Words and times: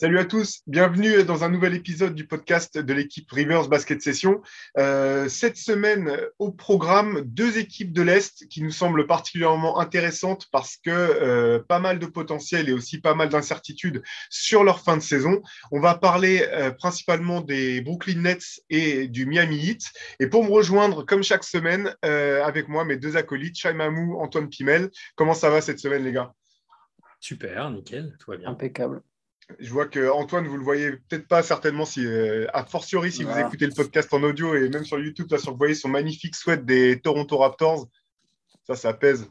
Salut 0.00 0.20
à 0.20 0.24
tous, 0.24 0.62
bienvenue 0.68 1.24
dans 1.24 1.42
un 1.42 1.48
nouvel 1.48 1.74
épisode 1.74 2.14
du 2.14 2.24
podcast 2.24 2.78
de 2.78 2.92
l'équipe 2.94 3.28
Rivers 3.32 3.66
Basket 3.66 4.00
Session. 4.00 4.42
Euh, 4.76 5.28
cette 5.28 5.56
semaine, 5.56 6.16
au 6.38 6.52
programme, 6.52 7.22
deux 7.22 7.58
équipes 7.58 7.92
de 7.92 8.02
l'Est 8.02 8.46
qui 8.46 8.62
nous 8.62 8.70
semblent 8.70 9.08
particulièrement 9.08 9.80
intéressantes 9.80 10.46
parce 10.52 10.76
que 10.76 10.90
euh, 10.90 11.58
pas 11.66 11.80
mal 11.80 11.98
de 11.98 12.06
potentiel 12.06 12.68
et 12.68 12.72
aussi 12.72 13.00
pas 13.00 13.16
mal 13.16 13.28
d'incertitudes 13.28 14.04
sur 14.30 14.62
leur 14.62 14.84
fin 14.84 14.96
de 14.96 15.02
saison. 15.02 15.42
On 15.72 15.80
va 15.80 15.96
parler 15.96 16.46
euh, 16.52 16.70
principalement 16.70 17.40
des 17.40 17.80
Brooklyn 17.80 18.20
Nets 18.20 18.60
et 18.70 19.08
du 19.08 19.26
Miami 19.26 19.58
Heat. 19.58 19.82
Et 20.20 20.28
pour 20.28 20.44
me 20.44 20.50
rejoindre, 20.50 21.04
comme 21.04 21.24
chaque 21.24 21.42
semaine, 21.42 21.92
avec 22.02 22.68
moi, 22.68 22.84
mes 22.84 22.98
deux 22.98 23.16
acolytes, 23.16 23.58
Shai 23.58 23.72
Mamou, 23.72 24.20
Antoine 24.20 24.48
Pimel. 24.48 24.90
Comment 25.16 25.34
ça 25.34 25.50
va 25.50 25.60
cette 25.60 25.80
semaine, 25.80 26.04
les 26.04 26.12
gars? 26.12 26.32
Super, 27.18 27.68
nickel, 27.70 28.16
tout 28.20 28.30
va 28.30 28.36
bien. 28.36 28.48
Impeccable. 28.48 29.02
Je 29.58 29.72
vois 29.72 29.86
que 29.86 30.10
Antoine, 30.10 30.46
vous 30.46 30.56
le 30.56 30.62
voyez 30.62 30.92
peut-être 30.92 31.26
pas 31.26 31.42
certainement, 31.42 31.86
si, 31.86 32.06
euh, 32.06 32.46
a 32.52 32.64
fortiori 32.64 33.10
si 33.10 33.24
vous 33.24 33.38
écoutez 33.38 33.66
le 33.66 33.72
podcast 33.72 34.12
en 34.12 34.22
audio 34.22 34.54
et 34.54 34.68
même 34.68 34.84
sur 34.84 34.98
YouTube, 34.98 35.26
là, 35.30 35.38
sur, 35.38 35.52
vous 35.52 35.58
voyez 35.58 35.74
son 35.74 35.88
magnifique 35.88 36.36
sweat 36.36 36.64
des 36.64 37.00
Toronto 37.00 37.38
Raptors. 37.38 37.88
Ça, 38.66 38.76
ça 38.76 38.92
pèse. 38.92 39.30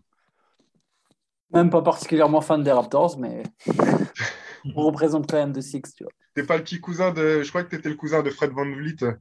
Même 1.54 1.70
pas 1.70 1.82
particulièrement 1.82 2.42
fan 2.42 2.64
des 2.64 2.72
Raptors, 2.72 3.20
mais 3.20 3.44
on 4.76 4.84
représente 4.84 5.30
quand 5.30 5.38
même 5.38 5.54
de 5.54 5.62
Six. 5.62 5.82
Tu 5.96 6.04
T'es 6.34 6.44
pas 6.44 6.58
le 6.58 6.64
petit 6.64 6.82
cousin 6.82 7.14
de. 7.14 7.44
Je 7.44 7.50
crois 7.50 7.64
que 7.64 7.70
tu 7.70 7.76
étais 7.76 7.90
le 7.90 7.96
cousin 7.96 8.22
de 8.24 8.30
Fred 8.30 8.52
Van 8.52 8.66
Vliet. 8.66 8.98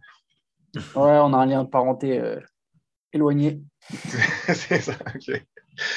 Ouais, 0.95 1.19
on 1.23 1.33
a 1.33 1.39
un 1.39 1.47
lien 1.47 1.65
de 1.65 1.71
parenté 1.71 2.21
euh, 2.21 2.39
éloigné. 3.11 3.63
C'est 3.89 4.81
ça, 4.81 4.93
ok. 5.15 5.43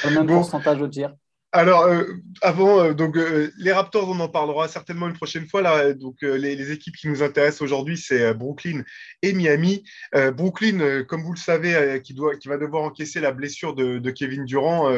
Le 0.04 0.10
même 0.14 0.26
pourcentage 0.26 0.78
de 0.78 0.86
dire. 0.86 1.14
Alors, 1.52 1.82
euh, 1.82 2.04
avant, 2.42 2.78
euh, 2.80 2.94
donc 2.94 3.16
euh, 3.16 3.50
les 3.58 3.72
Raptors, 3.72 4.08
on 4.08 4.20
en 4.20 4.28
parlera 4.28 4.68
certainement 4.68 5.08
une 5.08 5.16
prochaine 5.16 5.48
fois. 5.48 5.62
Là, 5.62 5.92
donc 5.94 6.22
les, 6.22 6.70
équipes 6.70 6.94
qui 6.94 7.08
nous 7.08 7.24
intéressent 7.24 7.62
aujourd'hui, 7.62 7.96
c'est 7.96 8.32
Brooklyn 8.34 8.82
et 9.22 9.32
Miami. 9.32 9.82
Brooklyn, 10.34 11.02
comme 11.04 11.22
vous 11.22 11.32
le 11.32 11.38
savez, 11.38 12.00
qui 12.04 12.14
doit, 12.14 12.36
qui 12.36 12.48
va 12.48 12.58
devoir 12.58 12.84
encaisser 12.84 13.18
la 13.18 13.32
blessure 13.32 13.74
de, 13.74 14.10
Kevin 14.10 14.44
Durant. 14.44 14.92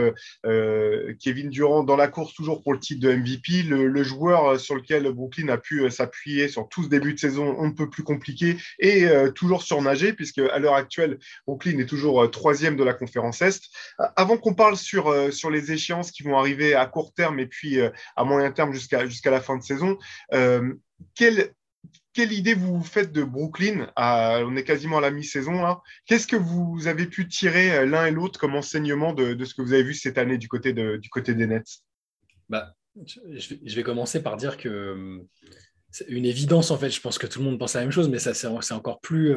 Kevin 1.21 1.49
Durant 1.49 1.85
dans 1.85 1.97
la 1.97 2.09
course 2.09 2.35
toujours 2.35 2.63
pour 2.63 2.73
le 2.73 2.81
titre 2.81 3.01
de 3.01 3.15
MVP, 3.15 3.63
le, 3.63 4.03
joueur 4.03 4.59
sur 4.59 4.75
lequel 4.75 5.11
Brooklyn 5.13 5.49
a 5.49 5.57
pu 5.57 5.89
s'appuyer 5.91 6.49
sur 6.49 6.69
tout 6.69 6.83
ce 6.83 6.89
début 6.89 7.15
de 7.15 7.19
saison, 7.19 7.55
on 7.59 7.69
ne 7.69 7.73
peut 7.73 7.89
plus 7.89 8.03
compliqué 8.03 8.57
et 8.81 9.07
toujours 9.35 9.63
surnager 9.63 10.13
puisque 10.13 10.39
à 10.39 10.59
l'heure 10.59 10.75
actuelle, 10.75 11.19
Brooklyn 11.47 11.79
est 11.79 11.87
toujours 11.87 12.31
troisième 12.31 12.77
de 12.77 12.85
la 12.85 12.93
conférence 12.93 13.41
Est. 13.41 13.63
Avant 14.17 14.37
qu'on 14.37 14.55
parle 14.55 14.77
sur 14.77 15.33
sur 15.33 15.51
les 15.51 15.73
échéances 15.73 16.11
qui 16.11 16.23
vont 16.25 16.42
arriver 16.43 16.75
à 16.75 16.87
court 16.87 17.13
terme 17.15 17.39
et 17.39 17.47
puis 17.47 17.81
euh, 17.81 17.91
à 18.17 18.25
moyen 18.25 18.53
terme 18.53 18.73
jusqu'à 18.73 19.07
jusqu'à 19.07 19.31
la 19.31 19.41
fin 19.41 19.57
de 19.57 19.63
saison. 19.63 19.99
Euh, 20.33 20.75
quelle, 21.15 21.53
quelle 22.13 22.33
idée 22.33 22.55
vous 22.55 22.83
faites 22.83 23.13
de 23.13 23.23
Brooklyn 23.23 23.91
On 23.97 24.57
est 24.57 24.65
quasiment 24.65 24.99
à 24.99 25.01
la 25.01 25.11
mi-saison. 25.11 25.63
Qu'est-ce 26.07 26.27
que 26.27 26.37
vous 26.37 26.87
avez 26.87 27.07
pu 27.07 27.29
tirer 27.29 27.73
euh, 27.73 27.87
l'un 27.87 28.07
et 28.07 28.11
l'autre 28.11 28.39
comme 28.39 28.55
enseignement 28.55 29.13
de, 29.13 29.43
ce 29.45 29.55
que 29.55 29.63
vous 29.63 29.73
avez 29.73 29.83
vu 29.83 29.95
cette 29.95 30.19
année 30.19 30.39
du 30.39 30.49
côté, 30.49 30.73
de, 30.73 30.97
du 30.97 31.09
côté 31.09 31.35
des 31.35 31.47
Nets? 31.47 31.81
Bah, 32.49 32.75
je, 33.05 33.75
vais 33.75 33.83
commencer 33.83 34.23
par 34.23 34.37
dire 34.37 34.57
que 34.57 35.21
c'est 35.91 36.09
une 36.09 36.27
évidence 36.27 36.71
en 36.71 36.77
fait. 36.77 36.91
Je 36.91 37.01
pense 37.01 37.19
que 37.19 37.27
tout 37.27 37.39
le 37.39 37.47
monde 37.47 37.59
pense 37.59 37.75
la 37.75 37.81
même 37.81 37.93
chose, 37.93 38.09
mais 38.09 38.19
c'est 38.19 38.73
encore 38.73 39.01
plus 39.01 39.35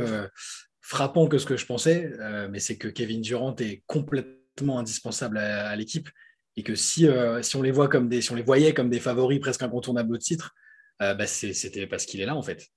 frappant 0.82 1.28
que 1.28 1.38
ce 1.38 1.46
que 1.46 1.56
je 1.56 1.66
pensais. 1.66 2.12
mais 2.50 2.60
c'est 2.60 2.78
que 2.78 2.90
Kevin 2.90 3.22
Durant 3.22 3.56
est 3.56 3.84
complètement 3.88 4.80
indispensable 4.80 5.38
à 5.38 5.74
l'équipe 5.78 6.10
et 6.58 6.64
que 6.64 6.76
si, 6.76 7.08
euh, 7.08 7.42
si, 7.42 7.56
on 7.56 7.62
les 7.62 7.72
voit 7.72 7.88
comme 7.88 8.08
des, 8.08 8.22
si 8.22 8.32
on 8.32 8.36
les 8.36 8.44
voyait 8.44 8.74
comme 8.74 8.90
des 8.90 9.00
favoris 9.00 9.40
presque 9.40 9.62
incontournables 9.62 10.14
au 10.14 10.18
titre, 10.18 10.54
euh, 11.02 11.14
bah 11.14 11.28
c'était 11.28 11.88
parce 11.88 12.06
qu'il 12.06 12.22
est 12.22 12.26
là 12.26 12.36
en 12.36 12.42
fait. 12.42 12.68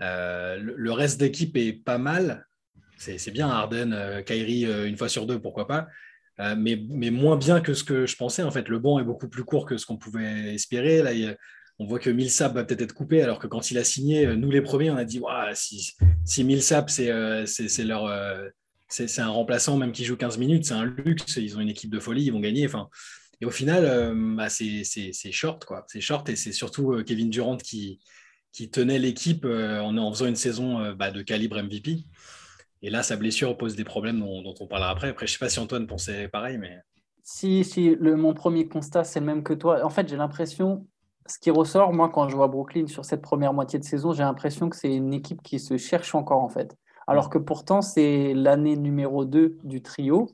Euh, 0.00 0.58
le, 0.60 0.92
reste 0.92 1.18
d'équipe 1.18 1.56
est 1.56 1.72
pas 1.72 1.98
mal. 1.98 2.46
C'est 2.98 3.30
bien 3.30 3.48
Harden, 3.48 4.22
Kyrie 4.24 4.64
une 4.64 4.96
fois 4.96 5.08
sur 5.08 5.26
deux, 5.26 5.38
pourquoi 5.38 5.66
pas. 5.66 5.86
mais, 6.56 6.82
mais, 6.88 7.10
moins 7.10 7.36
bien 7.36 7.60
que 7.60 7.74
ce 7.74 7.84
que 7.84 8.06
je 8.06 8.16
pensais 8.16 8.42
en 8.42 8.50
fait. 8.50 8.68
Le 8.68 8.78
banc 8.78 8.98
est 8.98 9.04
beaucoup 9.04 9.28
plus 9.28 9.44
court 9.44 9.66
que 9.66 9.76
ce 9.76 9.84
qu'on 9.84 9.98
pouvait 9.98 10.54
espérer. 10.54 11.02
Là, 11.02 11.10
on 11.78 11.84
voit 11.84 11.98
que 11.98 12.08
Millsap 12.08 12.54
va 12.54 12.64
peut-être 12.64 12.80
être 12.80 12.94
coupé, 12.94 13.20
alors 13.20 13.38
que 13.38 13.46
quand 13.46 13.70
il 13.70 13.76
a 13.76 13.84
signé, 13.84 14.34
nous 14.34 14.50
les 14.50 14.62
premiers, 14.62 14.90
on 14.90 14.96
a 14.96 15.04
dit 15.04 15.20
si, 15.52 15.92
si 16.24 16.42
Millsap 16.42 16.88
c'est 16.88 17.84
leur 17.84 18.06
c'est 18.88 19.20
un 19.20 19.28
remplaçant, 19.28 19.76
même 19.76 19.92
qui 19.92 20.04
joue 20.04 20.16
15 20.16 20.38
minutes, 20.38 20.66
c'est 20.66 20.74
un 20.74 20.84
luxe. 20.84 21.36
Ils 21.36 21.56
ont 21.56 21.60
une 21.60 21.68
équipe 21.68 21.90
de 21.90 21.98
folie, 21.98 22.24
ils 22.24 22.32
vont 22.32 22.40
gagner. 22.40 22.68
Et 23.40 23.44
au 23.44 23.50
final, 23.50 23.84
euh, 23.84 24.14
bah, 24.36 24.48
c'est 24.48 24.84
short, 25.32 25.64
quoi. 25.64 25.84
C'est 25.88 26.00
short 26.00 26.28
et 26.28 26.36
c'est 26.36 26.52
surtout 26.52 26.92
euh, 26.92 27.02
Kevin 27.02 27.28
Durant 27.28 27.56
qui, 27.56 27.98
qui 28.52 28.70
tenait 28.70 28.98
l'équipe 28.98 29.44
euh, 29.44 29.80
en, 29.80 29.96
en, 29.96 30.12
faisant 30.12 30.26
une 30.26 30.36
saison 30.36 30.92
bah, 30.92 31.10
de 31.10 31.22
calibre 31.22 31.60
MVP. 31.60 32.04
Et 32.82 32.90
là, 32.90 33.02
sa 33.02 33.16
blessure 33.16 33.56
pose 33.56 33.74
des 33.74 33.84
problèmes 33.84 34.20
dont, 34.20 34.54
on 34.60 34.66
parlera 34.66 34.90
après. 34.90 35.08
Après, 35.08 35.26
je 35.26 35.32
ne 35.32 35.34
sais 35.34 35.44
pas 35.44 35.48
si 35.48 35.58
Antoine 35.58 35.86
pensait 35.86 36.28
pareil, 36.28 36.58
mais. 36.58 36.78
Si, 37.24 37.64
si, 37.64 37.96
le, 37.96 38.14
mon 38.14 38.34
premier 38.34 38.68
constat, 38.68 39.02
c'est 39.02 39.18
le 39.18 39.26
même 39.26 39.42
que 39.42 39.52
toi. 39.52 39.84
En 39.84 39.90
fait, 39.90 40.08
j'ai 40.08 40.16
l'impression, 40.16 40.86
ce 41.26 41.40
qui 41.40 41.50
ressort, 41.50 41.92
moi, 41.92 42.08
quand 42.08 42.28
je 42.28 42.36
vois 42.36 42.46
Brooklyn 42.46 42.86
sur 42.86 43.04
cette 43.04 43.22
première 43.22 43.52
moitié 43.52 43.80
de 43.80 43.84
saison, 43.84 44.12
j'ai 44.12 44.22
l'impression 44.22 44.70
que 44.70 44.76
c'est 44.76 44.94
une 44.94 45.12
équipe 45.12 45.42
qui 45.42 45.58
se 45.58 45.76
cherche 45.76 46.14
encore, 46.14 46.40
en 46.40 46.48
fait 46.48 46.76
alors 47.06 47.30
que 47.30 47.38
pourtant 47.38 47.82
c'est 47.82 48.34
l'année 48.34 48.76
numéro 48.76 49.24
2 49.24 49.58
du 49.64 49.82
trio. 49.82 50.28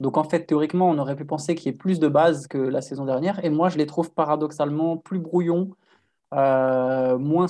Donc 0.00 0.16
en 0.16 0.24
fait, 0.24 0.46
théoriquement, 0.46 0.88
on 0.90 0.98
aurait 0.98 1.16
pu 1.16 1.24
penser 1.24 1.54
qu'il 1.54 1.72
y 1.72 1.74
ait 1.74 1.78
plus 1.78 2.00
de 2.00 2.08
bases 2.08 2.46
que 2.46 2.58
la 2.58 2.82
saison 2.82 3.04
dernière. 3.04 3.44
Et 3.44 3.50
moi, 3.50 3.68
je 3.68 3.78
les 3.78 3.86
trouve 3.86 4.12
paradoxalement 4.12 4.96
plus 4.96 5.18
brouillons, 5.18 5.70
euh, 6.34 7.18
moins, 7.18 7.46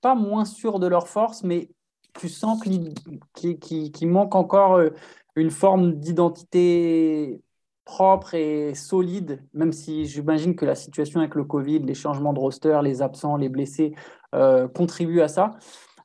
pas 0.00 0.14
moins 0.14 0.44
sûrs 0.44 0.78
de 0.78 0.86
leur 0.86 1.08
force, 1.08 1.42
mais 1.44 1.70
tu 2.18 2.28
sens 2.28 2.62
qu'il 2.62 2.94
qui, 3.34 4.06
manque 4.06 4.34
encore 4.34 4.76
euh, 4.76 4.90
une 5.36 5.50
forme 5.50 5.94
d'identité 5.94 7.42
propre 7.84 8.34
et 8.34 8.74
solide, 8.74 9.42
même 9.54 9.72
si 9.72 10.06
j'imagine 10.06 10.54
que 10.56 10.66
la 10.66 10.74
situation 10.74 11.20
avec 11.20 11.34
le 11.34 11.44
Covid, 11.44 11.80
les 11.80 11.94
changements 11.94 12.32
de 12.34 12.38
roster, 12.38 12.80
les 12.82 13.00
absents, 13.02 13.36
les 13.36 13.48
blessés 13.48 13.94
euh, 14.34 14.68
contribuent 14.68 15.22
à 15.22 15.28
ça. 15.28 15.52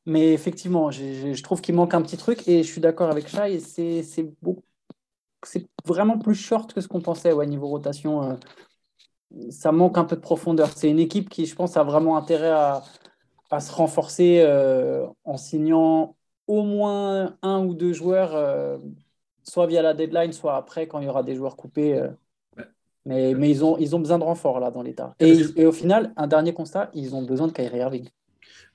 Mais 0.05 0.33
effectivement, 0.33 0.91
je 0.91 1.41
trouve 1.41 1.61
qu'il 1.61 1.75
manque 1.75 1.93
un 1.93 2.01
petit 2.01 2.17
truc 2.17 2.47
et 2.47 2.63
je 2.63 2.71
suis 2.71 2.81
d'accord 2.81 3.09
avec 3.09 3.27
Shai. 3.27 3.59
C'est 3.59 4.03
c'est 5.45 5.67
vraiment 5.85 6.17
plus 6.17 6.35
short 6.35 6.73
que 6.73 6.81
ce 6.81 6.87
qu'on 6.87 7.01
pensait 7.01 7.31
au 7.31 7.43
niveau 7.45 7.67
rotation. 7.67 8.23
Euh, 8.23 8.35
ça 9.49 9.71
manque 9.71 9.97
un 9.97 10.03
peu 10.03 10.15
de 10.15 10.21
profondeur. 10.21 10.69
C'est 10.75 10.89
une 10.89 10.99
équipe 10.99 11.29
qui, 11.29 11.45
je 11.45 11.55
pense, 11.55 11.75
a 11.77 11.83
vraiment 11.83 12.17
intérêt 12.17 12.51
à, 12.51 12.83
à 13.49 13.59
se 13.59 13.71
renforcer 13.71 14.41
euh, 14.41 15.05
en 15.23 15.37
signant 15.37 16.15
au 16.47 16.63
moins 16.63 17.37
un 17.41 17.65
ou 17.65 17.73
deux 17.73 17.93
joueurs, 17.93 18.35
euh, 18.35 18.77
soit 19.43 19.67
via 19.67 19.81
la 19.81 19.93
deadline, 19.93 20.33
soit 20.33 20.55
après 20.55 20.87
quand 20.87 20.99
il 20.99 21.05
y 21.05 21.09
aura 21.09 21.23
des 21.23 21.35
joueurs 21.35 21.55
coupés. 21.55 22.01
Mais, 23.05 23.33
mais 23.33 23.49
ils, 23.49 23.65
ont, 23.65 23.77
ils 23.77 23.95
ont 23.95 23.99
besoin 23.99 24.19
de 24.19 24.23
renfort 24.23 24.59
là 24.59 24.71
dans 24.71 24.81
l'état. 24.81 25.13
Et, 25.19 25.37
et, 25.57 25.65
au 25.65 25.73
final, 25.73 26.13
un 26.15 26.27
dernier 26.27 26.53
constat, 26.53 26.89
ils 26.93 27.15
ont 27.15 27.21
besoin 27.21 27.47
de 27.47 27.51
Kyrie 27.51 27.79
Irving. 27.79 28.09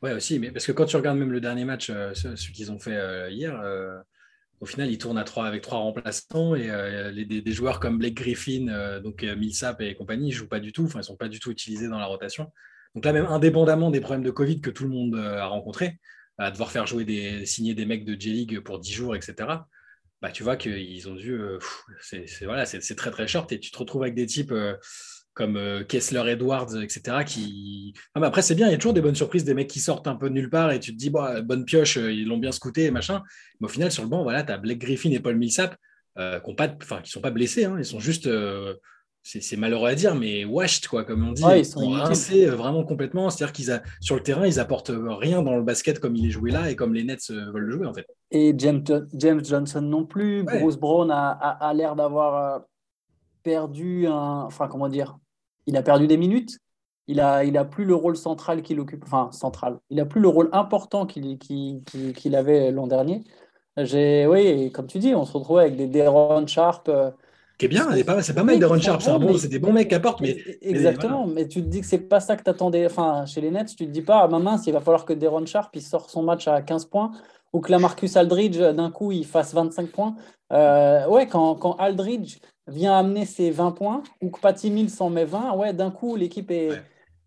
Ouais, 0.03 0.13
aussi, 0.13 0.39
mais 0.39 0.53
parce 0.53 0.65
que 0.65 0.73
quand 0.73 0.85
tu 0.85 0.97
regardes 0.97 1.19
même 1.19 1.33
le 1.33 1.41
dernier 1.41 1.65
match, 1.65 1.91
euh, 1.91 2.15
ce 2.15 2.51
qu'ils 2.53 2.71
ont 2.71 2.79
fait 2.79 2.97
euh, 2.97 3.31
hier, 3.31 3.61
euh, 3.61 3.99
au 4.61 4.67
final, 4.67 4.91
ils 4.91 4.99
tournent 4.99 5.19
à 5.19 5.25
trois, 5.25 5.47
avec 5.47 5.63
trois 5.63 5.79
remplaçants 5.79 6.55
et 6.55 6.69
des, 7.25 7.53
joueurs 7.53 7.81
comme 7.81 7.99
Blake 7.99 8.15
Griffin, 8.15 9.01
donc 9.01 9.23
Millsap 9.23 9.81
et 9.81 9.95
compagnie, 9.95 10.29
ils 10.29 10.33
jouent 10.33 10.49
pas 10.49 10.59
du 10.59 10.73
tout, 10.73 10.85
enfin, 10.85 11.01
ils 11.01 11.05
sont 11.05 11.17
pas 11.17 11.29
du 11.29 11.39
tout 11.39 11.53
utilisés 11.53 11.89
dans 11.89 11.99
la 11.99 12.07
rotation. 12.07 12.51
Donc 12.95 13.05
là, 13.05 13.13
même 13.13 13.27
indépendamment 13.27 13.91
des 13.93 14.01
problèmes 14.01 14.25
de 14.25 14.33
Covid 14.33 14.61
que 14.61 14.71
tout 14.71 14.83
le 14.83 14.91
monde 14.91 15.15
a 15.15 15.47
rencontrés, 15.47 16.01
à 16.39 16.51
devoir 16.51 16.73
faire 16.73 16.89
jouer 16.89 17.05
des, 17.05 17.47
signer 17.47 17.75
des 17.75 17.87
mecs 17.87 18.05
de 18.05 18.21
J-League 18.21 18.59
pour 18.61 18.81
10 18.81 18.93
jours, 18.93 19.15
etc. 19.15 19.35
Bah, 20.21 20.33
tu 20.33 20.43
vois 20.43 20.57
qu'ils 20.57 21.09
ont 21.09 21.15
dû. 21.15 21.41
c'est 22.01 22.27
voilà, 22.45 22.67
très 22.67 23.11
très 23.13 23.29
short 23.29 23.53
et 23.53 23.61
tu 23.61 23.71
te 23.71 23.79
retrouves 23.79 24.03
avec 24.03 24.17
des 24.17 24.27
types 24.27 24.53
comme 25.39 25.57
euh, 25.57 25.85
Kessler 25.85 26.33
Edwards, 26.33 26.75
etc. 26.83 27.19
Qui... 27.25 27.95
Ah, 28.13 28.19
mais 28.21 28.27
après, 28.27 28.43
c'est 28.43 28.57
bien, 28.57 28.67
il 28.67 28.73
y 28.73 28.75
a 28.75 28.77
toujours 28.77 28.93
des 28.93 29.01
bonnes 29.01 29.15
surprises, 29.15 29.45
des 29.45 29.55
mecs 29.55 29.69
qui 29.69 29.79
sortent 29.79 30.09
un 30.09 30.17
peu 30.17 30.29
de 30.29 30.35
nulle 30.35 30.51
part 30.51 30.73
et 30.73 30.81
tu 30.81 30.93
te 30.93 30.99
dis, 30.99 31.11
bah, 31.11 31.43
bonne 31.43 31.65
pioche, 31.65 31.97
euh, 31.97 32.13
ils 32.13 32.27
l'ont 32.27 32.39
bien 32.39 32.51
scouté 32.51 32.87
et 32.87 32.91
machin. 32.91 33.23
Mais 33.61 33.67
au 33.67 33.69
final, 33.69 33.93
sur 33.93 34.03
le 34.03 34.09
banc, 34.09 34.25
voilà, 34.25 34.43
tu 34.43 34.51
as 34.51 34.59
Blake 34.59 34.79
Griffin 34.79 35.13
et 35.13 35.21
Paul 35.21 35.37
Millsap 35.37 35.77
euh, 36.19 36.41
qui 36.41 36.51
ne 36.51 37.05
sont 37.05 37.21
pas 37.21 37.31
blessés, 37.31 37.67
hein, 37.67 37.77
ils 37.79 37.85
sont 37.85 38.01
juste. 38.01 38.29
c'est 39.23 39.57
malheureux 39.57 39.89
à 39.89 39.95
dire, 39.95 40.17
mais 40.17 40.45
washed, 40.45 40.89
quoi, 40.89 41.05
comme 41.05 41.29
on 41.29 41.31
dit. 41.31 41.45
ils 41.57 41.65
sont 41.65 41.89
rincés 41.89 42.47
vraiment 42.47 42.83
complètement. 42.83 43.31
C'est-à-dire 43.31 43.53
qu'ils 43.53 43.81
sur 44.01 44.17
le 44.17 44.23
terrain, 44.25 44.45
ils 44.45 44.59
apportent 44.59 44.91
rien 44.93 45.43
dans 45.43 45.57
le 45.57 45.63
basket 45.63 46.01
comme 46.01 46.17
il 46.17 46.27
est 46.27 46.31
joué 46.31 46.51
là 46.51 46.69
et 46.69 46.75
comme 46.75 46.95
les 46.95 47.05
Nets 47.05 47.31
veulent 47.31 47.63
le 47.63 47.77
jouer, 47.77 47.87
en 47.87 47.95
fait. 47.95 48.09
Et 48.33 48.53
James, 48.59 48.83
James 49.13 49.45
Johnson 49.45 49.83
non 49.83 50.05
plus. 50.05 50.43
Bruce 50.43 50.77
Brown 50.77 51.09
a, 51.13 51.31
a 51.31 51.75
l'air 51.75 51.95
d'avoir 51.95 52.65
perdu 53.45 54.09
un. 54.09 54.43
Enfin, 54.43 54.67
comment 54.67 54.89
dire 54.89 55.17
il 55.69 55.77
a 55.77 55.83
perdu 55.83 56.07
des 56.09 56.17
minutes. 56.17 56.59
Il 57.07 57.21
a, 57.21 57.45
il 57.45 57.57
a 57.57 57.65
plus 57.65 57.85
le 57.85 57.95
rôle 57.95 58.17
central 58.17 58.63
qu'il 58.63 58.81
occupe, 58.81 59.05
enfin 59.05 59.31
central. 59.33 59.79
Il 59.89 60.01
a 60.01 60.05
plus 60.05 60.21
le 60.21 60.29
rôle 60.29 60.51
important 60.53 61.07
qu'il 61.07 61.39
qu'il 61.39 62.35
avait 62.35 62.71
l'an 62.71 62.87
dernier. 62.87 63.23
J'ai, 63.79 64.27
oui, 64.27 64.73
comme 64.73 64.87
tu 64.87 64.99
dis, 64.99 65.15
on 65.15 65.25
se 65.25 65.33
retrouve 65.33 65.59
avec 65.59 65.77
des 65.77 65.87
Deron 65.87 66.47
Sharp, 66.47 66.89
euh, 66.89 67.11
qui 67.59 67.65
est 67.65 67.69
bien, 67.69 67.91
c'est 67.93 68.05
pas, 68.05 68.21
pas 68.23 68.43
mal 68.45 68.59
Deron 68.59 68.79
Sharp, 68.79 69.03
c'est 69.03 69.19
bon, 69.19 69.33
des 69.33 69.59
bons 69.59 69.73
mecs 69.73 69.89
qui 69.89 69.95
apportent. 69.95 70.21
Mais, 70.21 70.37
exactement, 70.61 71.27
mais, 71.27 71.49
tu 71.49 71.63
te 71.63 71.67
dis 71.67 71.81
que 71.81 71.87
c'est 71.87 71.99
pas 71.99 72.21
ça 72.21 72.37
que 72.37 72.43
tu 72.43 72.51
attendais. 72.51 72.87
Enfin, 72.87 73.25
chez 73.27 73.41
les 73.41 73.51
Nets, 73.51 73.75
tu 73.77 73.87
te 73.87 73.91
dis 73.91 74.03
pas, 74.03 74.23
ah 74.23 74.29
ma 74.29 74.39
mince, 74.39 74.67
il 74.67 74.73
va 74.73 74.81
falloir 74.81 75.05
que 75.05 75.13
Deron 75.13 75.47
Sharp 75.47 75.75
il 75.75 75.83
sort 75.83 76.11
son 76.11 76.23
match 76.23 76.47
à 76.47 76.63
15 76.63 76.87
points 76.87 77.13
ou 77.53 77.61
que 77.61 77.71
la 77.71 77.79
Marcus 77.79 78.17
Aldridge, 78.17 78.59
d'un 78.59 78.91
coup, 78.91 79.11
il 79.11 79.27
fasse 79.27 79.55
25 79.55 79.89
points. 79.89 80.15
Euh, 80.53 81.07
ouais, 81.09 81.27
quand, 81.27 81.55
quand, 81.55 81.75
Aldridge 81.77 82.39
vient 82.69 82.97
amener 82.97 83.25
ses 83.27 83.51
20 83.51 83.73
points 83.73 84.03
ou 84.21 84.31
que 84.31 84.41
Patty 84.41 84.71
Mills 84.71 84.93
en 85.01 85.11
met 85.11 85.25
20, 85.25 85.55
ouais, 85.57 85.73
d'un 85.73 85.91
coup, 85.91 86.17
l'équipe 86.17 86.51
est, 86.51 86.71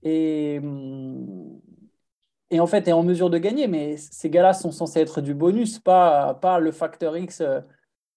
est, 0.04 0.62
et 2.52 2.60
en 2.60 2.68
fait 2.68 2.88
est 2.88 2.92
en 2.92 3.04
mesure 3.04 3.30
de 3.30 3.38
gagner. 3.38 3.68
Mais 3.68 3.98
ces 3.98 4.30
gars-là 4.30 4.54
sont 4.54 4.72
censés 4.72 5.00
être 5.00 5.22
du 5.22 5.34
bonus, 5.34 5.80
pas, 5.80 6.36
pas 6.36 6.60
le 6.60 6.72
facteur 6.72 7.18
X 7.18 7.42
euh, 7.42 7.62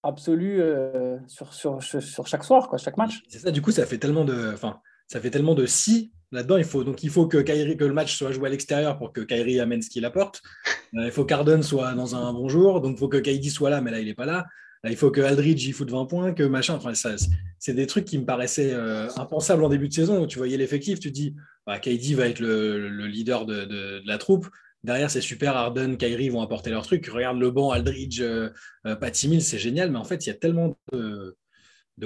absolu 0.03 0.61
euh, 0.61 1.17
sur, 1.27 1.53
sur, 1.53 1.81
sur, 1.81 2.27
chaque 2.27 2.43
soir, 2.43 2.69
quoi, 2.69 2.77
chaque 2.77 2.97
match. 2.97 3.23
C'est 3.27 3.39
ça, 3.39 3.51
du 3.51 3.61
coup, 3.61 3.71
ça 3.71 3.85
fait 3.85 3.97
tellement 3.97 4.25
de, 4.25 4.51
enfin, 4.53 4.79
ça 5.07 5.19
fait 5.19 5.31
tellement 5.31 5.55
de 5.55 5.65
si 5.65 6.11
là-dedans. 6.31 6.57
Il 6.57 6.65
faut, 6.65 6.83
donc, 6.83 7.03
il 7.03 7.09
faut 7.09 7.27
que, 7.27 7.37
Kyrie, 7.37 7.77
que 7.77 7.85
le 7.85 7.93
match 7.93 8.15
soit 8.15 8.31
joué 8.31 8.47
à 8.47 8.51
l'extérieur 8.51 8.97
pour 8.97 9.13
que 9.13 9.21
Kyrie 9.21 9.59
amène 9.59 9.81
ce 9.81 9.89
qu'il 9.89 10.05
apporte. 10.05 10.41
Euh, 10.93 11.05
il 11.05 11.11
faut 11.11 11.25
qu'Arden 11.25 11.63
soit 11.63 11.93
dans 11.93 12.15
un 12.15 12.33
bon 12.33 12.47
jour, 12.49 12.81
donc 12.81 12.93
il 12.95 12.99
faut 12.99 13.07
que 13.09 13.17
Kyrie 13.17 13.49
soit 13.49 13.69
là, 13.69 13.81
mais 13.81 13.91
là, 13.91 13.99
il 13.99 14.05
n'est 14.05 14.13
pas 14.13 14.25
là. 14.25 14.45
Il 14.89 14.97
faut 14.97 15.11
que 15.11 15.21
Aldridge 15.21 15.65
il 15.65 15.73
foute 15.73 15.89
20 15.89 16.05
points, 16.05 16.33
que 16.33 16.43
machin. 16.43 16.75
Enfin, 16.75 16.93
c'est 17.59 17.73
des 17.73 17.87
trucs 17.87 18.05
qui 18.05 18.17
me 18.17 18.25
paraissaient 18.25 18.73
impensables 19.17 19.63
en 19.63 19.69
début 19.69 19.89
de 19.89 19.93
saison 19.93 20.25
tu 20.27 20.37
voyais 20.37 20.57
l'effectif, 20.57 20.99
tu 20.99 21.11
dis, 21.11 21.35
bah, 21.65 21.79
KD 21.79 22.13
va 22.13 22.27
être 22.27 22.39
le, 22.39 23.07
leader 23.07 23.45
de, 23.45 24.01
la 24.05 24.17
troupe. 24.17 24.47
Derrière, 24.83 25.09
c'est 25.09 25.21
super. 25.21 25.55
Arden, 25.55 25.97
Kyrie 25.97 26.29
vont 26.29 26.41
apporter 26.41 26.69
leur 26.69 26.85
truc. 26.85 27.07
Regarde 27.07 27.39
le 27.39 27.49
banc, 27.49 27.71
Aldridge, 27.71 28.21
euh, 28.21 28.49
euh 28.85 28.95
Patty 28.95 29.27
Mills, 29.27 29.41
c'est 29.41 29.57
génial. 29.57 29.91
Mais 29.91 29.97
en 29.97 30.03
fait, 30.03 30.25
il 30.25 30.29
y 30.29 30.31
a 30.31 30.35
tellement 30.35 30.77
de, 30.93 31.35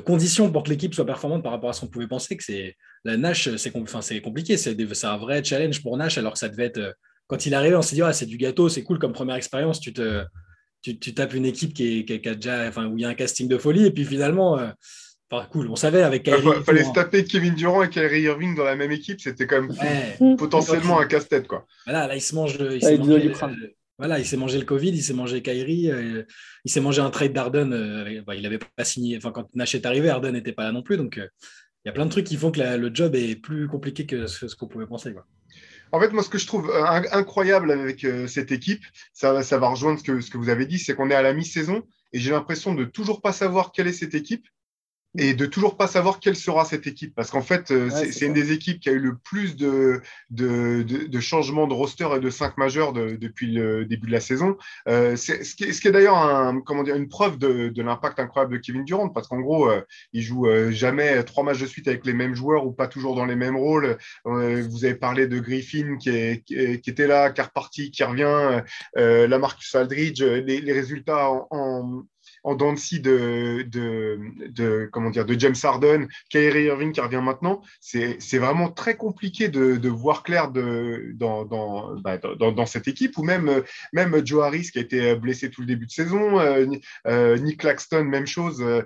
conditions 0.05 0.49
pour 0.49 0.63
que 0.63 0.69
l'équipe 0.69 0.93
soit 0.93 1.05
performante 1.05 1.43
par 1.43 1.51
rapport 1.51 1.69
à 1.69 1.73
ce 1.73 1.81
qu'on 1.81 1.87
pouvait 1.87 2.07
penser 2.07 2.37
que 2.37 2.43
c'est 2.43 2.77
la 3.03 3.17
Nash, 3.17 3.53
c'est 3.57 3.71
compliqué. 3.71 4.55
C'est 4.55 5.03
un 5.03 5.17
vrai 5.17 5.43
challenge 5.43 5.81
pour 5.81 5.97
Nash, 5.97 6.17
alors 6.17 6.33
que 6.33 6.39
ça 6.39 6.47
devait 6.47 6.65
être. 6.65 6.77
Euh, 6.77 6.93
quand 7.27 7.45
il 7.45 7.53
arrive, 7.53 7.75
on 7.75 7.81
s'est 7.81 7.95
dit, 7.95 8.01
ah, 8.01 8.13
c'est 8.13 8.25
du 8.25 8.37
gâteau, 8.37 8.69
c'est 8.69 8.83
cool 8.83 8.97
comme 8.97 9.13
première 9.13 9.35
expérience. 9.35 9.79
Tu, 9.79 9.93
te, 9.93 10.23
tu, 10.81 11.13
tapes 11.13 11.33
une 11.33 11.45
équipe 11.45 11.73
qui, 11.73 12.05
est, 12.07 12.27
a 12.27 12.35
déjà, 12.35 12.67
enfin, 12.67 12.87
où 12.87 12.97
il 12.97 13.01
y 13.01 13.05
a 13.05 13.09
un 13.09 13.15
casting 13.15 13.47
de 13.47 13.57
folie. 13.57 13.85
Et 13.85 13.91
puis 13.91 14.05
finalement. 14.05 14.57
Euh, 14.57 14.69
Enfin, 15.31 15.47
cool, 15.51 15.69
on 15.69 15.75
savait 15.75 16.01
avec 16.01 16.23
Kyrie. 16.23 16.41
Il 16.57 16.63
fallait 16.63 16.83
se 16.83 16.91
taper 16.91 17.23
Kevin 17.23 17.53
Durant 17.53 17.83
et 17.83 17.89
Kyrie 17.89 18.23
Irving 18.23 18.55
dans 18.55 18.63
la 18.63 18.75
même 18.75 18.91
équipe, 18.91 19.21
c'était 19.21 19.45
quand 19.45 19.61
même 19.61 20.37
potentiellement 20.37 20.99
un 20.99 21.05
casse-tête. 21.05 21.47
Quoi. 21.47 21.67
Voilà, 21.85 22.07
là, 22.07 22.15
il 22.15 22.21
se 22.21 22.33
mange. 22.33 22.57
Il 22.59 22.81
s'est 22.83 22.97
mangé, 22.97 23.19
le, 23.19 23.33
voilà, 23.99 24.17
il 24.17 24.25
s'est 24.25 24.37
mangé 24.37 24.57
le 24.57 24.65
Covid, 24.65 24.91
il 24.91 25.03
s'est 25.03 25.13
mangé 25.13 25.41
Kyrie, 25.41 25.91
euh, 25.91 26.23
il 26.63 26.71
s'est 26.71 26.79
mangé 26.79 27.01
un 27.01 27.09
trade 27.09 27.33
d'Arden. 27.33 27.73
Euh, 27.73 28.21
il 28.33 28.41
n'avait 28.41 28.57
pas 28.57 28.85
signé. 28.85 29.17
Enfin, 29.17 29.31
quand 29.31 29.53
Nash 29.53 29.75
est 29.75 29.85
arrivé, 29.85 30.09
Arden 30.09 30.31
n'était 30.31 30.53
pas 30.53 30.63
là 30.63 30.71
non 30.71 30.81
plus. 30.81 30.95
Donc, 30.95 31.17
euh, 31.17 31.27
il 31.83 31.89
y 31.89 31.91
a 31.91 31.91
plein 31.91 32.05
de 32.05 32.09
trucs 32.09 32.25
qui 32.25 32.37
font 32.37 32.49
que 32.49 32.61
le 32.61 32.91
job 32.93 33.13
est 33.13 33.35
plus 33.35 33.67
compliqué 33.67 34.05
que 34.05 34.25
ce, 34.25 34.55
qu'on 34.55 34.67
pouvait 34.67 34.87
penser. 34.87 35.11
Quoi. 35.11 35.25
En 35.91 35.99
fait, 35.99 36.11
moi, 36.11 36.23
ce 36.23 36.29
que 36.29 36.37
je 36.37 36.45
trouve 36.47 36.71
incroyable 37.11 37.71
avec 37.71 38.05
cette 38.27 38.51
équipe, 38.51 38.83
ça, 39.13 39.33
va 39.33 39.67
rejoindre 39.67 40.01
que, 40.03 40.21
ce 40.21 40.29
que 40.29 40.37
vous 40.37 40.49
avez 40.49 40.65
dit, 40.65 40.79
c'est 40.79 40.95
qu'on 40.95 41.09
est 41.09 41.15
à 41.15 41.21
la 41.21 41.33
mi-saison 41.33 41.83
et 42.13 42.19
j'ai 42.19 42.31
l'impression 42.31 42.73
de 42.73 42.85
toujours 42.85 43.21
pas 43.21 43.33
savoir 43.33 43.71
quelle 43.71 43.87
est 43.87 43.93
cette 43.93 44.15
équipe 44.15 44.47
et 45.17 45.33
de 45.33 45.45
toujours 45.45 45.75
pas 45.75 45.87
savoir 45.87 46.19
quelle 46.19 46.35
sera 46.35 46.65
cette 46.65 46.85
équipe. 46.85 47.15
Parce 47.15 47.31
qu'en 47.31 47.41
fait, 47.41 47.71
euh, 47.71 47.89
c'est 47.89 48.27
une 48.27 48.33
des 48.33 48.51
équipes 48.51 48.79
qui 48.79 48.89
a 48.89 48.91
eu 48.91 48.99
le 48.99 49.17
plus 49.17 49.55
de, 49.55 50.01
de, 50.29 50.83
de, 50.83 51.19
changements 51.19 51.67
de 51.67 51.73
roster 51.73 52.07
et 52.15 52.19
de 52.19 52.29
cinq 52.29 52.57
majeurs 52.57 52.93
depuis 52.93 53.51
le 53.51 53.85
début 53.85 54.07
de 54.07 54.11
la 54.11 54.19
saison. 54.19 54.57
Euh, 54.87 55.15
ce 55.15 55.55
qui 55.55 55.63
est, 55.63 55.85
est 55.85 55.91
d'ailleurs 55.91 56.17
un, 56.17 56.61
une 56.95 57.07
preuve 57.07 57.37
de, 57.39 57.69
de 57.69 57.81
l'impact 57.81 58.19
incroyable 58.19 58.53
de 58.53 58.59
Kevin 58.59 58.83
Durant, 58.83 59.09
parce 59.09 59.27
qu'en 59.27 59.39
gros, 59.39 59.69
euh, 59.69 59.81
il 60.13 60.21
joue 60.21 60.47
euh, 60.47 60.71
jamais 60.71 61.23
trois 61.23 61.43
matchs 61.43 61.61
de 61.61 61.67
suite 61.67 61.87
avec 61.87 62.05
les 62.05 62.13
mêmes 62.13 62.35
joueurs 62.35 62.65
ou 62.67 62.71
pas 62.71 62.87
toujours 62.87 63.15
dans 63.15 63.25
les 63.25 63.35
mêmes 63.35 63.57
rôles. 63.57 63.97
vous 64.25 64.85
avez 64.85 64.95
parlé 64.95 65.27
de 65.27 65.39
Griffin 65.39 65.97
qui, 65.97 66.09
est, 66.09 66.43
qui, 66.45 66.89
était 66.89 67.07
là, 67.07 67.31
qui 67.31 67.41
est 67.41 67.43
reparti, 67.43 67.91
qui 67.91 68.03
revient, 68.03 68.61
la 68.95 69.39
Marcus 69.39 69.73
Aldridge, 69.75 70.21
les, 70.21 70.61
les 70.61 70.73
résultats 70.73 71.29
en 71.29 71.47
en 71.49 72.03
dents 72.43 72.73
de, 72.73 73.63
de, 73.63 74.19
de, 74.49 74.89
comment 74.91 75.09
dire, 75.09 75.25
de 75.25 75.39
James 75.39 75.55
Harden, 75.61 76.07
Kyrie 76.29 76.65
Irving 76.65 76.91
qui 76.91 77.01
revient 77.01 77.21
maintenant, 77.23 77.61
c'est 77.79 78.37
vraiment 78.37 78.69
très 78.69 78.95
compliqué 78.95 79.49
de, 79.49 79.77
de 79.77 79.89
voir 79.89 80.23
clair 80.23 80.51
de, 80.51 81.11
dans, 81.15 81.45
dans, 81.45 81.95
bah, 81.99 82.17
dans, 82.17 82.51
dans, 82.51 82.65
cette 82.65 82.87
équipe, 82.87 83.17
ou 83.17 83.23
même, 83.23 83.63
même 83.93 84.25
Joe 84.25 84.43
Harris 84.43 84.69
qui 84.71 84.79
a 84.79 84.81
été 84.81 85.15
blessé 85.15 85.49
tout 85.49 85.61
le 85.61 85.67
début 85.67 85.85
de 85.85 85.91
saison, 85.91 86.39
euh, 86.39 86.65
euh, 87.07 87.37
Nick 87.37 87.59
Claxton, 87.61 88.03
même 88.03 88.27
chose, 88.27 88.61
euh, 88.61 88.81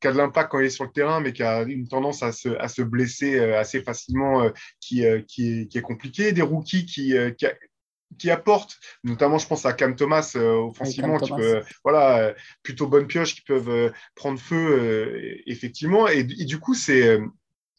qui 0.00 0.08
a 0.08 0.12
de 0.12 0.16
l'impact 0.16 0.50
quand 0.50 0.60
il 0.60 0.66
est 0.66 0.70
sur 0.70 0.84
le 0.84 0.90
terrain, 0.90 1.20
mais 1.20 1.32
qui 1.32 1.42
a 1.42 1.62
une 1.62 1.88
tendance 1.88 2.22
à 2.22 2.32
se, 2.32 2.48
à 2.58 2.68
se 2.68 2.82
blesser 2.82 3.38
assez 3.40 3.82
facilement, 3.82 4.50
qui, 4.80 5.04
qui, 5.26 5.68
est, 5.72 5.82
compliqué, 5.82 6.32
des 6.32 6.42
rookies 6.42 6.86
qui, 6.86 7.14
qui 8.18 8.30
apportent, 8.30 8.78
notamment 9.04 9.38
je 9.38 9.46
pense 9.46 9.66
à 9.66 9.72
Cam 9.72 9.96
Thomas 9.96 10.32
euh, 10.36 10.54
offensivement, 10.54 11.18
qui 11.18 11.30
peut, 11.32 11.62
voilà, 11.84 12.18
euh, 12.18 12.34
plutôt 12.62 12.86
bonne 12.86 13.06
pioche, 13.06 13.34
qui 13.34 13.42
peuvent 13.42 13.68
euh, 13.68 13.90
prendre 14.14 14.38
feu 14.38 15.40
effectivement. 15.46 16.08
Et, 16.08 16.24
du 16.24 16.58
coup, 16.58 16.74
c'est 16.74 17.18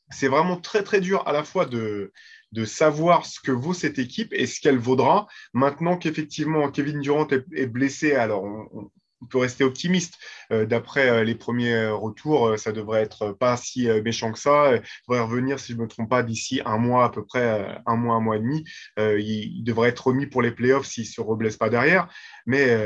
c'est 0.09 0.29
vraiment 0.29 0.57
très 0.57 0.83
très 0.83 1.01
dur 1.01 1.27
à 1.27 1.33
la 1.33 1.43
fois 1.43 1.65
de, 1.65 2.13
de 2.53 2.65
savoir 2.65 3.25
ce 3.25 3.41
que 3.41 3.51
vaut 3.51 3.73
cette 3.73 3.99
équipe 3.99 4.33
et 4.33 4.45
ce 4.45 4.61
qu'elle 4.61 4.77
vaudra. 4.77 5.27
Maintenant 5.53 5.97
qu'effectivement 5.97 6.71
Kevin 6.71 7.01
Durant 7.01 7.27
est, 7.27 7.67
blessé, 7.67 8.13
alors 8.13 8.43
on, 8.43 8.69
on 8.73 8.91
peut 9.29 9.39
rester 9.39 9.63
optimiste. 9.63 10.15
Euh, 10.51 10.65
d'après 10.65 11.09
euh, 11.09 11.23
les 11.23 11.35
premiers 11.35 11.73
euh, 11.73 11.95
retours, 11.95 12.57
ça 12.57 12.71
devrait 12.71 13.01
être 13.01 13.31
pas 13.31 13.57
si 13.57 13.87
méchant 14.03 14.31
que 14.31 14.39
ça. 14.39 14.75
Il 14.75 14.81
devrait 15.07 15.23
revenir, 15.23 15.59
si 15.59 15.73
je 15.73 15.77
ne 15.77 15.83
me 15.83 15.87
trompe 15.87 16.09
pas, 16.09 16.23
d'ici 16.23 16.61
un 16.65 16.77
mois 16.77 17.05
à 17.05 17.09
peu 17.09 17.25
près, 17.25 17.79
un 17.85 17.95
mois, 17.95 18.15
un 18.15 18.21
mois 18.21 18.37
et 18.37 18.39
demi. 18.39 18.63
il, 18.97 19.63
devrait 19.63 19.89
être 19.89 20.07
remis 20.07 20.27
pour 20.27 20.41
les 20.41 20.51
playoffs 20.51 20.85
s'il 20.85 21.03
ne 21.03 21.09
se 21.09 21.21
reblesse 21.21 21.57
pas 21.57 21.69
derrière. 21.69 22.07
Mais 22.45 22.77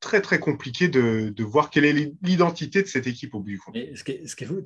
très, 0.00 0.20
très 0.20 0.38
compliqué 0.38 0.88
de, 0.88 1.42
voir 1.42 1.70
quelle 1.70 1.84
est 1.84 2.12
l'identité 2.22 2.82
de 2.82 2.86
cette 2.86 3.06
équipe 3.06 3.34
au 3.34 3.40
bout 3.40 3.50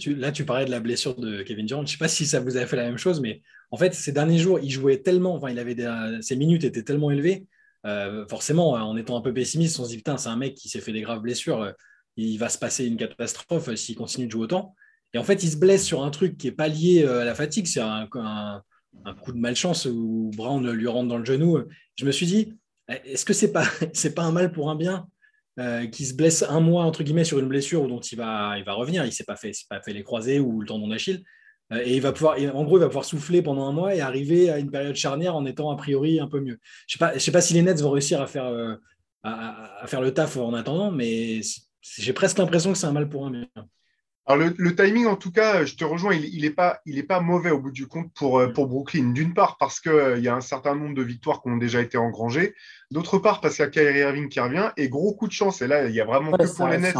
là, 0.06 0.32
tu 0.32 0.44
parlais 0.44 0.64
de 0.64 0.70
la 0.70 0.80
blessure 0.80 1.14
de 1.16 1.42
Kevin 1.42 1.66
Durant. 1.66 1.80
Je 1.80 1.86
ne 1.86 1.90
sais 1.90 1.98
pas 1.98 2.08
si 2.08 2.26
ça 2.26 2.40
vous 2.40 2.56
avait 2.56 2.66
fait 2.66 2.76
la 2.76 2.84
même 2.84 2.98
chose, 2.98 3.20
mais 3.20 3.42
en 3.70 3.76
fait, 3.76 3.94
ces 3.94 4.12
derniers 4.12 4.38
jours, 4.38 4.58
il 4.62 4.70
jouait 4.70 4.98
tellement, 4.98 5.34
enfin, 5.34 5.50
il 5.50 5.58
avait 5.58 5.76
ses 6.20 6.36
minutes 6.36 6.64
étaient 6.64 6.82
tellement 6.82 7.10
élevées 7.10 7.46
euh, 7.86 8.26
forcément, 8.28 8.70
en 8.70 8.96
étant 8.96 9.16
un 9.16 9.20
peu 9.20 9.34
pessimiste, 9.34 9.78
on 9.78 9.84
se 9.84 9.90
dit 9.90 9.98
putain, 9.98 10.16
c'est 10.16 10.28
un 10.28 10.36
mec 10.36 10.54
qui 10.54 10.68
s'est 10.68 10.80
fait 10.80 10.92
des 10.92 11.02
graves 11.02 11.20
blessures, 11.20 11.62
euh, 11.62 11.72
il 12.16 12.38
va 12.38 12.48
se 12.48 12.58
passer 12.58 12.86
une 12.86 12.96
catastrophe 12.96 13.68
euh, 13.68 13.76
s'il 13.76 13.96
continue 13.96 14.26
de 14.26 14.32
jouer 14.32 14.44
autant. 14.44 14.74
Et 15.12 15.18
en 15.18 15.24
fait, 15.24 15.42
il 15.42 15.50
se 15.50 15.56
blesse 15.56 15.84
sur 15.84 16.02
un 16.02 16.10
truc 16.10 16.38
qui 16.38 16.46
n'est 16.46 16.54
pas 16.54 16.68
lié 16.68 17.04
à 17.04 17.24
la 17.24 17.34
fatigue, 17.34 17.66
c'est 17.66 17.80
un, 17.80 18.08
coup 18.08 19.32
de 19.32 19.38
malchance 19.38 19.86
où 19.86 20.30
Brown 20.36 20.68
lui 20.72 20.88
rentre 20.88 21.08
dans 21.08 21.18
le 21.18 21.24
genou. 21.24 21.58
Je 21.96 22.04
me 22.04 22.10
suis 22.10 22.26
dit, 22.26 22.52
est-ce 22.88 23.24
que 23.24 23.32
c'est 23.32 23.52
pas 23.52 23.64
pas 24.16 24.22
un 24.22 24.32
mal 24.32 24.50
pour 24.50 24.70
un 24.70 24.76
bien 24.76 25.06
qui 25.92 26.04
se 26.04 26.14
blesse 26.14 26.42
un 26.42 26.58
mois 26.58 26.82
entre 26.82 27.04
guillemets 27.04 27.22
sur 27.22 27.38
une 27.38 27.46
blessure 27.46 27.86
dont 27.86 28.00
il 28.00 28.18
va 28.18 28.58
il 28.58 28.64
va 28.64 28.72
revenir, 28.72 29.06
il 29.06 29.12
s'est 29.12 29.22
pas 29.22 29.36
fait 29.36 29.52
pas 29.70 29.80
fait 29.80 29.92
les 29.92 30.02
croisés 30.02 30.40
ou 30.40 30.60
le 30.60 30.66
tendon 30.66 30.88
d'Achille. 30.88 31.22
Euh, 31.72 31.82
et 31.84 31.96
il 31.96 32.00
va 32.00 32.12
pouvoir, 32.12 32.36
en 32.54 32.64
gros, 32.64 32.78
il 32.78 32.80
va 32.80 32.88
pouvoir 32.88 33.04
souffler 33.04 33.42
pendant 33.42 33.66
un 33.66 33.72
mois 33.72 33.94
et 33.94 34.00
arriver 34.00 34.50
à 34.50 34.58
une 34.58 34.70
période 34.70 34.96
charnière 34.96 35.34
en 35.34 35.46
étant 35.46 35.70
a 35.70 35.76
priori 35.76 36.20
un 36.20 36.28
peu 36.28 36.40
mieux. 36.40 36.58
Je 36.86 37.02
ne 37.02 37.12
sais, 37.12 37.18
sais, 37.18 37.32
pas 37.32 37.40
si 37.40 37.54
les 37.54 37.62
Nets 37.62 37.80
vont 37.80 37.90
réussir 37.90 38.20
à 38.20 38.26
faire, 38.26 38.46
euh, 38.46 38.74
à, 39.22 39.84
faire 39.86 40.00
le 40.00 40.12
taf 40.12 40.36
en 40.36 40.54
attendant, 40.54 40.90
mais 40.90 41.40
j'ai 41.80 42.12
presque 42.12 42.38
l'impression 42.38 42.72
que 42.72 42.78
c'est 42.78 42.86
un 42.86 42.92
mal 42.92 43.08
pour 43.08 43.26
un 43.26 43.30
bien. 43.30 43.46
Alors 44.26 44.48
le, 44.56 44.74
timing, 44.74 45.04
en 45.04 45.16
tout 45.16 45.30
cas, 45.30 45.66
je 45.66 45.74
te 45.74 45.84
rejoins, 45.84 46.14
il 46.14 46.42
n'est 46.42 46.50
pas, 46.50 46.80
il 46.86 47.06
pas 47.06 47.20
mauvais 47.20 47.50
au 47.50 47.60
bout 47.60 47.70
du 47.70 47.86
compte 47.86 48.10
pour, 48.14 48.38
euh, 48.38 48.48
pour 48.48 48.68
Brooklyn. 48.68 49.12
D'une 49.12 49.34
part, 49.34 49.58
parce 49.58 49.80
qu'il 49.80 50.20
y 50.20 50.28
a 50.28 50.34
un 50.34 50.40
certain 50.40 50.74
nombre 50.74 50.94
de 50.94 51.02
victoires 51.02 51.42
qui 51.42 51.50
ont 51.50 51.58
déjà 51.58 51.82
été 51.82 51.98
engrangées. 51.98 52.54
D'autre 52.90 53.18
part, 53.18 53.42
parce 53.42 53.56
qu'il 53.56 53.64
y 53.64 53.68
a 53.68 53.70
Kyrie 53.70 53.98
Irving 53.98 54.30
qui 54.30 54.40
revient. 54.40 54.70
Et 54.78 54.88
gros 54.88 55.14
coup 55.14 55.26
de 55.26 55.32
chance. 55.32 55.60
Et 55.60 55.66
là, 55.66 55.86
il 55.88 55.94
y 55.94 56.00
a 56.00 56.06
vraiment 56.06 56.32
que 56.32 56.56
pour 56.56 56.68
les 56.68 56.78
Nets 56.78 56.96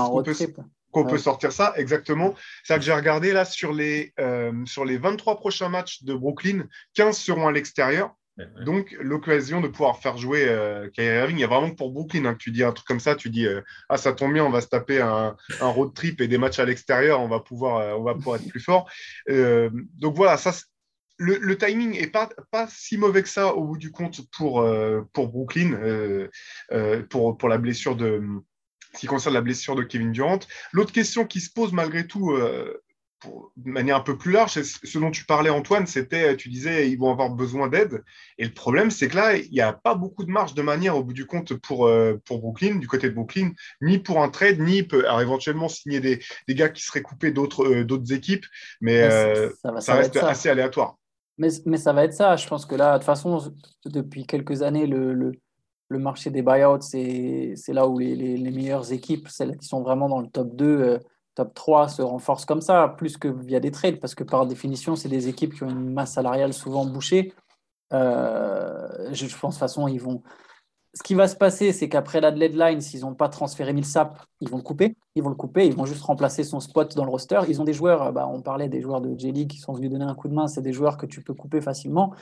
qu'on 0.94 1.04
peut 1.04 1.18
sortir 1.18 1.52
ça, 1.52 1.74
exactement. 1.76 2.34
C'est 2.62 2.76
que 2.76 2.82
j'ai 2.82 2.92
regardé 2.92 3.32
là 3.32 3.44
sur 3.44 3.72
les, 3.72 4.14
euh, 4.20 4.52
sur 4.64 4.84
les 4.84 4.96
23 4.96 5.36
prochains 5.36 5.68
matchs 5.68 6.04
de 6.04 6.14
Brooklyn, 6.14 6.66
15 6.94 7.18
seront 7.18 7.48
à 7.48 7.52
l'extérieur. 7.52 8.14
Donc, 8.64 8.96
l'occasion 8.98 9.60
de 9.60 9.68
pouvoir 9.68 10.00
faire 10.00 10.16
jouer 10.16 10.46
euh, 10.48 10.90
Kyrie 10.90 11.18
Irving, 11.18 11.36
il 11.36 11.40
y 11.40 11.44
a 11.44 11.46
vraiment 11.46 11.70
pour 11.70 11.92
Brooklyn 11.92 12.24
hein, 12.24 12.34
que 12.34 12.38
tu 12.38 12.50
dis 12.50 12.64
un 12.64 12.72
truc 12.72 12.84
comme 12.84 12.98
ça, 12.98 13.14
tu 13.14 13.30
dis 13.30 13.46
euh, 13.46 13.60
Ah, 13.88 13.96
ça 13.96 14.12
tombe 14.12 14.32
bien, 14.32 14.44
on 14.44 14.50
va 14.50 14.60
se 14.60 14.66
taper 14.66 15.00
un, 15.00 15.36
road 15.60 15.94
trip 15.94 16.20
et 16.20 16.26
des 16.26 16.36
matchs 16.36 16.58
à 16.58 16.64
l'extérieur, 16.64 17.20
on, 17.20 17.28
va 17.28 17.38
pouvoir, 17.38 17.96
on 17.96 18.02
va 18.02 18.14
pouvoir 18.14 18.40
être 18.40 18.48
plus 18.48 18.60
fort. 18.60 18.90
donc, 19.28 20.16
voilà, 20.16 20.36
ça, 20.36 20.50
le, 21.18 21.56
timing 21.56 21.92
n'est 21.92 22.08
pas, 22.08 22.28
pas 22.50 22.66
si 22.68 22.98
mauvais 22.98 23.22
que 23.22 23.28
ça 23.28 23.54
au 23.54 23.68
bout 23.68 23.78
du 23.78 23.92
compte 23.92 24.28
pour, 24.32 24.68
pour 25.12 25.28
Brooklyn, 25.28 26.28
pour, 27.10 27.38
pour 27.38 27.48
la 27.48 27.58
blessure 27.58 27.94
de, 27.94 28.20
qui 28.96 29.06
concerne 29.06 29.34
la 29.34 29.40
blessure 29.40 29.74
de 29.74 29.82
Kevin 29.82 30.12
Durant. 30.12 30.40
L'autre 30.72 30.92
question 30.92 31.26
qui 31.26 31.40
se 31.40 31.50
pose 31.50 31.72
malgré 31.72 32.06
tout 32.06 32.32
euh, 32.32 32.82
de 33.56 33.70
manière 33.70 33.96
un 33.96 34.00
peu 34.00 34.16
plus 34.16 34.32
large, 34.32 34.60
ce 34.62 34.98
dont 34.98 35.10
tu 35.10 35.24
parlais, 35.24 35.50
Antoine, 35.50 35.86
c'était, 35.86 36.36
tu 36.36 36.48
disais, 36.48 36.90
ils 36.90 36.98
vont 36.98 37.10
avoir 37.10 37.30
besoin 37.30 37.68
d'aide. 37.68 38.02
Et 38.38 38.44
le 38.44 38.52
problème, 38.52 38.90
c'est 38.90 39.08
que 39.08 39.16
là, 39.16 39.36
il 39.36 39.50
n'y 39.50 39.60
a 39.60 39.72
pas 39.72 39.94
beaucoup 39.94 40.24
de 40.24 40.30
marge 40.30 40.54
de 40.54 40.62
manière, 40.62 40.96
au 40.96 41.04
bout 41.04 41.12
du 41.12 41.26
compte, 41.26 41.54
pour, 41.54 41.86
euh, 41.86 42.20
pour 42.24 42.40
Brooklyn, 42.40 42.76
du 42.76 42.88
côté 42.88 43.08
de 43.08 43.14
Brooklyn, 43.14 43.52
ni 43.80 43.98
pour 43.98 44.22
un 44.22 44.28
trade, 44.28 44.60
ni 44.60 44.86
alors, 44.92 45.20
éventuellement 45.20 45.68
signer 45.68 46.00
des, 46.00 46.20
des 46.48 46.54
gars 46.54 46.68
qui 46.68 46.82
seraient 46.82 47.02
coupés 47.02 47.30
d'autres 47.30 47.64
euh, 47.64 47.84
d'autres 47.84 48.12
équipes. 48.12 48.46
Mais 48.80 49.02
euh, 49.02 49.50
ça, 49.80 49.94
reste 49.94 50.16
assez 50.16 50.48
aléatoire. 50.48 50.96
Mais, 51.38 51.48
mais, 51.66 51.78
ça 51.78 51.92
va 51.92 52.04
être 52.04 52.12
ça. 52.12 52.36
Je 52.36 52.46
pense 52.46 52.64
que 52.66 52.74
là, 52.74 52.92
de 52.92 52.98
toute 52.98 53.06
façon, 53.06 53.52
depuis 53.84 54.24
quelques 54.26 54.62
années, 54.62 54.86
le, 54.86 55.12
le, 55.12 55.32
le 55.88 55.98
marché 55.98 56.30
des 56.30 56.42
buyouts, 56.42 56.80
c'est 56.80 57.54
là 57.68 57.86
où 57.86 57.98
les, 57.98 58.14
les, 58.14 58.50
meilleures 58.50 58.92
équipes, 58.92 59.28
celles 59.28 59.56
qui 59.56 59.66
sont 59.66 59.82
vraiment 59.82 60.08
dans 60.08 60.20
le 60.20 60.28
top 60.28 60.54
2, 60.56 60.98
top 61.34 61.54
3 61.54 61.88
se 61.88 62.02
renforce 62.02 62.44
comme 62.44 62.60
ça, 62.60 62.94
plus 62.96 63.16
que 63.16 63.28
via 63.28 63.60
des 63.60 63.70
trades, 63.70 64.00
parce 64.00 64.14
que 64.14 64.24
par 64.24 64.46
définition, 64.46 64.96
c'est 64.96 65.08
des 65.08 65.28
équipes 65.28 65.54
qui 65.54 65.64
ont 65.64 65.70
une 65.70 65.92
masse 65.92 66.12
salariale 66.12 66.52
souvent 66.52 66.84
bouchée. 66.84 67.32
Euh, 67.92 69.12
je, 69.12 69.26
pense 69.36 69.54
de 69.54 69.58
toute 69.58 69.58
façon, 69.58 69.88
ils 69.88 70.00
vont. 70.00 70.22
Ce 70.94 71.02
qui 71.02 71.14
va 71.14 71.26
se 71.26 71.34
passer, 71.34 71.72
c'est 71.72 71.88
qu'après 71.88 72.20
la 72.20 72.30
deadline, 72.30 72.80
s'ils 72.80 73.00
n'ont 73.00 73.14
pas 73.14 73.28
transféré 73.28 73.72
Millsap, 73.72 74.16
ils 74.40 74.48
vont 74.48 74.58
le 74.58 74.62
couper. 74.62 74.96
Ils 75.16 75.24
vont 75.24 75.28
le 75.28 75.34
couper, 75.34 75.66
ils 75.66 75.74
vont 75.74 75.86
juste 75.86 76.02
remplacer 76.02 76.44
son 76.44 76.60
spot 76.60 76.94
dans 76.94 77.04
le 77.04 77.10
roster. 77.10 77.40
Ils 77.48 77.60
ont 77.60 77.64
des 77.64 77.72
joueurs, 77.72 78.12
bah, 78.12 78.28
on 78.32 78.42
parlait 78.42 78.68
des 78.68 78.80
joueurs 78.80 79.00
de 79.00 79.18
J-League 79.18 79.50
qui 79.50 79.58
sont 79.58 79.72
venus 79.72 79.90
donner 79.90 80.04
un 80.04 80.14
coup 80.14 80.28
de 80.28 80.34
main, 80.34 80.46
c'est 80.46 80.62
des 80.62 80.72
joueurs 80.72 80.96
que 80.96 81.06
tu 81.06 81.20
peux 81.20 81.34
couper 81.34 81.60
facilement. 81.60 82.14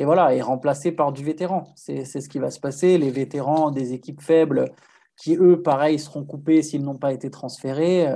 Et 0.00 0.06
voilà, 0.06 0.34
et 0.34 0.40
remplacer 0.40 0.92
par 0.92 1.12
du 1.12 1.22
vétéran. 1.22 1.64
C'est 1.76 2.06
ce 2.06 2.26
qui 2.26 2.38
va 2.38 2.50
se 2.50 2.58
passer. 2.58 2.96
Les 2.96 3.10
vétérans 3.10 3.70
des 3.70 3.92
équipes 3.92 4.22
faibles 4.22 4.72
qui, 5.18 5.36
eux, 5.36 5.60
pareil, 5.60 5.98
seront 5.98 6.24
coupés 6.24 6.62
s'ils 6.62 6.82
n'ont 6.82 6.96
pas 6.96 7.12
été 7.12 7.30
transférés. 7.30 8.08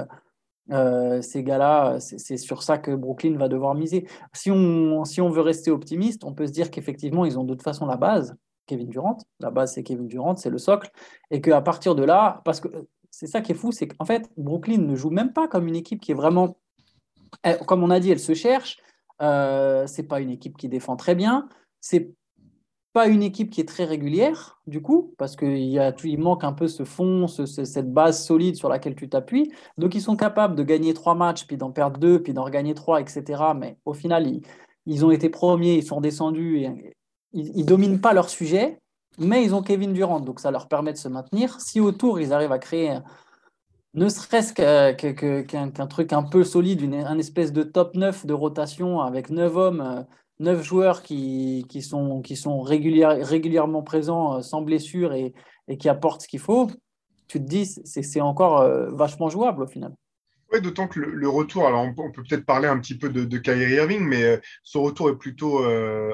Euh, 0.73 1.21
ces 1.21 1.45
gars-là, 1.45 2.01
c'est 2.01 2.39
sur 2.39 2.63
ça 2.63 2.79
que 2.79 2.91
Brooklyn 2.93 3.37
va 3.37 3.49
devoir 3.49 3.75
miser. 3.75 4.09
Si 4.33 4.51
on, 4.51 5.05
si 5.05 5.21
on 5.21 5.29
veut 5.29 5.43
rester 5.43 5.71
optimiste, 5.71 6.25
on 6.25 6.33
peut 6.33 6.47
se 6.47 6.53
dire 6.53 6.71
qu'effectivement, 6.71 7.27
ils 7.27 7.39
ont 7.39 7.45
de 7.45 7.53
toute 7.53 7.63
façon 7.63 7.85
la 7.85 7.99
base, 7.99 8.35
Kevin 8.65 8.89
Durant. 8.89 9.19
La 9.41 9.51
base, 9.51 9.75
c'est 9.75 9.83
Kevin 9.83 10.09
Durant, 10.09 10.37
c'est 10.37 10.49
le 10.49 10.57
socle. 10.57 10.91
Et 11.31 11.43
qu'à 11.43 11.61
partir 11.61 11.95
de 11.95 12.03
là, 12.03 12.41
parce 12.47 12.61
que 12.61 12.69
c'est 13.11 13.27
ça 13.27 13.43
qui 13.43 13.53
est 13.53 13.57
fou, 13.57 13.73
c'est 13.73 13.89
qu'en 13.89 14.07
fait, 14.07 14.31
Brooklyn 14.39 14.79
ne 14.79 14.97
joue 14.97 15.11
même 15.11 15.35
pas 15.35 15.49
comme 15.49 15.69
une 15.69 15.77
équipe 15.77 16.01
qui 16.01 16.13
est 16.13 16.17
vraiment. 16.17 16.57
Comme 17.67 17.83
on 17.83 17.91
a 17.91 18.01
dit, 18.01 18.11
elle 18.11 18.19
se 18.19 18.33
cherche. 18.33 18.79
Euh, 19.21 19.87
c'est 19.87 20.05
pas 20.05 20.21
une 20.21 20.31
équipe 20.31 20.57
qui 20.57 20.71
défend 20.71 20.97
très 20.97 21.15
bien. 21.15 21.47
C'est 21.87 22.15
pas 22.95 23.09
une 23.09 23.23
équipe 23.23 23.51
qui 23.51 23.61
est 23.61 23.69
très 23.69 23.85
régulière, 23.85 24.59
du 24.67 24.81
coup, 24.81 25.13
parce 25.19 25.37
qu'il 25.37 25.59
il 26.05 26.19
manque 26.19 26.43
un 26.43 26.55
peu 26.55 26.67
ce 26.67 26.83
fond, 26.85 27.29
cette 27.29 27.93
base 27.93 28.25
solide 28.25 28.57
sur 28.57 28.71
laquelle 28.71 28.95
tu 28.95 29.11
t'appuies. 29.11 29.53
Donc, 29.77 29.95
ils 29.95 30.01
sont 30.01 30.17
capables 30.17 30.55
de 30.57 30.63
gagner 30.63 30.95
trois 30.95 31.15
matchs, 31.15 31.47
puis 31.47 31.59
d'en 31.59 31.73
perdre 31.73 32.01
deux, 32.01 32.23
puis 32.23 32.33
d'en 32.33 32.45
regagner 32.45 32.73
trois, 32.73 33.03
etc. 33.03 33.43
Mais 33.55 33.77
au 33.85 33.93
final, 33.93 34.27
ils, 34.87 35.05
ont 35.05 35.11
été 35.11 35.29
premiers, 35.29 35.75
ils 35.75 35.85
sont 35.85 36.01
descendus, 36.01 36.61
et, 36.61 36.95
ils 37.35 37.59
ne 37.59 37.65
dominent 37.65 38.01
pas 38.01 38.15
leur 38.15 38.31
sujet, 38.31 38.79
mais 39.19 39.45
ils 39.45 39.55
ont 39.55 39.61
Kevin 39.61 39.93
Durant, 39.93 40.21
donc 40.21 40.41
ça 40.41 40.51
leur 40.51 40.69
permet 40.69 40.95
de 40.95 40.99
se 40.99 41.09
maintenir. 41.09 41.61
Si 41.61 41.81
autour, 41.81 42.19
ils 42.19 42.33
arrivent 42.33 42.53
à 42.53 42.59
créer 42.59 42.99
ne 43.93 44.09
serait-ce 44.09 44.53
qu'un 44.55 45.87
truc 45.87 46.13
un 46.15 46.23
peu 46.23 46.45
solide, 46.45 46.81
une, 46.81 46.95
un 46.95 47.19
espèce 47.19 47.53
de 47.53 47.63
top 47.63 47.95
9 47.95 48.27
de 48.27 48.33
rotation 48.33 49.01
avec 49.01 49.31
9 49.31 49.57
hommes 49.57 49.81
euh, 49.81 50.03
neuf 50.41 50.63
joueurs 50.63 51.03
qui, 51.03 51.65
qui 51.69 51.83
sont, 51.83 52.21
qui 52.23 52.37
sont 52.37 52.61
régulièrement 52.61 53.83
présents 53.83 54.39
euh, 54.39 54.43
sans 54.43 54.63
blessure 54.63 55.13
et, 55.13 55.33
et 55.69 55.77
qui 55.77 55.89
apportent 55.89 56.23
ce 56.23 56.29
qu'il 56.29 56.41
faut, 56.41 56.71
tu 57.29 57.41
te 57.41 57.47
dis 57.47 57.67
c'est 57.67 58.21
encore 58.21 58.61
euh, 58.61 58.91
vachement 58.91 59.29
jouable 59.29 59.63
au 59.63 59.67
final. 59.67 59.95
Oui, 60.53 60.61
d'autant 60.61 60.87
que 60.87 61.01
le, 61.01 61.29
retour, 61.29 61.67
alors 61.67 61.83
on, 61.83 61.95
peut 61.95 62.23
peut-être 62.23 62.45
parler 62.45 62.69
un 62.69 62.79
petit 62.79 62.97
peu 62.97 63.09
de, 63.09 63.25
de 63.25 63.39
Kyrie 63.39 63.75
Irving, 63.75 64.03
mais 64.03 64.23
euh, 64.23 64.37
son 64.63 64.83
retour 64.83 65.09
est 65.09 65.17
plutôt 65.17 65.65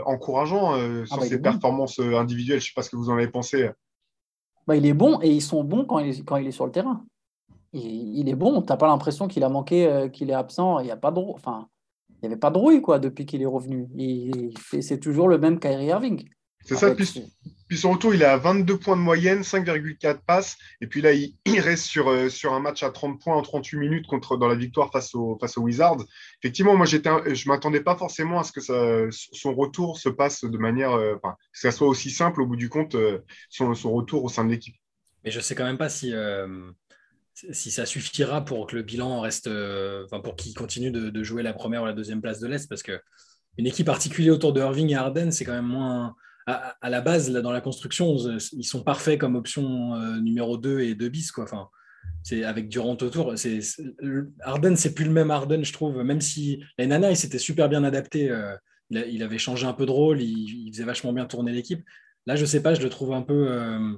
encourageant 0.07 0.73
ah 0.73 1.07
sur 1.07 1.19
bah, 1.19 1.27
ses 1.27 1.43
performances 1.43 1.99
individuelles. 1.99 2.61
Je 2.61 2.65
ne 2.65 2.69
sais 2.69 2.75
pas 2.75 2.83
ce 2.83 2.91
que 2.91 2.97
vous 2.97 3.11
en 3.11 3.15
avez 3.15 3.29
pensé. 3.29 3.69
Bah, 4.67 4.77
il 4.77 4.87
est 4.87 4.95
bon 4.95 5.21
et 5.21 5.31
ils 5.31 5.43
sont 5.43 5.63
bons 5.65 5.85
quand 5.85 5.99
il, 5.99 6.25
quand 6.25 6.37
il 6.37 6.47
est 6.47 6.53
sur 6.53 6.65
le 6.65 6.73
terrain. 6.73 7.05
Il, 7.73 8.19
il 8.19 8.29
est 8.31 8.35
bon, 8.35 8.63
tu 8.63 8.69
n'as 8.69 8.77
pas 8.79 8.87
l'impression 8.87 9.29
qu'il 9.29 9.45
a 9.45 9.49
manqué, 9.51 10.09
qu'il 10.13 10.31
est 10.31 10.35
absent, 10.35 10.79
il 10.79 10.85
n'y 10.85 10.91
a 10.91 10.97
pas 10.97 11.11
de. 11.11 11.21
Enfin, 11.21 11.69
il 12.23 12.27
n'y 12.27 12.33
avait 12.33 12.41
pas 12.41 12.51
de 12.51 12.59
rouille 12.59 12.83
quoi, 12.83 12.99
depuis 12.99 13.27
qu'il 13.27 13.43
est 13.43 13.47
revenu. 13.47 13.89
C'est 14.81 15.01
toujours 15.01 15.29
le 15.29 15.39
même 15.39 15.59
Kyrie 15.59 15.87
Irving. 15.87 16.29
C'est 16.65 16.77
ça, 16.77 16.95
puis, 16.95 17.79
son 17.79 17.93
retour, 17.93 18.15
il 18.15 18.23
est 18.23 18.27
à 18.27 18.37
22 18.37 18.79
points 18.79 18.97
de 18.97 19.01
moyenne, 19.01 19.41
5,4 19.41 20.19
passes. 20.27 20.57
Et 20.81 20.87
puis 20.87 21.01
là, 21.01 21.13
il, 21.47 21.61
reste 21.61 21.85
sur, 21.85 22.09
euh, 22.09 22.29
sur 22.29 22.53
un 22.53 22.61
match 22.61 22.83
à 22.83 22.91
30 22.91 23.21
points 23.21 23.37
en 23.37 23.43
38 23.43 23.79
minutes 23.79 24.07
contre, 24.07 24.37
dans 24.37 24.49
la 24.49 24.55
victoire 24.55 24.91
face, 24.91 25.15
au, 25.15 25.39
face 25.41 25.57
aux 25.57 25.63
Wizards. 25.63 26.05
Effectivement, 26.43 26.77
moi, 26.77 26.87
je 26.87 26.97
ne 26.97 27.49
m'attendais 27.49 27.81
pas 27.81 27.97
forcément 27.97 28.41
à 28.41 28.45
ce 28.45 28.53
que 28.53 28.61
ça, 28.61 28.75
son 29.11 29.55
retour 29.55 29.99
se 29.99 30.09
passe 30.09 30.45
de 30.45 30.59
manière. 30.59 30.93
Euh, 30.93 31.15
que 31.17 31.29
ça 31.53 31.71
soit 31.71 31.89
aussi 31.89 32.11
simple 32.11 32.43
au 32.43 32.47
bout 32.47 32.57
du 32.57 32.69
compte, 32.69 32.95
euh, 32.95 33.21
son, 33.49 33.75
son, 33.75 33.93
retour 33.93 34.25
au 34.25 34.29
sein 34.29 34.45
de 34.45 34.51
l'équipe. 34.51 34.75
Mais 35.25 35.31
je 35.31 35.39
ne 35.39 35.43
sais 35.43 35.55
quand 35.55 35.65
même 35.65 35.79
pas 35.79 35.89
si 35.89 36.13
si 37.53 37.71
ça 37.71 37.87
suffira 37.87 38.45
pour 38.45 38.67
que 38.67 38.77
le 38.77 38.83
bilan 38.83 39.21
reste, 39.21 39.47
euh, 39.47 40.05
enfin 40.05 40.21
pour 40.21 40.37
qu'il 40.37 40.55
continue 40.55 40.91
de, 40.91 41.23
jouer 41.23 41.43
la 41.43 41.53
première 41.53 41.83
ou 41.83 41.87
la 41.87 41.93
deuxième 41.93 42.21
place 42.21 42.41
de 42.41 42.47
l'Est, 42.47 42.69
parce 42.69 42.83
que 42.83 43.01
une 43.59 43.67
équipe 43.67 43.89
articulée 43.89 44.31
autour 44.31 44.53
de 44.53 44.61
Irving 44.61 44.91
et 44.91 44.95
Harden, 44.95 45.31
c'est 45.31 45.45
quand 45.45 45.53
même 45.53 45.67
moins. 45.67 46.15
À, 46.47 46.91
la 46.91 47.01
base, 47.01 47.31
là, 47.31 47.43
dans 47.43 47.53
la 47.53 47.61
construction, 47.61 48.17
ils 48.53 48.65
sont 48.65 48.83
parfaits 48.83 49.21
comme 49.21 49.37
option 49.37 49.95
euh, 49.95 50.21
numéro 50.21 50.57
2 50.57 50.81
et 50.81 50.95
2 50.97 51.09
bis. 51.09 51.31
Quoi. 51.31 51.45
Enfin, 51.45 51.69
c'est 52.25 52.43
avec 52.43 52.69
Durant 52.69 52.97
autour. 53.01 53.35
C'est, 53.37 53.61
Harden, 54.41 54.75
c'est 54.75 54.95
plus 54.95 55.05
le 55.05 55.13
même 55.13 55.31
Harden, 55.31 55.63
je 55.63 55.73
trouve. 55.73 56.03
Même 56.03 56.21
si 56.21 56.65
les 56.77 56.89
Nana, 56.89 57.11
il 57.11 57.17
s'était 57.17 57.39
super 57.39 57.69
bien 57.69 57.85
adapté. 57.85 58.31
Euh, 58.31 58.57
il, 58.91 59.23
avait 59.23 59.39
changé 59.39 59.65
un 59.65 59.73
peu 59.73 59.87
de 59.87 59.93
rôle, 59.93 60.21
il, 60.21 60.67
il, 60.67 60.73
faisait 60.73 60.85
vachement 60.85 61.13
bien 61.13 61.27
tourner 61.27 61.53
l'équipe. 61.53 61.85
Là, 62.27 62.35
je 62.35 62.45
sais 62.45 62.63
pas, 62.63 62.75
je 62.75 62.83
le 62.83 62.89
trouve 62.89 63.13
un 63.13 63.23
peu 63.23 63.95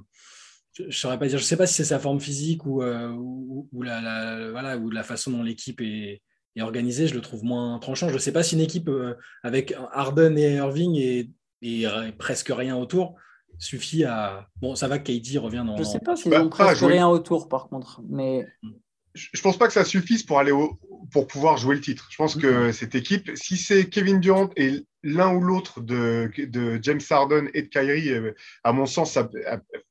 je 0.74 0.84
ne 0.84 0.90
saurais 0.90 1.18
pas 1.18 1.26
dire, 1.26 1.38
je 1.38 1.44
sais 1.44 1.56
pas 1.56 1.66
si 1.66 1.74
c'est 1.74 1.84
sa 1.84 1.98
forme 1.98 2.20
physique 2.20 2.64
ou, 2.66 2.82
euh, 2.82 3.10
ou, 3.10 3.82
la, 3.82 4.50
voilà, 4.50 4.78
ou 4.78 4.90
la 4.90 5.02
façon 5.02 5.30
dont 5.30 5.42
l'équipe 5.42 5.80
est, 5.80 6.22
est, 6.56 6.62
organisée, 6.62 7.06
je 7.06 7.14
le 7.14 7.20
trouve 7.20 7.44
moins 7.44 7.78
tranchant. 7.78 8.08
Je 8.08 8.14
ne 8.14 8.18
sais 8.18 8.32
pas 8.32 8.42
si 8.42 8.54
une 8.54 8.60
équipe 8.60 8.88
euh, 8.88 9.14
avec 9.42 9.74
Harden 9.92 10.36
et 10.38 10.54
Irving 10.54 10.96
et, 10.96 11.30
et, 11.60 11.86
presque 12.18 12.50
rien 12.54 12.76
autour 12.76 13.14
suffit 13.58 14.04
à. 14.04 14.48
Bon, 14.60 14.74
ça 14.74 14.88
va 14.88 14.98
que 14.98 15.12
KD 15.12 15.38
revient 15.38 15.64
dans. 15.66 15.76
Je 15.76 15.82
ne 15.82 15.86
sais 15.86 16.00
pas 16.00 16.16
s'ils 16.16 16.34
ont 16.34 16.48
presque 16.48 16.82
rien 16.82 17.06
autour, 17.06 17.48
par 17.48 17.68
contre. 17.68 18.00
Mais 18.08 18.46
mm 18.62 18.72
je 19.14 19.28
ne 19.34 19.42
pense 19.42 19.58
pas 19.58 19.66
que 19.66 19.72
ça 19.72 19.84
suffise 19.84 20.22
pour 20.22 20.38
aller 20.38 20.52
au, 20.52 20.78
pour 21.10 21.26
pouvoir 21.26 21.56
jouer 21.56 21.74
le 21.74 21.80
titre. 21.80 22.08
Je 22.10 22.16
pense 22.16 22.36
que 22.36 22.66
mhm. 22.66 22.72
cette 22.72 22.94
équipe, 22.94 23.30
si 23.34 23.56
c'est 23.56 23.88
Kevin 23.88 24.20
Durant 24.20 24.50
et 24.56 24.86
l'un 25.02 25.34
ou 25.34 25.40
l'autre 25.40 25.80
de, 25.80 26.30
de, 26.38 26.78
James 26.82 27.00
Harden 27.10 27.48
et 27.54 27.62
de 27.62 27.68
Kyrie, 27.68 28.10
euh, 28.10 28.32
à 28.64 28.72
mon 28.72 28.86
sens, 28.86 29.12
ça 29.12 29.28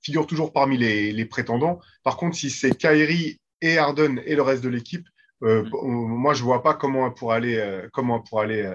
figure 0.01 0.25
toujours 0.25 0.53
parmi 0.53 0.77
les, 0.77 1.11
les 1.11 1.25
prétendants. 1.25 1.79
Par 2.03 2.17
contre, 2.17 2.35
si 2.35 2.49
c'est 2.49 2.75
Kyrie 2.75 3.39
et 3.61 3.77
Harden 3.77 4.21
et 4.25 4.35
le 4.35 4.41
reste 4.41 4.63
de 4.63 4.69
l'équipe, 4.69 5.07
euh, 5.43 5.63
mhm. 5.63 6.07
moi, 6.17 6.33
je 6.33 6.41
ne 6.41 6.45
vois 6.45 6.63
pas 6.63 6.73
comment 6.73 7.09
pourrait 7.11 7.37
aller. 7.37 7.57
Euh, 7.57 7.87
comment 7.93 8.21
pourrait 8.21 8.45
aller 8.45 8.73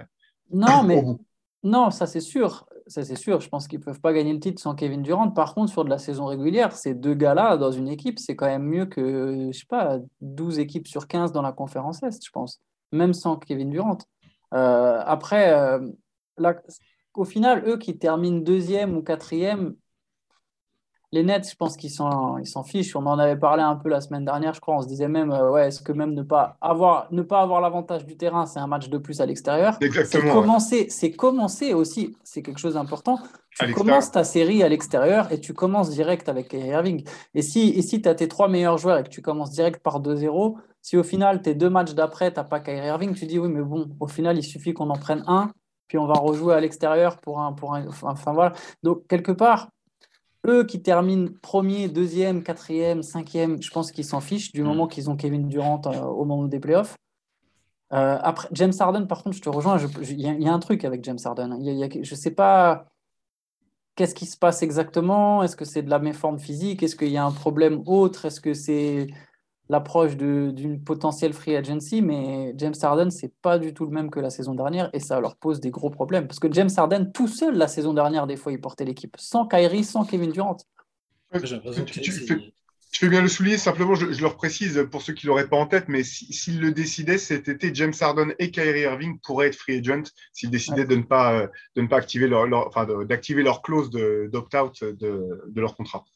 non, 0.53 0.83
mais 0.85 1.03
non, 1.63 1.91
ça 1.91 2.07
c'est 2.07 2.21
sûr 2.21 2.67
ça 2.87 3.05
c'est 3.05 3.17
sûr. 3.17 3.41
Je 3.41 3.49
pense 3.49 3.69
qu'ils 3.69 3.81
ne 3.81 3.85
peuvent 3.85 4.01
pas 4.01 4.13
gagner 4.13 4.33
le 4.33 4.41
titre 4.41 4.61
sans 4.61 4.75
Kevin 4.75 5.03
Durant. 5.03 5.31
Par 5.31 5.55
contre, 5.55 5.73
sur 5.73 5.85
de 5.85 5.91
la 5.91 5.99
saison 5.99 6.27
régulière, 6.27 6.73
ces 6.73 6.95
deux 6.95 7.15
gars-là 7.15 7.57
dans 7.57 7.73
une 7.73 7.89
équipe, 7.89 8.19
c'est 8.19 8.37
quand 8.37 8.47
même 8.47 8.65
mieux 8.65 8.87
que, 8.87 9.49
je 9.53 9.59
sais 9.59 9.67
pas, 9.69 9.99
12 10.21 10.59
équipes 10.59 10.87
sur 10.87 11.09
15 11.09 11.33
dans 11.33 11.43
la 11.43 11.53
conférence 11.53 12.03
Est, 12.03 12.25
je 12.25 12.31
pense. 12.31 12.61
Même 12.93 13.15
sans 13.15 13.37
Kevin 13.37 13.71
Durant. 13.71 13.99
Euh, 14.55 15.03
après, 15.05 15.53
euh, 15.53 15.81
au 17.15 17.25
final, 17.25 17.65
eux 17.67 17.79
qui 17.79 17.99
terminent 17.99 18.39
deuxième 18.39 18.97
ou 18.97 19.03
quatrième, 19.03 19.75
les 21.13 21.23
Nets, 21.23 21.49
je 21.51 21.57
pense 21.57 21.77
qu'ils 21.77 21.91
s'en, 21.91 22.39
ils 22.39 22.47
s'en 22.47 22.63
fichent. 22.63 22.97
On 22.97 23.07
en 23.07 23.19
avait 23.19 23.37
parlé 23.37 23.63
un 23.63 23.77
peu 23.77 23.89
la 23.89 24.01
semaine 24.01 24.25
dernière, 24.25 24.55
je 24.55 24.61
crois. 24.61 24.77
On 24.77 24.83
se 24.83 24.89
disait 24.89 25.09
même, 25.09 25.31
euh, 25.31 25.51
ouais, 25.51 25.69
est-ce 25.69 25.81
que 25.81 25.93
même 25.93 26.15
ne 26.15 26.23
pas 26.23 26.57
avoir, 26.61 27.09
ne 27.13 27.23
pas 27.23 27.41
avoir 27.41 27.61
l'avantage 27.61 28.05
du 28.05 28.17
terrain, 28.17 28.47
c'est 28.47 28.59
un 28.59 28.67
match 28.67 28.89
de 28.89 28.99
plus 28.99 29.21
à 29.21 29.27
l'extérieur 29.27 29.77
Exactement. 29.81 30.23
C'est 30.23 30.33
commencer, 30.33 30.87
c'est 30.89 31.11
commencer 31.13 31.75
aussi, 31.75 32.17
c'est 32.25 32.43
quelque 32.43 32.59
chose 32.59 32.75
d'important. 32.75 33.19
Tu 33.59 33.73
commences 33.73 34.11
ta 34.11 34.23
série 34.23 34.63
à 34.63 34.69
l'extérieur 34.69 35.33
et 35.33 35.41
tu 35.41 35.55
commences 35.55 35.91
direct 35.91 36.29
avec 36.29 36.53
Irving. 36.53 37.05
Et 37.35 37.41
si, 37.41 37.71
et 37.71 37.81
si 37.81 38.03
tu 38.03 38.09
as 38.09 38.15
tes 38.15 38.29
trois 38.29 38.49
meilleurs 38.49 38.77
joueurs 38.77 38.99
et 38.99 39.03
que 39.03 39.09
tu 39.09 39.23
commences 39.23 39.51
direct 39.51 39.83
par 39.83 40.03
2-0, 40.03 40.57
si 40.83 40.99
au 40.99 41.03
final, 41.03 41.41
tes 41.41 41.55
deux 41.55 41.71
matchs 41.71 41.95
d'après, 41.95 42.33
tu 42.33 42.39
n'as 42.39 42.45
pas 42.45 42.61
Kyrie 42.61 42.87
Irving, 42.87 43.15
tu 43.15 43.27
dis 43.27 43.39
oui, 43.39 43.49
mais 43.49 43.63
bon, 43.63 43.89
au 43.99 44.07
final, 44.07 44.37
il 44.37 44.43
suffit 44.43 44.75
qu'on 44.75 44.91
en 44.91 44.99
prenne 44.99 45.25
un, 45.27 45.51
puis 45.89 45.97
on 45.97 46.07
va 46.07 46.15
rejouer 46.15 46.55
à 46.55 46.61
l'extérieur 46.61 47.17
pour 47.17 47.41
un, 47.41 47.53
pour 47.53 47.75
un. 47.75 47.87
Enfin 48.03 48.33
voilà. 48.33 48.53
Donc, 48.83 49.07
quelque 49.09 49.33
part, 49.33 49.71
eux 50.47 50.65
qui 50.65 50.83
terminent 50.83 51.31
premier, 51.43 51.89
deuxième, 51.89 52.43
quatrième, 52.43 53.03
cinquième, 53.03 53.61
je 53.63 53.71
pense 53.71 53.91
qu'ils 53.93 54.05
s'en 54.05 54.21
fichent 54.21 54.53
du 54.53 54.63
mm. 54.63 54.67
moment 54.67 54.87
qu'ils 54.87 55.11
ont 55.11 55.17
Kevin 55.17 55.49
Durant 55.49 55.83
euh, 55.87 56.01
au 56.01 56.25
moment 56.25 56.47
des 56.47 56.61
playoffs. 56.61 56.97
Euh, 57.93 58.19
après, 58.21 58.49
James 58.53 58.73
Harden, 58.79 59.07
par 59.07 59.23
contre, 59.23 59.37
je 59.37 59.43
te 59.43 59.49
rejoins. 59.49 59.79
Il 60.03 60.21
y, 60.21 60.49
a 60.49 60.53
un 60.53 60.59
truc 60.59 60.85
avec 60.85 61.05
James 61.05 61.19
Harden. 61.25 61.57
je 61.63 62.11
ne 62.11 62.17
sais 62.17 62.33
pas 62.33 62.87
qu'est-ce 63.95 64.15
qui 64.15 64.27
se 64.27 64.37
passe 64.37 64.63
exactement. 64.63 65.43
Est-ce 65.43 65.57
que 65.57 65.65
c'est 65.65 65.83
de 65.83 65.91
la 65.91 65.99
méforme 65.99 66.39
physique? 66.39 66.83
Est-ce 66.83 66.97
qu'il 66.97 67.09
y 67.09 67.17
a 67.17 67.25
un 67.25 67.33
problème 67.33 67.83
autre? 67.87 68.27
Est-ce 68.27 68.41
que 68.41 68.55
c'est. 68.55 69.09
L'approche 69.69 70.17
d'une 70.17 70.83
potentielle 70.83 71.33
free 71.33 71.57
agency, 71.57 72.03
mais 72.03 72.55
James 72.57 72.75
Harden, 72.81 73.11
c'est 73.11 73.33
pas 73.43 73.59
du 73.59 73.75
tout 73.75 73.85
le 73.85 73.91
même 73.91 74.11
que 74.11 74.21
la 74.21 74.31
saison 74.31 74.55
dernière 74.55 74.91
et 74.93 75.01
ça 75.01 75.21
leur 75.21 75.37
pose 75.37 75.61
des 75.61 75.71
gros 75.71 75.91
problèmes. 75.91 76.27
Parce 76.27 76.39
que 76.39 76.53
James 76.53 76.71
Harden, 76.77 77.11
tout 77.13 77.29
seul, 77.29 77.57
la 77.57 77.69
saison 77.69 77.93
dernière, 77.93 78.27
des 78.27 78.37
fois, 78.37 78.53
il 78.53 78.61
portait 78.61 78.85
l'équipe, 78.85 79.17
sans 79.19 79.47
Kyrie, 79.47 79.85
sans 79.85 80.05
Kevin 80.05 80.31
Durant. 80.31 80.57
Tu, 81.41 82.13
je 82.97 83.01
fais 83.01 83.11
bien 83.11 83.21
le 83.21 83.29
souligner, 83.29 83.59
simplement, 83.59 83.95
je, 83.95 84.11
je, 84.11 84.23
leur 84.23 84.37
précise 84.37 84.87
pour 84.91 85.03
ceux 85.03 85.13
qui 85.13 85.27
ne 85.27 85.29
l'auraient 85.29 85.49
pas 85.49 85.59
en 85.59 85.67
tête, 85.67 85.85
mais 85.89 86.03
s'ils 86.03 86.61
le 86.61 86.73
décidaient 86.73 87.19
cet 87.19 87.47
été, 87.47 87.71
James 87.75 87.93
Harden 88.01 88.33
et 88.39 88.51
Kyrie 88.51 88.83
Irving 88.83 89.19
pourraient 89.19 89.49
être 89.49 89.57
free 89.57 89.79
agent 89.79 90.05
s'ils 90.33 90.51
décidaient 90.51 90.87
de, 90.87 90.97
ne 90.97 91.03
pas, 91.03 91.35
euh, 91.35 91.47
de 91.75 91.83
ne 91.83 91.89
pas 91.89 91.99
activer 91.99 92.27
leur, 92.27 92.47
enfin, 92.67 92.87
d'activer 93.05 93.43
leur 93.43 93.61
clause 93.61 93.91
d'opt-out 93.91 94.83
de, 94.83 95.43
de, 95.47 95.61
leur 95.61 95.77
contrat. 95.77 96.07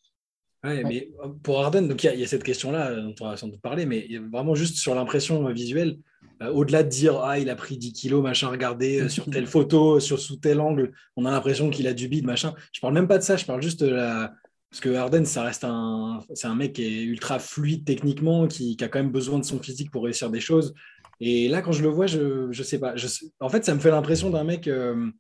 Ouais, 0.63 0.85
mais 0.85 1.11
euh, 1.25 1.29
pour 1.43 1.61
Harden, 1.61 1.83
donc 1.83 2.05
il 2.05 2.21
y, 2.21 2.23
a 2.23 2.27
cette 2.27 2.43
question-là 2.43 2.95
dont 2.95 3.15
on 3.21 3.29
va 3.29 3.37
sans 3.37 3.49
doute 3.49 3.63
parler, 3.63 3.87
mais 3.87 4.09
vraiment 4.31 4.55
juste 4.55 4.77
sur 4.77 4.95
l'impression 4.95 5.49
visuelle, 5.53 5.99
euh, 6.43 6.51
au-delà 6.53 6.83
de 6.83 6.89
dire 6.89 7.19
ah 7.23 7.39
il 7.39 7.49
a 7.49 7.57
pris 7.57 7.79
10 7.79 7.93
kilos 7.95 8.23
machin, 8.23 8.49
regardez 8.49 9.09
sur 9.09 9.25
telle 9.31 9.47
photo, 9.47 10.01
sur 10.01 10.19
sous 10.19 10.37
tel 10.37 10.61
angle, 10.61 10.93
on 11.17 11.25
a 11.25 11.31
l'impression 11.31 11.71
qu'il 11.71 11.87
a 11.87 11.95
du 11.95 12.09
bide 12.09 12.27
machin. 12.27 12.55
Je 12.73 12.81
parle 12.81 12.93
même 12.93 13.09
pas 13.09 13.19
de 13.19 13.23
ça, 13.23 13.37
je 13.37 13.47
parle 13.47 13.63
juste 13.63 13.83
de 13.83 13.89
la 13.89 14.35
parce 14.71 14.81
que 14.81 14.95
Harden, 14.95 15.25
ça 15.25 15.43
reste 15.43 15.65
un, 15.65 16.21
c'est 16.35 16.47
un 16.47 16.55
mec 16.55 16.75
qui 16.75 16.85
est 16.85 17.03
ultra 17.03 17.41
fluide 17.41 17.85
techniquement, 17.85 18.47
qui, 18.47 18.77
a 18.81 18.89
quand 18.89 19.01
même 19.01 19.11
besoin 19.11 19.41
de 19.41 19.45
son 19.45 19.59
physique 19.59 19.91
pour 19.91 20.05
réussir 20.05 20.31
des 20.31 20.39
choses. 20.39 20.75
Et 21.19 21.49
là, 21.49 21.61
quand 21.61 21.73
je 21.73 21.83
le 21.83 21.89
vois, 21.89 22.07
je, 22.07 22.47
ne 22.47 22.53
sais 22.53 22.79
pas. 22.79 22.95
en 23.41 23.49
fait, 23.49 23.65
ça 23.65 23.75
me 23.75 23.81
fait 23.81 23.91
l'impression 23.91 24.31
d'un 24.31 24.45
mec 24.45 24.69
euh, 24.69 25.11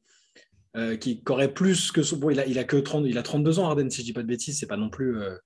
euh, 0.77 0.97
qui, 0.97 1.23
aurait 1.29 1.53
plus 1.53 1.91
que 1.93 2.15
bon, 2.15 2.31
il 2.31 2.41
a, 2.41 2.47
il 2.47 2.59
a 2.59 2.65
que 2.65 2.77
30, 2.77 3.05
il 3.07 3.19
a 3.19 3.23
32 3.23 3.59
ans, 3.59 3.67
Harden, 3.67 3.91
si 3.91 4.03
je 4.03 4.07
dis 4.07 4.12
pas 4.12 4.23
de 4.23 4.29
bêtises, 4.29 4.59
c'est 4.59 4.67
pas 4.67 4.77
non 4.77 4.91
plus. 4.91 5.21
Euh, 5.21 5.37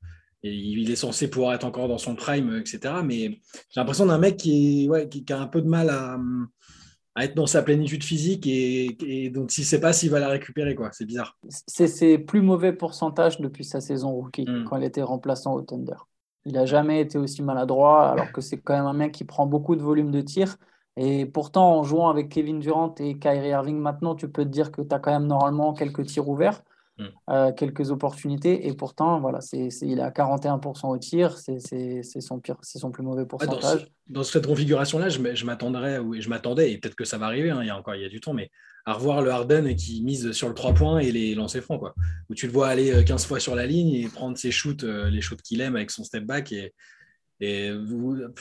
il 0.42 0.90
est 0.90 0.96
censé 0.96 1.30
pouvoir 1.30 1.54
être 1.54 1.64
encore 1.64 1.88
dans 1.88 1.96
son 1.96 2.14
prime, 2.14 2.58
etc. 2.58 2.96
Mais 3.02 3.40
j'ai 3.70 3.80
l'impression 3.80 4.04
d'un 4.04 4.18
mec 4.18 4.36
qui, 4.36 4.86
ouais, 4.90 5.08
qui, 5.08 5.24
a 5.32 5.40
un 5.40 5.46
peu 5.46 5.62
de 5.62 5.68
mal 5.68 5.88
à, 5.88 6.18
à 7.14 7.24
être 7.24 7.34
dans 7.34 7.46
sa 7.46 7.62
plénitude 7.62 8.02
physique 8.02 8.46
et, 8.46 9.30
donc 9.30 9.56
il 9.56 9.60
ne 9.60 9.66
sait 9.66 9.80
pas 9.80 9.92
s'il 9.92 10.10
va 10.10 10.18
la 10.18 10.28
récupérer. 10.28 10.74
quoi. 10.74 10.90
C'est 10.92 11.04
bizarre. 11.04 11.38
C'est 11.48 11.86
ses 11.86 12.18
plus 12.18 12.42
mauvais 12.42 12.72
pourcentages 12.72 13.40
depuis 13.40 13.64
sa 13.64 13.80
saison 13.80 14.12
rookie, 14.12 14.44
hmm. 14.48 14.64
quand 14.64 14.76
il 14.76 14.84
était 14.84 15.02
remplaçant 15.02 15.54
au 15.54 15.62
Thunder. 15.62 15.96
Il 16.44 16.54
n'a 16.54 16.66
jamais 16.66 17.00
été 17.00 17.16
aussi 17.16 17.42
maladroit, 17.42 18.10
alors 18.10 18.30
que 18.32 18.40
c'est 18.40 18.58
quand 18.58 18.74
même 18.74 18.86
un 18.86 18.92
mec 18.92 19.12
qui 19.12 19.24
prend 19.24 19.46
beaucoup 19.46 19.76
de 19.76 19.82
volume 19.82 20.10
de 20.10 20.20
tir. 20.20 20.56
Et 20.96 21.26
pourtant, 21.26 21.78
en 21.78 21.82
jouant 21.82 22.08
avec 22.08 22.28
Kevin 22.28 22.60
Durant 22.60 22.94
et 22.98 23.18
Kyrie 23.18 23.48
Irving 23.48 23.78
maintenant, 23.78 24.14
tu 24.14 24.28
peux 24.28 24.44
te 24.44 24.50
dire 24.50 24.70
que 24.70 24.80
tu 24.82 24.94
as 24.94 24.98
quand 24.98 25.12
même 25.12 25.26
normalement 25.26 25.74
quelques 25.74 26.06
tirs 26.06 26.28
ouverts. 26.28 26.62
Mm. 26.96 27.04
Euh, 27.28 27.52
quelques 27.52 27.90
opportunités 27.90 28.68
et 28.68 28.72
pourtant 28.72 29.18
voilà 29.18 29.40
c'est, 29.40 29.66
il 29.82 29.98
est 29.98 30.02
à 30.02 30.10
41% 30.10 30.86
au 30.86 30.96
tir 30.96 31.36
c'est, 31.38 31.58
son 32.20 32.38
pire 32.38 32.54
son 32.62 32.92
plus 32.92 33.02
mauvais 33.02 33.26
pourcentage 33.26 33.88
dans, 34.06 34.22
cette 34.22 34.46
configuration 34.46 35.00
là 35.00 35.08
je, 35.08 35.18
je 35.34 35.44
m'attendrais 35.44 35.98
je 36.20 36.28
m'attendais 36.28 36.70
et 36.70 36.78
peut-être 36.78 36.94
que 36.94 37.04
ça 37.04 37.18
va 37.18 37.26
arriver 37.26 37.50
hein, 37.50 37.58
il 37.62 37.66
y 37.66 37.70
a 37.70 37.76
encore 37.76 37.96
il 37.96 38.02
y 38.02 38.04
a 38.04 38.08
du 38.08 38.20
temps 38.20 38.32
mais 38.32 38.48
à 38.84 38.92
revoir 38.92 39.22
le 39.22 39.32
Harden 39.32 39.74
qui 39.74 40.04
mise 40.04 40.30
sur 40.30 40.48
le 40.48 40.54
3 40.54 40.74
points 40.74 41.00
et 41.00 41.10
les 41.10 41.34
lancers 41.34 41.64
francs 41.64 41.80
quoi 41.80 41.96
où 42.30 42.34
tu 42.36 42.46
le 42.46 42.52
vois 42.52 42.68
aller 42.68 43.04
15 43.04 43.24
euh, 43.24 43.26
fois 43.26 43.40
sur 43.40 43.56
la 43.56 43.66
ligne 43.66 43.92
et 43.92 44.06
prendre 44.06 44.38
ses 44.38 44.52
shoots 44.52 44.84
euh, 44.84 45.10
les 45.10 45.20
shoots 45.20 45.42
qu'il 45.42 45.62
aime 45.62 45.74
avec 45.74 45.90
son 45.90 46.04
step 46.04 46.24
back 46.24 46.52
et 46.52 46.74
et 47.44 47.70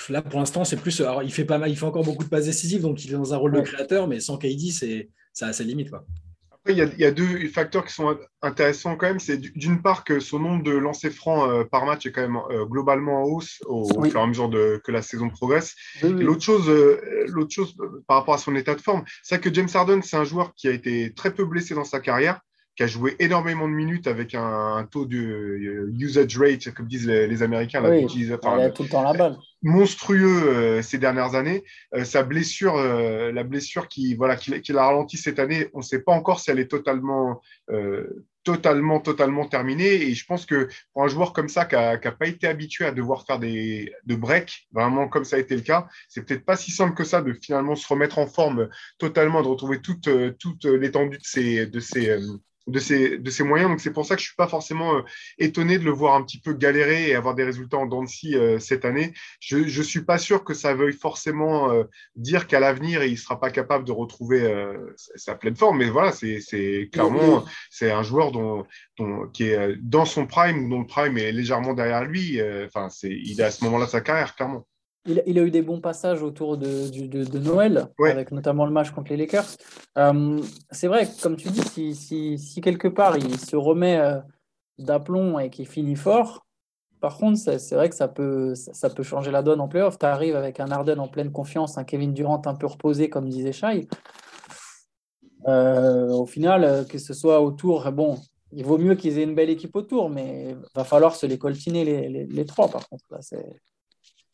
là, 0.10 0.22
pour 0.22 0.40
l'instant, 0.40 0.64
c'est 0.64 0.78
plus. 0.78 1.02
Alors, 1.02 1.24
il 1.24 1.32
fait 1.32 1.46
pas 1.46 1.58
mal, 1.58 1.70
il 1.70 1.78
fait 1.78 1.86
encore 1.86 2.04
beaucoup 2.04 2.24
de 2.24 2.30
passes 2.30 2.46
décisives, 2.46 2.82
donc 2.82 3.04
il 3.04 3.12
est 3.12 3.18
dans 3.18 3.34
un 3.34 3.38
rôle 3.38 3.54
de 3.54 3.62
créateur, 3.62 4.08
mais 4.08 4.20
sans 4.20 4.38
KD, 4.38 4.72
c'est 4.72 5.10
ça 5.34 5.48
a 5.48 5.54
ses 5.54 5.64
limites. 5.64 5.90
Quoi 5.90 6.06
il 6.70 6.78
y, 6.78 7.04
a, 7.04 7.12
deux 7.12 7.46
facteurs 7.50 7.84
qui 7.84 7.94
sont 7.94 8.18
intéressants 8.42 8.96
quand 8.96 9.08
même. 9.08 9.20
C'est 9.20 9.38
d'une 9.38 9.82
part 9.82 10.06
que 10.06 10.22
son 10.22 10.40
nombre 10.40 10.64
de 10.64 10.72
lancers 10.72 11.12
francs 11.12 11.50
euh, 11.50 11.66
par 11.66 11.86
match 11.86 12.06
est 12.06 12.14
quand 12.14 12.22
même 12.22 12.40
euh, 12.52 12.66
globalement 12.66 13.24
en 13.24 13.26
hausse 13.26 13.62
au, 13.66 13.84
fur 14.06 14.16
et 14.16 14.22
à 14.22 14.26
mesure 14.26 14.48
de, 14.48 14.82
que 14.84 14.92
la 14.92 15.02
saison 15.02 15.30
progresse. 15.30 15.76
L'autre 16.02 16.42
chose, 16.42 16.70
euh, 16.70 17.26
l'autre 17.28 17.54
chose 17.54 17.76
par 18.08 18.20
rapport 18.20 18.36
à 18.36 18.38
son 18.38 18.56
état 18.56 18.76
de 18.76 18.82
forme, 18.82 19.04
c'est 19.24 19.42
que 19.42 19.54
James 19.54 19.68
Harden, 19.74 20.02
c'est 20.04 20.16
un 20.16 20.24
joueur 20.24 20.54
qui 20.56 20.70
a 20.70 20.72
été 20.72 21.14
très 21.14 21.34
peu 21.34 21.44
blessé 21.44 21.76
dans 21.76 21.84
sa 21.84 22.00
carrière 22.00 22.40
qui 22.76 22.84
a 22.84 22.88
joué 22.88 23.16
énormément 23.20 23.68
de 23.68 23.74
minutes 23.74 24.08
avec 24.08 24.34
un, 24.34 24.88
taux 24.90 25.06
de 25.06 25.18
euh, 25.18 25.94
usage 26.00 26.38
rate, 26.38 26.72
comme 26.72 26.88
disent 26.88 27.08
les, 27.08 27.44
Américains, 27.44 27.84
oui, 27.88 28.08
il 28.16 28.34
a 28.34 28.70
tout 28.72 28.84
le 28.84 28.90
temps 28.90 29.04
la 29.04 29.14
balle. 29.14 29.38
monstrueux 29.62 30.48
euh, 30.48 30.82
ces 30.82 30.98
dernières 30.98 31.36
années. 31.36 31.64
Euh, 31.94 32.04
sa 32.04 32.24
blessure, 32.24 32.76
la 32.76 33.44
blessure 33.44 33.88
qui 33.88 34.16
voilà 34.16 34.36
qui, 34.36 34.60
qui 34.62 34.74
l'a 34.74 34.86
ralenti 34.86 35.18
cette 35.18 35.40
année, 35.40 35.68
on 35.74 35.80
ne 35.80 35.84
sait 35.84 36.02
pas 36.02 36.14
encore 36.14 36.40
si 36.40 36.50
elle 36.50 36.60
est 36.60 36.70
totalement 36.70 37.42
totalement, 38.44 39.00
totalement 39.00 39.48
terminée. 39.48 39.94
Et 39.94 40.16
je 40.16 40.26
pense 40.26 40.46
que 40.46 40.68
pour 40.92 41.04
un 41.04 41.08
joueur 41.08 41.32
comme 41.32 41.48
ça, 41.48 41.66
qui 41.66 41.76
n'a 41.76 41.98
pas 41.98 42.28
été 42.28 42.48
habitué 42.48 42.86
à 42.86 42.92
devoir 42.92 43.26
faire 43.26 43.40
des 43.40 43.94
de 44.06 44.16
breaks, 44.16 44.68
vraiment 44.74 45.08
comme 45.08 45.24
ça 45.24 45.38
a 45.38 45.40
été 45.40 45.56
le 45.56 45.62
cas, 45.62 45.88
c'est 46.10 46.26
peut-être 46.26 46.44
pas 46.44 46.58
si 46.58 46.72
simple 46.72 46.96
que 46.96 47.06
ça 47.06 47.22
de 47.22 47.34
finalement 47.34 47.76
se 47.76 47.88
remettre 47.88 48.18
en 48.18 48.28
forme 48.28 48.68
totalement, 48.98 49.44
de 49.44 49.48
retrouver 49.48 49.80
toute, 49.80 50.10
toute 50.40 50.66
l'étendue 50.66 51.20
de 51.20 51.24
ses, 51.24 51.68
de 51.68 51.80
ses, 51.80 52.18
de 52.68 52.80
ses, 52.80 53.18
de 53.18 53.30
ses 53.30 53.44
moyens. 53.44 53.70
Donc, 53.70 53.82
c'est 53.82 53.92
pour 53.92 54.06
ça 54.06 54.16
que 54.16 54.22
je 54.22 54.26
ne 54.26 54.30
suis 54.30 54.36
pas 54.36 54.48
forcément 54.48 54.96
euh, 54.96 55.02
étonné 55.38 55.78
de 55.78 55.84
le 55.84 55.92
voir 55.92 56.16
un 56.16 56.24
petit 56.24 56.40
peu 56.40 56.54
galérer 56.54 57.10
et 57.10 57.16
avoir 57.16 57.36
des 57.36 57.44
résultats 57.44 57.78
en 57.78 57.86
dents 57.86 58.04
de 58.04 58.08
scie 58.08 58.36
euh, 58.36 58.60
cette 58.60 58.86
année. 58.86 59.14
Je 59.40 59.58
ne 59.58 59.84
suis 59.84 60.04
pas 60.04 60.18
sûr 60.18 60.44
que 60.44 60.54
ça 60.54 60.74
veuille 60.74 60.94
forcément 60.94 61.72
euh, 61.72 61.84
dire 62.16 62.48
qu'à 62.48 62.60
l'avenir, 62.60 63.04
il 63.04 63.12
ne 63.12 63.18
sera 63.18 63.40
pas 63.40 63.52
capable 63.52 63.86
de 63.86 63.92
retrouver 63.92 64.24
sa 65.16 65.36
pleine 65.36 65.56
forme. 65.56 65.80
Mais 65.80 65.90
voilà, 65.90 66.12
c'est 66.12 66.90
clairement 66.92 67.46
c'est 67.70 67.92
un 67.92 68.04
joueur 68.04 68.32
dont, 68.32 68.66
qui 69.34 69.46
est 69.46 69.76
dans 69.82 70.06
son 70.06 70.26
prime 70.26 70.66
ou 70.66 70.70
dont 70.70 70.80
le 70.82 70.88
prime 70.88 71.18
est 71.18 71.32
légèrement 71.32 71.74
derrière 71.74 72.06
lui. 72.06 72.42
Enfin, 72.66 72.90
c'est 72.90 73.12
il 73.12 73.40
est 73.40 73.44
à 73.44 73.52
ce 73.52 73.64
moment-là 73.66 73.86
de 73.86 73.92
sa 73.92 74.02
carrière, 74.02 74.36
clairement. 74.36 74.66
Il, 75.06 75.38
a 75.38 75.42
eu 75.42 75.52
des 75.52 75.62
bons 75.62 75.82
passages 75.82 76.24
autour 76.24 76.58
de, 76.58 76.90
de, 76.90 77.40
Noël, 77.40 77.90
avec 78.10 78.32
notamment 78.32 78.66
le 78.66 78.72
match 78.72 78.92
contre 78.92 79.12
les 79.12 79.18
Lakers. 79.18 79.58
Euh, 79.98 80.40
c'est 80.72 80.88
vrai, 80.88 81.10
comme 81.22 81.36
tu 81.36 81.50
dis, 81.50 81.62
si, 81.62 81.94
si, 81.94 82.38
si, 82.38 82.62
quelque 82.62 82.88
part 82.88 83.18
il 83.18 83.38
se 83.38 83.58
remet 83.58 84.00
euh, 84.00 84.20
d'aplomb 84.78 85.40
et 85.40 85.50
qu'il 85.50 85.68
finit 85.68 85.98
fort, 85.98 86.46
par 87.02 87.18
contre, 87.18 87.38
c'est 87.38 87.76
vrai 87.76 87.90
que 87.90 87.96
ça 87.96 88.08
peut, 88.08 88.56
ça 88.56 88.90
peut 88.90 89.04
changer 89.04 89.30
la 89.30 89.44
donne 89.44 89.60
en 89.60 89.68
playoff. 89.68 90.00
Tu 90.00 90.06
arrives 90.06 90.38
avec 90.38 90.62
un 90.62 90.72
Arden 90.72 91.00
en 91.00 91.10
pleine 91.10 91.34
confiance, 91.34 91.78
un 91.78 91.84
Kevin 91.84 92.14
Durant 92.14 92.42
un 92.46 92.56
peu 92.56 92.68
reposé, 92.68 93.10
comme 93.10 93.28
disait 93.28 93.52
Shai. 93.52 93.90
Euh, 95.50 96.08
au 96.12 96.26
final, 96.26 96.88
que 96.88 96.98
ce 96.98 97.14
soit 97.14 97.42
autour, 97.42 97.92
bon, 97.92 98.18
il 98.54 98.64
vaut 98.64 98.78
mieux 98.78 98.96
qu'ils 98.96 99.20
aient 99.20 99.24
une 99.24 99.36
belle 99.36 99.50
équipe 99.50 99.76
autour, 99.76 100.10
mais 100.10 100.52
il 100.52 100.58
va 100.76 100.86
falloir 100.86 101.14
se 101.14 101.26
les 101.26 101.38
coltiner 101.38 101.84
les, 101.84 102.08
les, 102.08 102.26
les 102.26 102.46
trois, 102.46 102.70
par 102.70 102.88
contre. 102.88 103.04
Là, 103.12 103.20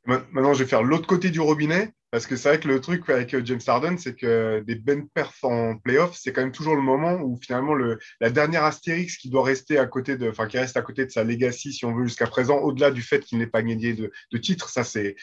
Maintenant, 0.10 0.54
je 0.54 0.64
vais 0.64 0.70
faire 0.70 0.84
l'autre 0.84 1.08
côté 1.08 1.30
du 1.30 1.40
robinet, 1.40 1.94
parce 2.12 2.26
que 2.26 2.36
c'est 2.36 2.50
vrai 2.50 2.60
que 2.60 2.68
le 2.68 2.82
truc 2.82 3.08
avec 3.10 3.34
euh, 3.36 3.42
James 3.46 3.62
Harden, 3.66 3.98
c'est 4.00 4.16
que 4.16 4.62
des 4.66 4.76
ben 4.76 5.08
perfs 5.14 5.44
en 5.44 5.78
playoff, 5.78 6.18
c'est 6.18 6.34
quand 6.34 6.42
même 6.42 6.52
toujours 6.52 6.76
le 6.76 6.82
moment 6.82 7.20
où 7.22 7.38
finalement 7.40 7.76
le, 7.76 8.00
la 8.20 8.32
dernière 8.32 8.64
astérix 8.64 9.18
qui 9.18 9.30
doit 9.30 9.44
rester 9.44 9.78
à 9.78 9.86
côté 9.86 10.18
de, 10.18 10.28
enfin 10.28 10.48
qui 10.48 10.58
reste 10.58 10.76
à 10.78 10.82
côté 10.82 11.06
de 11.06 11.12
sa 11.12 11.24
legacy, 11.24 11.72
si 11.72 11.86
on 11.86 11.94
veut 11.94 12.06
jusqu'à 12.06 12.26
présent, 12.26 12.58
au-delà 12.58 12.90
du 12.90 13.04
fait 13.04 13.20
qu'il 13.20 13.38
n'ait 13.38 13.48
pas 13.48 13.62
gagné 13.62 13.94
de, 13.94 14.12
de 14.32 14.38
titre, 14.40 14.70
ça 14.70 14.84
c'est, 14.84 15.16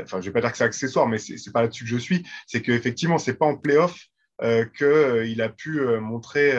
enfin 0.00 0.20
je 0.22 0.26
vais 0.26 0.32
pas 0.32 0.40
dire 0.40 0.52
que 0.52 0.56
c'est 0.56 0.64
accessoire, 0.64 1.06
mais 1.06 1.18
c'est 1.18 1.52
pas 1.52 1.60
là-dessus 1.60 1.84
que 1.84 1.90
je 1.90 1.98
suis, 1.98 2.26
c'est 2.46 2.62
qu'effectivement 2.62 3.18
c'est 3.18 3.34
pas 3.34 3.46
en 3.46 3.56
playoff 3.56 3.98
euh, 4.42 4.64
qu'il 4.64 4.86
euh, 4.86 5.44
a 5.44 5.48
pu 5.50 5.80
montrer 6.00 6.54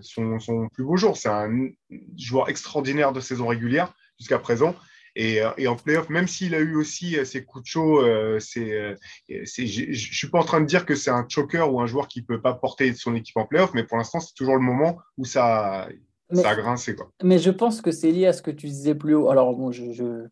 son, 0.00 0.68
plus 0.72 0.84
beau 0.84 0.96
jour. 0.96 1.16
C'est 1.16 1.28
un 1.28 1.70
joueur 2.16 2.48
extraordinaire 2.48 3.12
de 3.12 3.18
saison 3.18 3.48
régulière 3.48 3.92
jusqu'à 4.20 4.38
présent. 4.38 4.76
Et, 5.16 5.42
euh, 5.42 5.50
et 5.56 5.68
en 5.68 5.76
playoff, 5.76 6.08
même 6.08 6.26
s'il 6.26 6.54
a 6.54 6.58
eu 6.58 6.74
aussi 6.74 7.16
euh, 7.16 7.24
ses 7.24 7.44
coups 7.44 7.62
de 7.62 7.68
chaud, 7.68 8.02
euh, 8.02 8.38
je 8.40 8.96
ne 9.28 9.94
suis 9.94 10.28
pas 10.28 10.40
en 10.40 10.44
train 10.44 10.60
de 10.60 10.66
dire 10.66 10.84
que 10.84 10.94
c'est 10.94 11.10
un 11.10 11.24
choker 11.28 11.72
ou 11.72 11.80
un 11.80 11.86
joueur 11.86 12.08
qui 12.08 12.20
ne 12.20 12.26
peut 12.26 12.40
pas 12.40 12.54
porter 12.54 12.92
son 12.94 13.14
équipe 13.14 13.36
en 13.36 13.46
playoff, 13.46 13.72
mais 13.74 13.84
pour 13.84 13.96
l'instant, 13.96 14.20
c'est 14.20 14.34
toujours 14.34 14.56
le 14.56 14.62
moment 14.62 14.98
où 15.16 15.24
ça, 15.24 15.88
ça 16.32 16.50
a 16.50 16.56
grincé. 16.56 16.96
Quoi. 16.96 17.10
Mais 17.22 17.38
je 17.38 17.50
pense 17.50 17.80
que 17.80 17.92
c'est 17.92 18.10
lié 18.10 18.26
à 18.26 18.32
ce 18.32 18.42
que 18.42 18.50
tu 18.50 18.66
disais 18.66 18.94
plus 18.94 19.14
haut. 19.14 19.30
Alors, 19.30 19.54
bon, 19.54 19.70
je, 19.70 19.92
je 19.92 20.26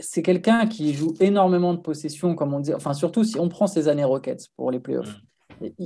c'est 0.00 0.22
quelqu'un 0.22 0.66
qui 0.66 0.92
joue 0.92 1.14
énormément 1.20 1.74
de 1.74 1.78
possession, 1.78 2.34
comme 2.34 2.54
on 2.54 2.58
dit. 2.58 2.74
Enfin, 2.74 2.94
surtout 2.94 3.22
si 3.22 3.38
on 3.38 3.48
prend 3.48 3.68
ses 3.68 3.86
années 3.86 4.02
Rockets 4.02 4.48
pour 4.56 4.72
les 4.72 4.80
playoffs. 4.80 5.18
Mm 5.18 5.26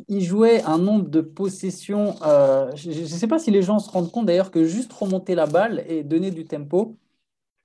il 0.09 0.23
jouait 0.23 0.63
un 0.63 0.79
nombre 0.79 1.09
de 1.09 1.21
possessions. 1.21 2.15
Euh, 2.23 2.71
je 2.75 2.91
ne 2.91 3.07
sais 3.07 3.27
pas 3.27 3.39
si 3.39 3.51
les 3.51 3.63
gens 3.63 3.79
se 3.79 3.91
rendent 3.91 4.11
compte 4.11 4.27
d'ailleurs 4.27 4.51
que 4.51 4.65
juste 4.65 4.93
remonter 4.93 5.35
la 5.35 5.47
balle 5.47 5.85
et 5.89 6.03
donner 6.03 6.31
du 6.31 6.45
tempo. 6.45 6.97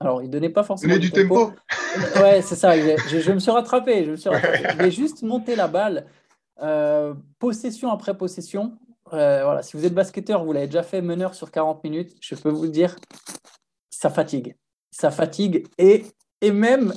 Alors, 0.00 0.22
il 0.22 0.30
donnait 0.30 0.50
pas 0.50 0.62
forcément. 0.62 0.94
Donner 0.94 1.06
du, 1.06 1.12
tempo. 1.12 1.52
Ouais, 2.16 2.42
c'est 2.42 2.56
ça. 2.56 2.76
Je, 2.76 3.32
me 3.32 3.38
suis 3.38 3.50
rattrapé. 3.50 4.04
Je 4.04 4.10
me 4.12 4.16
suis 4.16 4.28
rattrapé. 4.28 4.90
juste 4.90 5.22
monter 5.22 5.56
la 5.56 5.68
balle, 5.68 6.06
euh, 6.62 7.14
possession 7.38 7.90
après 7.90 8.16
possession. 8.16 8.76
Euh, 9.12 9.44
voilà. 9.44 9.62
Si 9.62 9.76
vous 9.76 9.84
êtes 9.84 9.94
basketteur, 9.94 10.44
vous 10.44 10.52
l'avez 10.52 10.66
déjà 10.66 10.82
fait 10.82 11.00
meneur 11.00 11.34
sur 11.34 11.50
40 11.50 11.84
minutes, 11.84 12.16
je 12.20 12.34
peux 12.34 12.50
vous 12.50 12.66
dire, 12.66 12.96
ça 13.90 14.10
fatigue. 14.10 14.56
Ça 14.90 15.10
fatigue. 15.10 15.66
Et, 15.78 16.04
et 16.40 16.50
même 16.50 16.92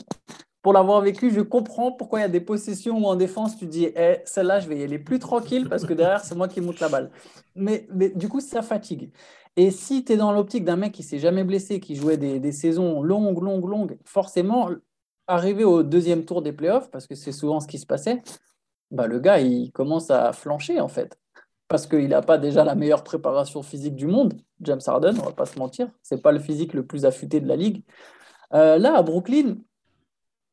pour 0.68 0.74
l'avoir 0.74 1.00
vécu, 1.00 1.32
je 1.32 1.40
comprends 1.40 1.94
pourquoi 1.94 2.20
il 2.20 2.24
y 2.24 2.26
a 2.26 2.28
des 2.28 2.42
possessions 2.42 2.98
où 2.98 3.06
en 3.06 3.16
défense, 3.16 3.56
tu 3.56 3.68
dis, 3.68 3.86
eh, 3.96 4.18
celle-là, 4.26 4.60
je 4.60 4.68
vais 4.68 4.78
y 4.78 4.84
aller 4.84 5.00
plus 5.00 5.18
tranquille 5.18 5.70
parce 5.70 5.86
que 5.86 5.94
derrière, 5.94 6.26
c'est 6.26 6.36
moi 6.36 6.50
qui 6.50 6.60
monte 6.60 6.82
la 6.82 6.90
balle. 6.90 7.10
Mais, 7.56 7.88
mais 7.94 8.10
du 8.10 8.28
coup, 8.28 8.42
ça 8.42 8.62
fatigue. 8.62 9.10
Et 9.56 9.72
si 9.72 10.04
tu 10.04 10.12
es 10.12 10.18
dans 10.18 10.34
l'optique 10.34 10.66
d'un 10.66 10.76
mec 10.76 10.92
qui 10.92 11.04
s'est 11.04 11.20
jamais 11.20 11.46
blessé, 11.46 11.80
qui 11.80 11.96
jouait 11.96 12.18
des, 12.18 12.42
des, 12.42 12.52
saisons 12.52 13.02
longues, 13.02 13.42
longues, 13.42 13.66
longues, 13.66 13.98
forcément, 14.04 14.70
arriver 15.28 15.64
au 15.64 15.84
deuxième 15.84 16.26
tour 16.26 16.42
des 16.42 16.52
playoffs, 16.52 16.92
parce 16.92 17.08
que 17.08 17.16
c'est 17.16 17.32
souvent 17.32 17.62
ce 17.62 17.68
qui 17.68 17.78
se 17.78 17.86
passait, 17.86 18.22
bah, 18.92 19.08
le 19.08 19.20
gars, 19.20 19.40
il 19.40 19.72
commence 19.72 20.12
à 20.12 20.34
flancher 20.34 20.82
en 20.82 20.90
fait. 20.90 21.18
Parce 21.70 21.88
qu'il 21.88 22.10
n'a 22.10 22.22
pas 22.22 22.38
déjà 22.38 22.66
la 22.66 22.76
meilleure 22.76 23.06
préparation 23.06 23.64
physique 23.64 23.96
du 23.96 24.08
monde, 24.08 24.34
James 24.60 24.82
Harden, 24.86 25.16
on 25.18 25.28
va 25.28 25.32
pas 25.32 25.46
se 25.46 25.58
mentir. 25.58 25.88
C'est 26.04 26.22
pas 26.22 26.34
le 26.34 26.40
physique 26.40 26.74
le 26.74 26.86
plus 26.86 27.06
affûté 27.06 27.40
de 27.40 27.48
la 27.48 27.56
ligue. 27.56 27.86
Euh, 28.54 28.78
là, 28.78 28.98
à 28.98 29.02
Brooklyn, 29.02 29.56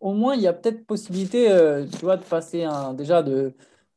au 0.05 0.13
moins, 0.13 0.35
il 0.35 0.43
y 0.43 0.47
a 0.47 0.53
peut-être 0.53 0.87
possibilité 0.87 1.51
euh, 1.51 1.87
tu 1.87 2.05
vois, 2.05 2.19
de 2.19 2.25
passer 2.25 2.63
un, 2.65 2.93
déjà 2.93 3.23
de, 3.23 3.55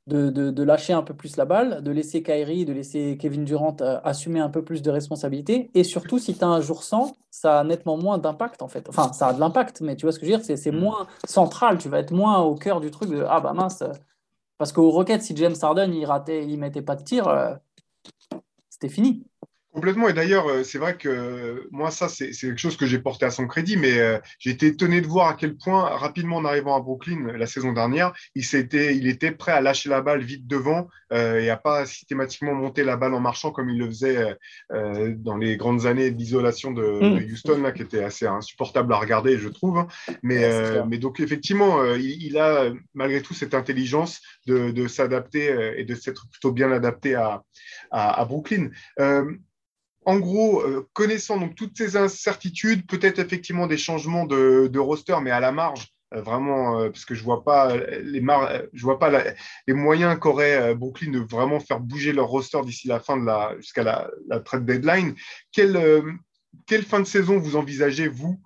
de, 0.07 0.29
de, 0.29 0.63
lâcher 0.63 0.93
un 0.93 1.03
peu 1.03 1.13
plus 1.13 1.35
la 1.35 1.43
balle, 1.43 1.83
de 1.83 1.91
laisser 1.91 2.23
Kyrie, 2.23 2.63
de 2.63 2.71
laisser 2.71 3.17
Kevin 3.19 3.43
Durant 3.43 3.75
euh, 3.81 3.99
assumer 4.05 4.39
un 4.39 4.47
peu 4.49 4.63
plus 4.63 4.81
de 4.81 4.89
responsabilités. 4.89 5.69
Et 5.73 5.83
surtout, 5.83 6.17
si 6.17 6.33
tu 6.33 6.45
as 6.45 6.47
un 6.47 6.61
jour 6.61 6.83
sans, 6.83 7.13
ça 7.29 7.59
a 7.59 7.63
nettement 7.65 7.97
moins 7.97 8.17
d'impact 8.19 8.61
en 8.61 8.69
fait. 8.69 8.87
Enfin, 8.87 9.11
ça 9.11 9.27
a 9.27 9.33
de 9.33 9.41
l'impact, 9.41 9.81
mais 9.81 9.97
tu 9.97 10.05
vois 10.05 10.13
ce 10.13 10.19
que 10.19 10.25
je 10.25 10.31
veux 10.31 10.37
dire, 10.37 10.57
c'est 10.57 10.71
mm. 10.71 10.79
moins 10.79 11.07
central. 11.27 11.77
Tu 11.77 11.89
vas 11.89 11.99
être 11.99 12.11
moins 12.11 12.39
au 12.39 12.55
cœur 12.55 12.79
du 12.79 12.89
truc 12.89 13.09
de 13.09 13.25
Ah 13.27 13.41
bah 13.41 13.51
mince. 13.51 13.83
Parce 14.57 14.71
qu'au 14.71 14.89
Rocket, 14.89 15.21
si 15.21 15.35
James 15.35 15.55
Harden 15.61 15.93
il 15.93 16.05
ratait, 16.05 16.47
il 16.47 16.57
mettait 16.57 16.81
pas 16.81 16.95
de 16.95 17.03
tir, 17.03 17.27
euh, 17.27 17.53
c'était 18.69 18.89
fini. 18.89 19.25
Complètement. 19.77 20.09
Et 20.09 20.13
d'ailleurs, 20.13 20.47
euh, 20.47 20.63
c'est 20.63 20.79
vrai 20.79 20.97
que 20.97 21.67
moi, 21.69 21.91
ça, 21.91 22.09
c'est 22.09 22.31
quelque 22.31 22.57
chose 22.57 22.77
que 22.77 22.87
j'ai 22.87 22.97
porté 22.97 23.27
à 23.27 23.29
son 23.29 23.45
crédit, 23.45 23.77
mais 23.77 23.99
euh, 23.99 24.17
j'ai 24.39 24.49
été 24.49 24.65
étonné 24.65 25.01
de 25.01 25.05
voir 25.05 25.27
à 25.27 25.35
quel 25.35 25.55
point, 25.55 25.83
rapidement 25.95 26.37
en 26.37 26.45
arrivant 26.45 26.75
à 26.75 26.79
Brooklyn 26.79 27.31
la 27.37 27.45
saison 27.45 27.73
dernière, 27.73 28.11
il, 28.33 28.43
était, 28.55 28.97
il 28.97 29.07
était 29.07 29.29
prêt 29.29 29.51
à 29.51 29.61
lâcher 29.61 29.89
la 29.89 30.01
balle 30.01 30.23
vite 30.23 30.47
devant 30.47 30.87
euh, 31.13 31.39
et 31.39 31.51
à 31.51 31.57
pas 31.57 31.85
systématiquement 31.85 32.55
monter 32.55 32.83
la 32.83 32.97
balle 32.97 33.13
en 33.13 33.19
marchant 33.19 33.51
comme 33.51 33.69
il 33.69 33.77
le 33.77 33.85
faisait 33.85 34.35
dans 34.71 35.37
les 35.37 35.57
grandes 35.57 35.85
années 35.85 36.09
d'isolation 36.09 36.71
de, 36.71 36.81
mm. 36.81 37.31
Houston, 37.31 37.61
là, 37.61 37.71
qui 37.71 37.83
était 37.83 38.03
assez 38.03 38.25
insupportable 38.25 38.91
à 38.91 38.97
regarder, 38.97 39.37
je 39.37 39.47
trouve. 39.47 39.77
Hein. 39.77 39.87
Mais, 40.23 40.43
mais 40.87 40.97
donc, 40.97 41.19
effectivement, 41.19 41.85
il, 41.93 42.35
a 42.39 42.71
malgré 42.95 43.21
tout 43.21 43.35
cette 43.35 43.53
intelligence 43.53 44.21
de, 44.47 44.71
de 44.71 44.87
s'adapter 44.87 45.55
et 45.77 45.83
de 45.83 45.93
s'être 45.93 46.27
plutôt 46.31 46.51
bien 46.51 46.71
adapté 46.71 47.13
à, 47.13 47.43
à, 47.91 48.19
à 48.19 48.25
Brooklyn 48.25 48.69
en 50.07 50.19
gros, 50.19 50.61
euh, 50.61 50.87
connaissant 50.93 51.37
donc 51.37 51.55
toutes 51.55 51.77
ces 51.77 51.97
incertitudes, 51.97 52.87
peut-être 52.87 53.19
effectivement 53.19 53.67
des 53.67 53.77
changements 53.77 54.25
de, 54.25 54.79
roster, 54.79 55.17
mais 55.21 55.31
à 55.31 55.41
la 55.41 55.51
marge, 55.51 55.89
euh, 56.13 56.21
vraiment, 56.21 56.79
euh, 56.79 56.89
parce 56.89 57.03
que 57.03 57.13
je 57.13 57.21
vois 57.25 57.43
pas 57.43 57.75
les 57.75 58.21
vois 58.81 58.99
pas 58.99 59.11
les 59.67 59.73
moyens 59.73 60.17
qu'aurait 60.17 60.73
Brooklyn 60.75 61.11
de 61.11 61.19
vraiment 61.19 61.59
faire 61.59 61.81
bouger 61.81 62.13
leur 62.13 62.27
roster 62.27 62.61
d'ici 62.63 62.87
la 62.87 63.01
fin 63.01 63.17
de 63.17 63.25
la, 63.25 63.53
jusqu'à 63.57 63.83
la, 63.83 64.39
trade 64.45 64.65
deadline. 64.65 65.13
Quelle, 65.51 65.77
quelle 66.67 66.83
fin 66.83 67.01
de 67.01 67.05
saison 67.05 67.37
vous 67.37 67.57
envisagez 67.57 68.07
vous 68.07 68.39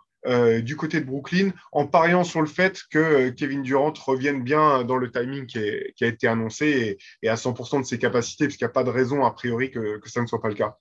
du 0.64 0.76
côté 0.76 1.00
de 1.00 1.06
Brooklyn, 1.06 1.52
en 1.72 1.86
pariant 1.86 2.24
sur 2.24 2.42
le 2.42 2.48
fait 2.48 2.82
que 2.90 3.30
Kevin 3.30 3.62
Durant 3.62 3.94
revienne 4.04 4.42
bien 4.42 4.84
dans 4.84 4.98
le 4.98 5.12
timing 5.12 5.46
qui, 5.46 5.60
a 5.60 6.08
été 6.08 6.28
annoncé 6.28 6.98
et, 7.22 7.30
à 7.30 7.36
100% 7.36 7.82
de 7.82 7.86
ses 7.86 8.00
capacités, 8.00 8.46
puisqu'il 8.46 8.64
n'y 8.64 8.70
a 8.72 8.74
pas 8.74 8.84
de 8.84 8.90
raison 8.90 9.24
a 9.26 9.32
priori 9.32 9.70
que 9.70 10.00
ça 10.06 10.22
ne 10.22 10.26
soit 10.26 10.42
pas 10.42 10.50
le 10.50 10.56
cas? 10.56 10.80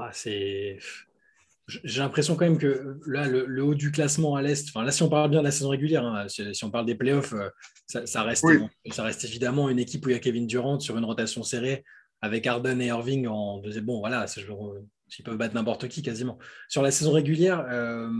Ah, 0.00 0.10
c'est. 0.12 0.78
J'ai 1.66 2.00
l'impression 2.00 2.34
quand 2.34 2.46
même 2.46 2.58
que 2.58 2.98
là, 3.06 3.28
le, 3.28 3.62
haut 3.62 3.76
du 3.76 3.92
classement 3.92 4.34
à 4.34 4.42
l'Est, 4.42 4.68
enfin 4.70 4.84
là, 4.84 4.90
si 4.90 5.04
on 5.04 5.08
parle 5.08 5.30
bien 5.30 5.38
de 5.38 5.44
la 5.44 5.52
saison 5.52 5.68
régulière, 5.68 6.04
hein, 6.04 6.26
si, 6.26 6.64
on 6.64 6.70
parle 6.70 6.84
des 6.84 6.96
playoffs, 6.96 7.32
euh, 7.32 7.48
ça, 7.86 8.24
reste, 8.24 8.44
ça 8.90 9.04
reste 9.04 9.24
évidemment 9.24 9.70
une 9.70 9.78
équipe 9.78 10.04
où 10.04 10.08
il 10.08 10.12
y 10.12 10.16
a 10.16 10.18
Kevin 10.18 10.48
Durant 10.48 10.80
sur 10.80 10.98
une 10.98 11.04
rotation 11.04 11.44
serrée 11.44 11.84
avec 12.22 12.46
Arden 12.46 12.80
et 12.80 12.86
Irving 12.86 13.26
en 13.26 13.58
deuxième. 13.58 13.84
Bon, 13.84 14.00
voilà, 14.00 14.26
ils 14.36 15.24
peuvent 15.24 15.36
battre 15.36 15.54
n'importe 15.54 15.88
qui 15.88 16.02
quasiment. 16.02 16.38
Sur 16.68 16.82
la 16.82 16.90
saison 16.90 17.12
régulière, 17.12 17.64
euh, 17.70 18.10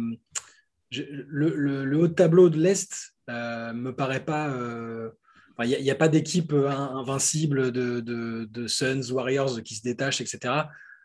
le, 0.91 1.97
haut 1.97 2.09
de 2.09 2.15
tableau 2.15 2.49
de 2.49 2.59
l'Est 2.59 3.15
euh, 3.29 3.73
me 3.73 3.95
paraît 3.95 4.25
pas. 4.25 4.49
Euh, 4.51 5.11
il 5.63 5.83
n'y 5.83 5.91
a, 5.91 5.95
pas 5.95 6.09
d'équipe 6.09 6.55
invincible 6.55 7.71
de, 7.71 8.01
de, 8.01 8.49
de, 8.51 8.67
Suns, 8.67 9.11
Warriors 9.11 9.63
qui 9.63 9.75
se 9.75 9.83
détachent, 9.83 10.23
etc. 10.23 10.55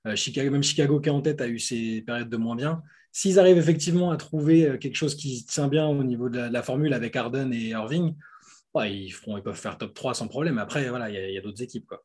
Euh, 0.05 0.15
Chicago, 0.15 0.51
même 0.51 0.63
Chicago 0.63 0.99
qui 0.99 1.09
est 1.09 1.11
en 1.11 1.21
tête 1.21 1.41
a 1.41 1.47
eu 1.47 1.59
ses 1.59 2.01
périodes 2.01 2.29
de 2.29 2.37
moins 2.37 2.55
bien. 2.55 2.83
S'ils 3.11 3.39
arrivent 3.39 3.57
effectivement 3.57 4.11
à 4.11 4.17
trouver 4.17 4.67
euh, 4.67 4.77
quelque 4.77 4.95
chose 4.95 5.15
qui 5.15 5.45
tient 5.45 5.67
bien 5.67 5.87
au 5.87 6.03
niveau 6.03 6.29
de 6.29 6.39
la, 6.39 6.63
formule 6.63 6.93
avec 6.93 7.15
Arden 7.15 7.51
et 7.51 7.69
Irving, 7.69 8.15
ils, 8.75 9.11
feront, 9.11 9.37
ils 9.37 9.43
peuvent 9.43 9.55
faire 9.55 9.77
top 9.77 9.93
3 9.93 10.13
sans 10.13 10.27
problème. 10.27 10.57
Après, 10.57 10.89
voilà, 10.89 11.09
il 11.09 11.33
y 11.33 11.37
a, 11.37 11.41
d'autres 11.41 11.61
équipes. 11.61 11.87
Quoi. 11.87 12.03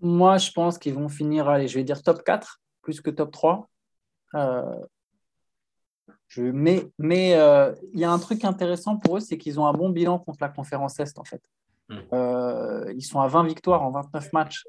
Moi, 0.00 0.38
je 0.38 0.52
pense 0.52 0.78
qu'ils 0.78 0.94
vont 0.94 1.08
finir, 1.08 1.48
allez, 1.48 1.66
je 1.68 1.74
vais 1.74 1.84
dire 1.84 2.02
top 2.02 2.22
4, 2.22 2.60
plus 2.82 3.00
que 3.00 3.10
top 3.10 3.32
3. 3.32 3.68
Euh, 4.34 4.62
je, 6.28 6.42
mais 6.42 6.86
mais 6.98 7.30
il 7.92 8.00
y 8.00 8.04
a 8.04 8.10
un 8.10 8.18
truc 8.18 8.44
intéressant 8.44 8.96
pour 8.96 9.16
eux, 9.16 9.20
c'est 9.20 9.38
qu'ils 9.38 9.58
ont 9.58 9.66
un 9.66 9.72
bon 9.72 9.90
bilan 9.90 10.18
contre 10.20 10.38
la 10.40 10.48
conférence 10.48 11.00
Est, 11.00 11.18
en 11.18 11.24
fait. 11.24 11.42
Hmm. 11.88 11.98
Ils 12.94 13.02
sont 13.02 13.20
à 13.20 13.28
20 13.28 13.44
victoires 13.44 13.82
en 13.82 13.90
29 13.90 14.32
matchs. 14.32 14.64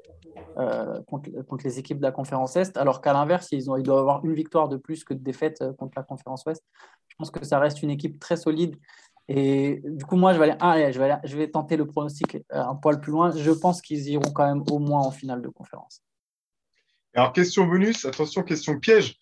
Euh, 0.56 1.02
contre, 1.04 1.30
les 1.64 1.78
équipes 1.78 1.98
de 1.98 2.02
la 2.02 2.12
conférence 2.12 2.56
Est, 2.56 2.76
alors 2.76 3.00
qu'à 3.00 3.12
l'inverse, 3.12 3.48
ils, 3.52 3.66
ils, 3.78 3.82
doivent 3.82 3.98
avoir 3.98 4.24
une 4.24 4.34
victoire 4.34 4.68
de 4.68 4.76
plus 4.76 5.04
que 5.04 5.14
de 5.14 5.22
défaite 5.22 5.60
euh, 5.62 5.72
contre 5.72 5.92
la 5.96 6.02
conférence 6.02 6.44
Ouest. 6.46 6.64
Je 7.08 7.14
pense 7.16 7.30
que 7.30 7.44
ça 7.44 7.58
reste 7.58 7.82
une 7.82 7.90
équipe 7.90 8.18
très 8.18 8.36
solide. 8.36 8.76
Et 9.28 9.82
du 9.84 10.04
coup, 10.04 10.16
moi, 10.16 10.32
je 10.32 10.38
vais, 10.38 10.44
aller, 10.44 10.56
ah, 10.60 10.90
je 10.90 10.98
vais, 10.98 11.16
je 11.24 11.36
vais 11.36 11.48
tenter 11.48 11.76
le 11.76 11.86
pronostic 11.86 12.36
euh, 12.36 12.40
un 12.50 12.74
poil 12.74 13.00
plus 13.00 13.12
loin. 13.12 13.30
Je 13.30 13.50
pense 13.50 13.82
qu'ils 13.82 14.08
iront 14.08 14.32
quand 14.32 14.46
même 14.46 14.64
au 14.70 14.78
moins 14.78 15.00
en 15.00 15.10
finale 15.10 15.42
de 15.42 15.48
conférence. 15.48 16.02
Alors, 17.14 17.32
question 17.32 17.66
bonus, 17.66 18.04
attention, 18.04 18.42
question 18.42 18.78
piège. 18.78 19.18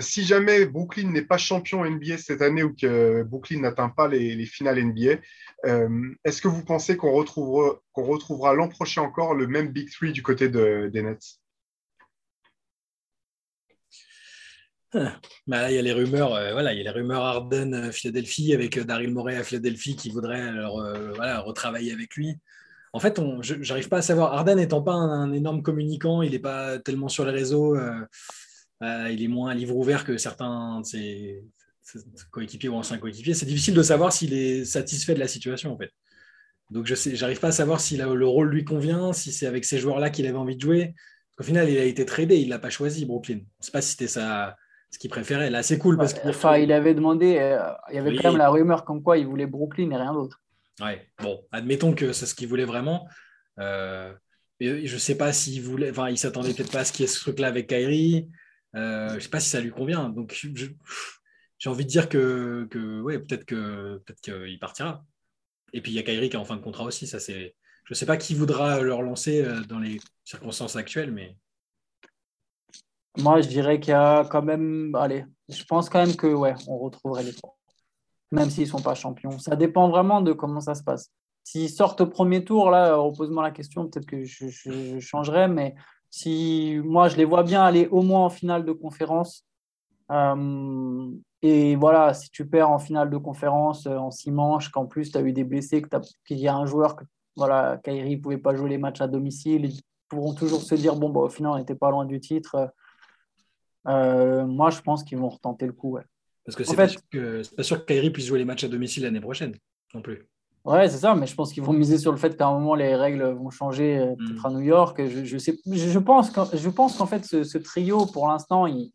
Si 0.00 0.24
jamais 0.24 0.66
Brooklyn 0.66 1.10
n'est 1.10 1.22
pas 1.22 1.38
champion 1.38 1.84
NBA 1.84 2.18
cette 2.18 2.42
année 2.42 2.62
ou 2.62 2.74
que 2.74 3.22
Brooklyn 3.22 3.60
n'atteint 3.60 3.88
pas 3.88 4.08
les, 4.08 4.46
finales 4.46 4.82
NBA, 4.82 5.16
euh, 5.64 6.14
est-ce 6.24 6.42
que 6.42 6.48
vous 6.48 6.64
pensez 6.64 6.96
qu'on 6.96 7.12
retrouvera, 7.12 8.54
l'an 8.54 8.68
prochain 8.68 9.02
encore 9.02 9.34
le 9.34 9.46
même 9.46 9.72
Big 9.72 9.90
Three 9.90 10.12
du 10.12 10.22
côté 10.22 10.48
de, 10.48 10.90
des 10.92 11.02
Nets? 11.02 11.40
Ah, 14.94 15.20
bah, 15.46 15.70
il 15.70 15.74
y 15.74 15.78
a 15.78 15.82
les 15.82 15.92
rumeurs, 15.92 16.34
euh, 16.34 16.52
voilà, 16.52 16.72
il 16.72 16.78
y 16.78 16.80
a 16.80 16.84
les 16.84 16.90
rumeurs 16.90 17.22
Arden 17.22 17.74
euh, 17.74 17.92
Philadelphie 17.92 18.54
avec 18.54 18.78
Daryl 18.78 19.12
Morey 19.12 19.36
à 19.36 19.42
Philadelphie 19.42 19.96
qui 19.96 20.10
voudrait 20.10 20.52
voilà, 21.14 21.40
retravailler 21.40 21.92
avec 21.92 22.14
lui. 22.14 22.36
En 22.92 23.00
fait, 23.00 23.20
je 23.42 23.54
n'arrive 23.56 23.88
pas 23.88 23.98
à 23.98 24.02
savoir. 24.02 24.32
Arden 24.32 24.56
n'étant 24.56 24.82
pas 24.82 24.92
un, 24.92 25.32
énorme 25.32 25.62
communicant, 25.62 26.22
il 26.22 26.30
n'est 26.30 26.38
pas 26.38 26.78
tellement 26.78 27.08
sur 27.08 27.26
les 27.26 27.32
réseaux. 27.32 27.76
Il 28.82 29.22
est 29.22 29.28
moins 29.28 29.54
livre 29.54 29.76
ouvert 29.76 30.04
que 30.04 30.16
certains 30.16 30.80
de 30.80 30.86
ses, 30.86 31.44
coéquipier 32.30 32.68
ou 32.68 32.74
ancien 32.74 32.98
coéquipier, 32.98 33.34
c'est 33.34 33.46
difficile 33.46 33.74
de 33.74 33.82
savoir 33.82 34.12
s'il 34.12 34.34
est 34.34 34.64
satisfait 34.64 35.14
de 35.14 35.20
la 35.20 35.28
situation 35.28 35.72
en 35.72 35.78
fait. 35.78 35.90
Donc 36.70 36.86
je 36.86 36.94
sais, 36.94 37.14
j'arrive 37.14 37.38
pas 37.38 37.48
à 37.48 37.52
savoir 37.52 37.80
si 37.80 37.96
le 37.96 38.26
rôle 38.26 38.50
lui 38.50 38.64
convient, 38.64 39.12
si 39.12 39.32
c'est 39.32 39.46
avec 39.46 39.64
ces 39.64 39.78
joueurs-là 39.78 40.10
qu'il 40.10 40.26
avait 40.26 40.36
envie 40.36 40.56
de 40.56 40.60
jouer. 40.60 40.94
Au 41.38 41.42
final, 41.42 41.68
il 41.68 41.78
a 41.78 41.84
été 41.84 42.04
tradé, 42.06 42.36
il 42.38 42.48
l'a 42.48 42.58
pas 42.58 42.70
choisi 42.70 43.04
Brooklyn. 43.04 43.40
Je 43.60 43.66
sais 43.66 43.72
pas 43.72 43.82
si 43.82 43.90
c'était 43.90 44.08
ça 44.08 44.56
ce 44.90 44.98
qu'il 44.98 45.10
préférait. 45.10 45.50
Là, 45.50 45.62
c'est 45.62 45.78
cool 45.78 45.96
parce. 45.96 46.14
Enfin, 46.24 46.56
il 46.56 46.72
avait 46.72 46.94
demandé, 46.94 47.36
euh, 47.38 47.60
il 47.90 47.96
y 47.96 47.98
avait 47.98 48.16
quand 48.16 48.30
même 48.30 48.38
la 48.38 48.48
rumeur 48.48 48.84
comme 48.84 49.02
quoi 49.02 49.18
il 49.18 49.26
voulait 49.26 49.46
Brooklyn 49.46 49.90
et 49.90 49.96
rien 49.96 50.14
d'autre. 50.14 50.40
Ouais. 50.80 51.06
Bon, 51.22 51.40
admettons 51.52 51.94
que 51.94 52.12
c'est 52.12 52.26
ce 52.26 52.34
qu'il 52.34 52.48
voulait 52.48 52.64
vraiment. 52.64 53.06
Euh, 53.58 54.12
je 54.60 54.96
sais 54.96 55.16
pas 55.16 55.32
s'il 55.32 55.62
voulait, 55.62 55.90
enfin, 55.90 56.08
il 56.08 56.18
s'attendait 56.18 56.54
peut-être 56.54 56.72
pas 56.72 56.80
à 56.80 56.84
ce 56.84 56.92
qu'il 56.92 57.02
y 57.02 57.04
ait 57.04 57.12
ce 57.12 57.20
truc-là 57.20 57.48
avec 57.48 57.68
Kyrie. 57.68 58.28
Euh, 58.76 59.14
je 59.14 59.20
sais 59.20 59.28
pas 59.28 59.40
si 59.40 59.48
ça 59.48 59.60
lui 59.60 59.70
convient. 59.70 60.08
Donc, 60.08 60.32
je, 60.34 60.68
j'ai 61.58 61.70
envie 61.70 61.84
de 61.84 61.90
dire 61.90 62.08
que, 62.08 62.68
ouais, 63.02 63.18
peut-être 63.18 63.44
que 63.44 64.02
peut-être 64.04 64.20
qu'il 64.20 64.58
partira. 64.58 65.04
Et 65.72 65.80
puis 65.80 65.92
il 65.92 65.94
y 65.94 65.98
a 65.98 66.02
Kyrie 66.02 66.30
qui 66.30 66.36
est 66.36 66.38
en 66.38 66.44
fin 66.44 66.56
de 66.56 66.62
contrat 66.62 66.84
aussi. 66.84 67.06
Ça 67.06 67.18
je 67.18 67.92
ne 67.92 67.94
sais 67.94 68.06
pas 68.06 68.16
qui 68.16 68.34
voudra 68.34 68.80
le 68.80 68.92
relancer 68.92 69.44
euh, 69.44 69.60
dans 69.62 69.78
les 69.78 70.00
circonstances 70.24 70.76
actuelles, 70.76 71.12
mais. 71.12 71.36
Moi, 73.18 73.40
je 73.40 73.48
dirais 73.48 73.80
qu'il 73.80 73.92
y 73.92 73.94
a 73.94 74.24
quand 74.24 74.42
même, 74.42 74.94
allez, 74.94 75.24
je 75.48 75.64
pense 75.64 75.88
quand 75.88 76.04
même 76.04 76.16
que 76.16 76.26
ouais, 76.26 76.54
on 76.66 76.78
retrouverait 76.78 77.22
les 77.22 77.32
trois, 77.32 77.56
même 78.32 78.50
s'ils 78.50 78.66
sont 78.66 78.82
pas 78.82 78.94
champions. 78.94 79.38
Ça 79.38 79.56
dépend 79.56 79.88
vraiment 79.88 80.20
de 80.20 80.32
comment 80.32 80.60
ça 80.60 80.74
se 80.74 80.82
passe. 80.82 81.12
S'ils 81.44 81.70
sortent 81.70 82.00
au 82.00 82.08
premier 82.08 82.44
tour, 82.44 82.70
là, 82.70 82.96
repose-moi 82.96 83.42
la 83.42 83.52
question, 83.52 83.88
peut-être 83.88 84.04
que 84.04 84.24
je, 84.24 84.48
je, 84.48 84.98
changerai, 84.98 85.48
mais 85.48 85.76
si 86.16 86.80
moi 86.82 87.08
je 87.08 87.16
les 87.16 87.26
vois 87.26 87.42
bien 87.42 87.62
aller 87.62 87.88
au 87.88 88.00
moins 88.00 88.24
en 88.24 88.30
finale 88.30 88.64
de 88.64 88.72
conférence. 88.72 89.44
Euh, 90.10 91.10
et 91.42 91.76
voilà, 91.76 92.14
si 92.14 92.30
tu 92.30 92.46
perds 92.46 92.70
en 92.70 92.78
finale 92.78 93.10
de 93.10 93.18
conférence 93.18 93.86
euh, 93.86 93.98
en 93.98 94.10
six 94.10 94.30
manches, 94.30 94.70
qu'en 94.70 94.86
plus 94.86 95.12
tu 95.12 95.18
as 95.18 95.20
eu 95.20 95.32
des 95.32 95.44
blessés, 95.44 95.82
qu'il 96.26 96.38
y 96.38 96.48
a 96.48 96.56
un 96.56 96.64
joueur 96.64 96.96
que 96.96 97.04
voilà, 97.36 97.78
Kairi 97.84 98.16
ne 98.16 98.22
pouvait 98.22 98.38
pas 98.38 98.54
jouer 98.56 98.70
les 98.70 98.78
matchs 98.78 99.02
à 99.02 99.08
domicile, 99.08 99.66
ils 99.66 99.82
pourront 100.08 100.32
toujours 100.32 100.62
se 100.62 100.74
dire 100.74 100.96
bon, 100.96 101.10
bah, 101.10 101.20
au 101.20 101.28
final, 101.28 101.52
on 101.52 101.58
n'était 101.58 101.74
pas 101.74 101.90
loin 101.90 102.06
du 102.06 102.18
titre. 102.18 102.72
Euh, 103.86 104.46
moi, 104.46 104.70
je 104.70 104.80
pense 104.80 105.04
qu'ils 105.04 105.18
vont 105.18 105.28
retenter 105.28 105.66
le 105.66 105.74
coup. 105.74 105.98
Parce 106.46 106.56
que 106.56 106.64
c'est 106.64 106.76
pas, 106.76 106.86
pas, 106.86 107.62
sûr 107.62 107.84
que 107.84 107.92
Kyrie 107.92 108.10
puisse 108.10 108.26
jouer 108.26 108.38
les 108.38 108.46
matchs 108.46 108.64
à 108.64 108.68
domicile 108.68 109.02
l'année 109.02 109.20
prochaine 109.20 109.54
non 109.92 110.00
plus. 110.00 110.26
Ouais, 110.66 110.88
c'est 110.88 110.98
ça, 110.98 111.14
mais 111.14 111.28
je 111.28 111.34
pense 111.36 111.52
qu'ils 111.52 111.62
vont 111.62 111.72
miser 111.72 111.96
sur 111.96 112.10
le 112.10 112.18
fait 112.18 112.36
qu'à 112.36 112.48
un 112.48 112.58
moment, 112.58 112.74
les 112.74 112.96
règles 112.96 113.22
vont 113.22 113.50
changer 113.50 113.98
euh, 113.98 114.16
peut-être 114.16 114.42
mm. 114.42 114.46
à 114.46 114.50
New 114.50 114.60
York. 114.60 115.06
Je, 115.06 115.24
je, 115.24 115.38
sais, 115.38 115.56
je 115.64 115.98
pense 116.00 116.30
qu'en 116.96 117.06
fait, 117.06 117.24
ce, 117.24 117.58
trio, 117.58 118.04
pour 118.06 118.26
l'instant, 118.26 118.66
ils, 118.66 118.90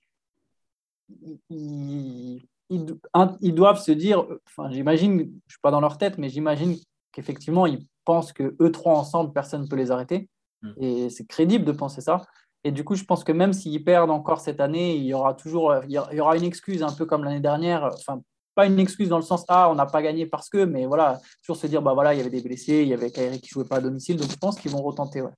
ils, 1.50 2.42
ils, 2.70 3.56
doivent 3.56 3.82
se 3.82 3.94
dire, 3.94 4.26
enfin, 4.46 4.70
j'imagine, 4.70 5.20
je 5.20 5.24
ne 5.24 5.30
suis 5.48 5.62
pas 5.62 5.72
dans 5.72 5.80
leur 5.80 5.98
tête, 5.98 6.18
mais 6.18 6.28
j'imagine 6.28 6.76
qu'effectivement, 7.14 7.66
ils 7.66 7.88
pensent 8.04 8.34
que 8.34 8.54
eux 8.60 8.72
trois 8.74 8.98
ensemble, 8.98 9.32
personne 9.32 9.62
ne 9.62 9.68
peut 9.68 9.78
les 9.78 9.92
arrêter. 9.92 10.28
Mm. 10.64 10.72
Et 10.82 11.10
c'est 11.10 11.26
crédible 11.26 11.64
de 11.64 11.72
penser 11.72 12.02
ça. 12.02 12.26
Et 12.66 12.74
du 12.74 12.84
coup, 12.84 12.96
je 12.96 13.06
pense 13.06 13.24
que 13.24 13.32
même 13.32 13.54
s'ils 13.54 13.82
perdent 13.82 14.12
encore 14.12 14.42
cette 14.42 14.60
année, 14.60 14.98
il 14.98 15.06
y 15.06 15.14
aura 15.14 15.36
toujours 15.36 15.74
il 15.88 15.94
y 15.94 16.20
aura 16.20 16.36
une 16.36 16.44
excuse 16.44 16.84
un 16.84 16.92
peu 16.92 17.06
comme 17.06 17.24
l'année 17.24 17.40
dernière. 17.40 17.90
Enfin, 17.94 18.22
pas 18.56 18.66
une 18.66 18.80
excuse 18.80 19.10
dans 19.10 19.18
le 19.18 19.24
sens 19.24 19.44
ah 19.48 19.70
on 19.72 19.76
n'a 19.76 19.86
pas 19.86 20.02
gagné 20.02 20.26
parce 20.26 20.50
que 20.50 20.66
mais 20.66 20.86
voilà 20.86 21.20
toujours 21.42 21.58
se 21.58 21.68
dire 21.68 21.82
bah 21.82 21.94
voilà 21.94 22.14
il 22.14 22.18
y 22.18 22.22
avait 22.22 22.30
des 22.30 22.42
blessés 22.42 22.82
il 22.82 22.88
y 22.88 22.94
avait 22.94 23.12
Kyrie 23.12 23.40
qui 23.40 23.50
jouait 23.50 23.66
pas 23.66 23.78
à 23.78 23.82
domicile 23.82 24.18
donc 24.18 24.30
je 24.30 24.38
pense 24.38 24.60
qu'ils 24.60 24.72
vont 24.72 24.82
retenter 24.82 25.22
ouais. 25.22 25.32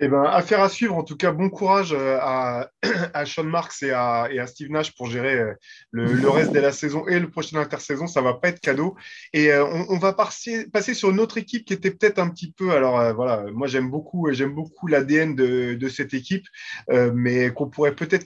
Eh 0.00 0.06
ben, 0.06 0.22
affaire 0.22 0.60
à 0.60 0.68
suivre. 0.68 0.94
En 0.94 1.02
tout 1.02 1.16
cas, 1.16 1.32
bon 1.32 1.50
courage 1.50 1.92
euh, 1.92 2.18
à, 2.20 2.70
à 3.14 3.26
Sean 3.26 3.42
Marks 3.44 3.82
et 3.82 3.90
à, 3.90 4.28
et 4.30 4.38
à, 4.38 4.46
Steve 4.46 4.70
Nash 4.70 4.94
pour 4.94 5.10
gérer 5.10 5.34
euh, 5.34 5.54
le, 5.90 6.28
reste 6.28 6.52
de 6.52 6.60
la 6.60 6.70
saison 6.70 7.06
et 7.08 7.18
le 7.18 7.28
prochain 7.28 7.58
intersaison. 7.58 8.06
Ça 8.06 8.20
va 8.20 8.34
pas 8.34 8.48
être 8.48 8.60
cadeau. 8.60 8.96
Et 9.32 9.50
euh, 9.50 9.64
on, 9.88 9.98
va 9.98 10.12
passer, 10.12 10.68
passer 10.70 10.94
sur 10.94 11.10
une 11.10 11.18
autre 11.18 11.36
équipe 11.36 11.64
qui 11.64 11.72
était 11.72 11.90
peut-être 11.90 12.20
un 12.20 12.28
petit 12.28 12.52
peu. 12.52 12.70
Alors 12.70 13.12
voilà, 13.14 13.50
moi 13.52 13.66
j'aime 13.66 13.90
beaucoup, 13.90 14.32
j'aime 14.32 14.54
beaucoup 14.54 14.86
l'ADN 14.86 15.34
de, 15.34 15.74
de, 15.74 15.88
cette 15.88 16.14
équipe, 16.14 16.46
mais 17.14 17.50
qu'on 17.52 17.68
pourrait 17.68 17.94
peut-être 17.94 18.24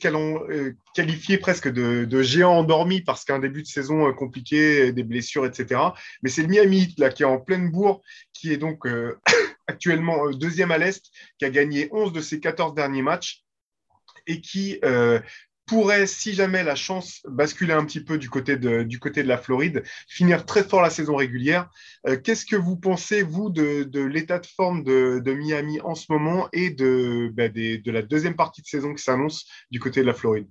qualifier 0.95 1.39
presque 1.39 1.69
de, 1.69 2.05
de, 2.05 2.23
géant 2.23 2.53
endormi 2.53 3.01
parce 3.01 3.25
qu'un 3.25 3.39
début 3.39 3.63
de 3.63 3.69
saison 3.69 4.13
compliqué, 4.13 4.93
des 4.93 5.05
blessures, 5.05 5.47
etc. 5.47 5.81
Mais 6.23 6.29
c'est 6.29 6.43
le 6.43 6.49
Miami 6.49 6.95
là 6.99 7.09
qui 7.09 7.23
est 7.23 7.27
en 7.27 7.39
pleine 7.39 7.71
bourre, 7.71 8.03
qui 8.35 8.53
est 8.53 8.59
donc 8.59 8.87
actuellement 9.73 10.27
euh, 10.27 10.33
deuxième 10.33 10.71
à 10.71 10.79
l'Est, 10.79 11.11
qui 11.39 11.45
a 11.45 11.51
gagné 11.51 11.89
11 11.93 12.13
de 12.13 12.21
ses 12.21 12.41
14 12.41 12.75
derniers 12.75 13.03
matchs 13.03 13.45
et 14.27 14.41
qui 14.41 14.79
euh, 14.85 15.19
pourrait, 15.67 16.07
si 16.07 16.35
jamais 16.35 16.63
la 16.63 16.77
chance 16.77 17.23
basculer 17.27 17.73
un 17.73 17.85
petit 17.85 18.05
peu 18.05 18.19
du 18.19 18.29
côté 18.29 18.57
de, 18.57 19.23
la 19.23 19.39
Floride, 19.39 19.83
finir 20.07 20.45
très 20.47 20.63
fort 20.63 20.83
la 20.83 20.91
saison 20.91 21.17
régulière. 21.17 21.71
Euh, 22.07 22.17
qu'est-ce 22.17 22.47
que 22.47 22.57
vous 22.57 22.77
pensez, 22.77 23.23
vous, 23.23 23.51
de, 23.51 24.01
l'état 24.05 24.39
de 24.39 24.47
forme 24.47 24.85
de, 24.85 25.33
Miami 25.33 25.81
en 25.81 25.95
ce 25.95 26.13
moment 26.13 26.49
et 26.53 26.71
bah, 26.71 27.49
de 27.49 27.91
la 27.91 28.03
deuxième 28.03 28.37
partie 28.37 28.63
de 28.63 28.67
saison 28.67 28.95
qui 28.95 29.03
s'annonce 29.03 29.47
du 29.71 29.81
côté 29.81 30.03
de 30.03 30.07
la 30.07 30.15
Floride? 30.15 30.49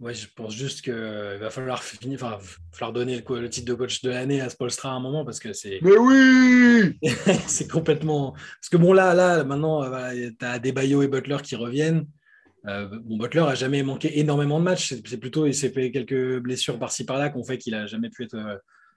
Je 0.00 0.26
pense 0.34 0.54
juste 0.54 0.82
qu'il 0.82 0.92
va 0.92 1.50
falloir 1.50 1.82
finir, 1.82 2.22
enfin, 2.22 2.38
falloir 2.72 2.92
donner 2.92 3.22
le, 3.28 3.50
titre 3.50 3.66
de 3.66 3.74
coach 3.74 4.02
de 4.02 4.10
l'année 4.10 4.40
à 4.40 4.48
Spolstra 4.48 4.90
à 4.90 4.92
un 4.92 5.00
moment 5.00 5.24
parce 5.24 5.38
que 5.38 5.52
c'est. 5.52 5.78
Mais 5.82 5.96
oui 5.96 6.98
C'est 7.46 7.70
complètement. 7.70 8.32
Parce 8.32 8.68
que 8.70 8.76
bon, 8.76 8.92
là, 8.92 9.14
là 9.14 9.44
maintenant, 9.44 9.82
tu 10.12 10.44
as 10.44 10.58
Bayo 10.58 11.02
et 11.02 11.08
Butler 11.08 11.38
qui 11.42 11.56
reviennent. 11.56 12.06
Euh, 12.66 12.88
bon, 13.04 13.16
Butler 13.16 13.42
a 13.42 13.54
jamais 13.54 13.82
manqué 13.82 14.18
énormément 14.18 14.58
de 14.58 14.64
matchs. 14.64 14.94
C'est 15.04 15.18
plutôt, 15.18 15.46
il 15.46 15.54
s'est 15.54 15.70
fait 15.70 15.90
quelques 15.90 16.38
blessures 16.40 16.78
par-ci 16.78 17.04
par-là 17.04 17.28
qu'on 17.28 17.44
fait 17.44 17.58
qu'il 17.58 17.74
a 17.74 17.86
jamais 17.86 18.10
pu 18.10 18.24
être 18.24 18.34
euh, 18.34 18.56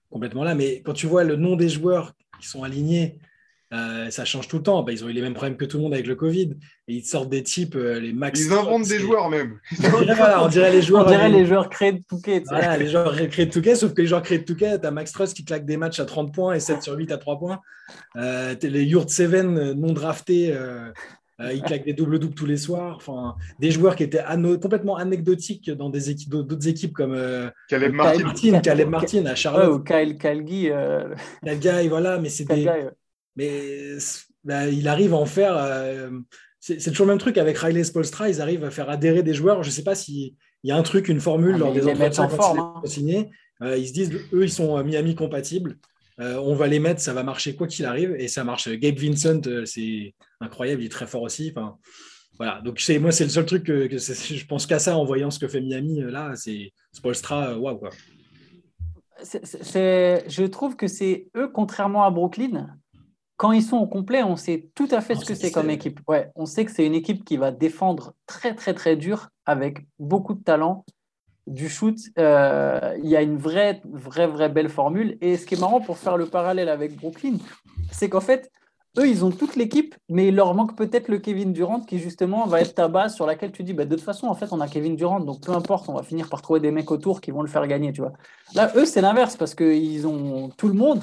complètement 0.09 0.43
là. 0.43 0.55
Mais 0.55 0.81
quand 0.81 0.93
tu 0.93 1.07
vois 1.07 1.23
le 1.23 1.35
nom 1.35 1.55
des 1.55 1.69
joueurs 1.69 2.13
qui 2.39 2.47
sont 2.47 2.63
alignés, 2.63 3.19
euh, 3.71 4.09
ça 4.09 4.25
change 4.25 4.47
tout 4.47 4.57
le 4.57 4.63
temps. 4.63 4.81
Bah, 4.83 4.91
ils 4.91 5.05
ont 5.05 5.09
eu 5.09 5.13
les 5.13 5.21
mêmes 5.21 5.33
problèmes 5.33 5.57
que 5.57 5.65
tout 5.65 5.77
le 5.77 5.83
monde 5.83 5.93
avec 5.93 6.07
le 6.07 6.15
Covid. 6.15 6.57
Et 6.87 6.95
ils 6.95 7.05
sortent 7.05 7.29
des 7.29 7.43
types, 7.43 7.75
euh, 7.75 7.99
les 7.99 8.13
max. 8.13 8.39
Ils 8.39 8.51
inventent 8.51 8.87
des 8.87 8.99
joueurs 8.99 9.29
même. 9.29 9.59
on 9.93 10.47
dirait 10.47 10.71
les 10.71 10.81
joueurs. 10.81 11.05
On 11.05 11.09
dirait 11.09 11.29
les 11.29 11.45
joueurs 11.45 11.69
créés 11.69 11.93
de 11.93 12.01
Touquet. 12.07 12.43
Voilà, 12.47 12.77
les 12.77 12.87
joueurs 12.87 13.13
créés 13.29 13.45
de 13.45 13.51
Touquet, 13.51 13.75
sauf 13.75 13.93
que 13.93 14.01
les 14.01 14.07
joueurs 14.07 14.23
créés 14.23 14.39
de 14.39 14.45
Touquet, 14.45 14.79
tu 14.79 14.87
as 14.87 14.91
Max 14.91 15.11
Truss 15.11 15.33
qui 15.33 15.45
claque 15.45 15.65
des 15.65 15.77
matchs 15.77 15.99
à 15.99 16.05
30 16.05 16.33
points 16.33 16.53
et 16.53 16.59
7 16.59 16.81
sur 16.81 16.95
8 16.95 17.11
à 17.11 17.17
3 17.17 17.37
points. 17.37 17.59
Euh, 18.15 18.55
les 18.61 18.83
Yurt 18.83 19.09
Seven 19.09 19.73
non 19.73 19.93
draftés. 19.93 20.55
ils 21.39 21.61
claquent 21.61 21.85
des 21.85 21.93
doubles-doubles 21.93 22.33
tous 22.33 22.47
les 22.47 22.57
soirs. 22.57 22.95
Enfin, 22.97 23.35
des 23.59 23.69
joueurs 23.69 23.95
qui 23.95 24.01
étaient 24.01 24.23
complètement 24.59 24.97
anecdotiques 24.97 25.69
dans 25.69 25.91
des 25.91 26.09
équipes, 26.09 26.31
d'autres 26.31 26.67
équipes 26.67 26.93
comme 26.93 27.15
Caleb 27.67 27.93
Martin, 27.93 28.59
Caleb 28.61 28.89
Martin 28.89 29.27
à 29.27 29.35
Charlotte. 29.35 29.75
ou 29.75 29.83
Kyle 29.83 30.17
Calgi. 30.17 30.71
Kyle 31.43 31.89
voilà, 31.89 32.17
mais 32.17 32.29
c'est 32.29 32.45
des, 32.45 32.67
mais 33.39 33.97
bah, 34.43 34.67
il 34.67 34.87
arrive 34.89 35.13
à 35.13 35.17
en 35.17 35.25
faire. 35.25 35.55
Euh, 35.57 36.09
c'est 36.59 36.91
toujours 36.91 37.05
le 37.05 37.13
même 37.13 37.19
truc 37.19 37.37
avec 37.37 37.57
Riley 37.57 37.85
Spolstra. 37.85 38.29
Ils 38.29 38.41
arrivent 38.41 38.65
à 38.65 38.69
faire 38.69 38.89
adhérer 38.89 39.23
des 39.23 39.33
joueurs. 39.33 39.63
Je 39.63 39.69
ne 39.69 39.73
sais 39.73 39.83
pas 39.83 39.95
s'il 39.95 40.35
y 40.63 40.71
a 40.71 40.75
un 40.75 40.83
truc, 40.83 41.07
une 41.07 41.21
formule 41.21 41.55
ah, 41.55 41.59
lors 41.59 41.73
des 41.73 41.87
entretiens 41.87 42.27
forme, 42.27 42.59
hein. 42.59 42.81
signés. 42.83 43.29
Euh, 43.61 43.77
ils 43.77 43.87
se 43.87 43.93
disent, 43.93 44.11
eux, 44.33 44.43
ils 44.43 44.51
sont 44.51 44.77
euh, 44.77 44.83
Miami 44.83 45.15
compatibles. 45.15 45.77
on 46.17 46.53
va 46.53 46.67
les 46.67 46.79
mettre, 46.79 46.99
ça 46.99 47.13
va 47.13 47.23
marcher 47.23 47.55
quoi 47.55 47.65
qu'il 47.65 47.85
arrive. 47.85 48.13
Et 48.19 48.27
ça 48.27 48.43
marche. 48.43 48.67
Gabe 48.69 48.97
Vincent, 48.97 49.41
c'est 49.63 50.13
incroyable. 50.41 50.81
Il 50.81 50.87
est 50.87 50.89
très 50.89 51.07
fort 51.07 51.21
aussi. 51.21 51.53
Enfin, 51.55 51.77
voilà. 52.37 52.59
Donc, 52.61 52.83
moi, 52.99 53.13
c'est 53.13 53.23
le 53.23 53.29
seul 53.29 53.45
truc 53.45 53.63
que, 53.63 53.87
je 53.89 54.45
pense 54.45 54.65
qu'à 54.65 54.79
ça 54.79 54.97
en 54.97 55.05
voyant 55.05 55.31
ce 55.31 55.39
que 55.39 55.47
fait 55.47 55.61
Miami. 55.61 56.01
Là, 56.01 56.33
c'est 56.35 56.73
Spolstra. 56.91 57.57
Waouh, 57.57 57.77
quoi. 57.77 57.91
je 59.23 60.45
trouve 60.47 60.75
que 60.75 60.87
c'est 60.87 61.29
eux, 61.37 61.47
contrairement 61.47 62.03
à 62.03 62.11
Brooklyn, 62.11 62.67
quand 63.39 63.53
ils 63.53 63.63
sont 63.63 63.77
au 63.77 63.87
complet, 63.87 64.21
on 64.21 64.35
sait 64.35 64.67
tout 64.75 64.89
à 64.91 64.99
fait 64.99 65.15
ce 65.15 65.23
que 65.23 65.33
c'est 65.33 65.49
comme 65.49 65.69
équipe. 65.69 66.01
Ouais, 66.09 66.29
on 66.35 66.45
sait 66.45 66.65
que 66.65 66.71
c'est 66.71 66.85
une 66.85 66.93
équipe 66.93 67.23
qui 67.23 67.37
va 67.37 67.51
défendre 67.51 68.13
très, 68.27 68.53
très, 68.53 68.73
très 68.73 68.97
dur 68.97 69.29
avec 69.45 69.87
beaucoup 69.97 70.33
de 70.33 70.43
talent, 70.43 70.83
du 71.47 71.69
shoot. 71.69 71.95
Euh, 72.17 72.97
il 73.01 73.09
y 73.09 73.15
a 73.15 73.21
une 73.21 73.37
vraie, 73.37 73.81
vraie, 73.89 74.27
vraie 74.27 74.49
belle 74.49 74.67
formule. 74.67 75.17
Et 75.21 75.37
ce 75.37 75.45
qui 75.45 75.55
est 75.55 75.57
marrant 75.57 75.79
pour 75.79 75.97
faire 75.97 76.17
le 76.17 76.25
parallèle 76.25 76.67
avec 76.67 76.97
Brooklyn, 76.97 77.37
c'est 77.93 78.09
qu'en 78.09 78.19
fait, 78.19 78.51
eux, 78.97 79.07
ils 79.07 79.23
ont 79.23 79.31
toute 79.31 79.55
l'équipe, 79.55 79.95
mais 80.09 80.27
il 80.27 80.35
leur 80.35 80.53
manque 80.53 80.75
peut-être 80.75 81.07
le 81.07 81.17
Kevin 81.17 81.53
Durant 81.53 81.79
qui, 81.79 81.97
justement, 81.97 82.45
va 82.45 82.59
être 82.59 82.75
ta 82.75 82.89
base 82.89 83.15
sur 83.15 83.25
laquelle 83.25 83.53
tu 83.53 83.63
dis, 83.63 83.71
bah, 83.71 83.85
de 83.85 83.95
toute 83.95 84.03
façon, 84.03 84.27
en 84.27 84.35
fait, 84.35 84.51
on 84.51 84.59
a 84.59 84.67
Kevin 84.67 84.97
Durant, 84.97 85.21
donc 85.21 85.45
peu 85.45 85.53
importe, 85.53 85.87
on 85.87 85.93
va 85.93 86.03
finir 86.03 86.27
par 86.27 86.41
trouver 86.41 86.59
des 86.59 86.71
mecs 86.71 86.91
autour 86.91 87.21
qui 87.21 87.31
vont 87.31 87.41
le 87.41 87.47
faire 87.47 87.65
gagner, 87.67 87.93
tu 87.93 88.01
vois. 88.01 88.11
Là, 88.53 88.69
eux, 88.75 88.83
c'est 88.83 88.99
l'inverse 88.99 89.37
parce 89.37 89.55
qu'ils 89.55 90.05
ont 90.05 90.49
tout 90.57 90.67
le 90.67 90.73
monde, 90.73 91.01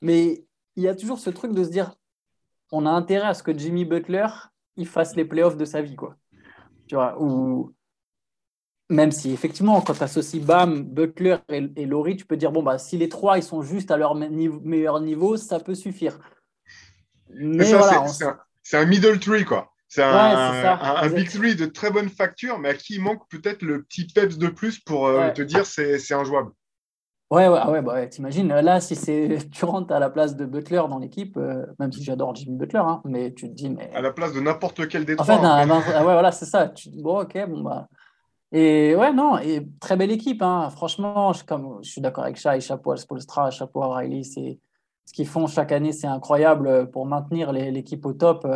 mais 0.00 0.45
il 0.76 0.82
y 0.82 0.88
a 0.88 0.94
toujours 0.94 1.18
ce 1.18 1.30
truc 1.30 1.52
de 1.52 1.64
se 1.64 1.70
dire 1.70 1.94
on 2.72 2.86
a 2.86 2.90
intérêt 2.90 3.28
à 3.28 3.34
ce 3.34 3.42
que 3.42 3.56
Jimmy 3.56 3.84
Butler 3.84 4.28
il 4.76 4.86
fasse 4.86 5.16
les 5.16 5.24
playoffs 5.24 5.56
de 5.56 5.64
sa 5.64 5.82
vie 5.82 5.96
quoi. 5.96 6.16
Tu 6.86 6.94
vois 6.94 7.20
ou 7.20 7.74
même 8.88 9.10
si 9.10 9.32
effectivement 9.32 9.80
quand 9.80 9.94
tu 9.94 10.02
associes 10.02 10.40
Bam 10.40 10.82
Butler 10.82 11.38
et, 11.48 11.86
Laurie 11.86 12.16
tu 12.16 12.24
peux 12.24 12.36
dire 12.36 12.52
bon 12.52 12.62
bah 12.62 12.78
si 12.78 12.96
les 12.96 13.08
trois 13.08 13.38
ils 13.38 13.42
sont 13.42 13.62
juste 13.62 13.90
à 13.90 13.96
leur 13.96 14.14
meilleur 14.14 15.00
niveau 15.00 15.36
ça 15.36 15.58
peut 15.60 15.74
suffire. 15.74 16.18
Mais 17.30 17.64
c'est 18.62 18.76
un, 18.76 18.84
middle 18.84 19.18
tree 19.18 19.44
quoi. 19.44 19.72
C'est 19.88 20.02
un, 20.02 21.08
big 21.08 21.28
three 21.28 21.54
de 21.54 21.66
très 21.66 21.90
bonne 21.90 22.08
facture, 22.08 22.58
mais 22.58 22.70
à 22.70 22.74
qui 22.74 22.94
il 22.94 23.00
manque 23.00 23.22
peut-être 23.28 23.62
le 23.62 23.82
petit 23.82 24.06
peps 24.06 24.38
de 24.38 24.48
plus 24.48 24.78
pour 24.80 25.06
euh, 25.06 25.30
te 25.30 25.42
dire 25.42 25.64
c'est 25.66 26.12
injouable. 26.12 26.52
Ouais, 27.30 27.48
ouais, 27.48 27.66
ouais, 27.66 27.82
bah 27.82 28.06
t'imagines, 28.06 28.48
là, 28.48 28.80
si 28.80 28.94
c'est 28.94 29.38
tu 29.52 29.64
rentres 29.64 29.92
à 29.92 29.98
la 29.98 30.10
place 30.10 30.36
de 30.36 30.44
Butler 30.44 30.82
dans 30.88 30.98
l'équipe, 30.98 31.36
euh, 31.36 31.66
même 31.80 31.90
si 31.90 32.04
j'adore 32.04 32.36
Jimmy 32.36 32.56
Butler, 32.56 32.78
hein, 32.78 33.02
mais 33.04 33.34
tu 33.34 33.48
te 33.48 33.54
dis, 33.54 33.68
mais. 33.68 33.90
À 33.94 34.00
la 34.00 34.12
place 34.12 34.32
de 34.32 34.40
n'importe 34.40 34.78
lequel 34.78 35.04
des 35.04 35.18
en 35.18 35.24
Fait, 35.24 35.32
hein. 35.32 35.68
ouais, 35.68 36.02
voilà, 36.02 36.30
c'est 36.30 36.44
ça. 36.44 36.68
Tu 36.68 36.88
dis, 36.88 37.02
bon, 37.02 37.20
ok, 37.20 37.36
bon, 37.48 37.62
bah. 37.62 37.88
Et 38.52 38.94
ouais, 38.94 39.12
non, 39.12 39.38
et 39.38 39.66
très 39.80 39.96
belle 39.96 40.12
équipe, 40.12 40.40
hein. 40.40 40.70
franchement, 40.70 41.32
je, 41.32 41.44
comme, 41.44 41.80
je 41.82 41.90
suis 41.90 42.00
d'accord 42.00 42.24
avec 42.24 42.36
Shai, 42.36 42.60
chapeau 42.60 42.92
à 42.92 42.96
Spolstra, 42.96 43.50
chapeau 43.50 43.82
à 43.82 43.96
Riley, 43.96 44.22
c'est 44.22 44.60
ce 45.04 45.12
qu'ils 45.12 45.26
font 45.26 45.48
chaque 45.48 45.72
année, 45.72 45.92
c'est 45.92 46.06
incroyable 46.06 46.90
pour 46.92 47.06
maintenir 47.06 47.52
l'équipe 47.52 48.06
au 48.06 48.12
top. 48.12 48.46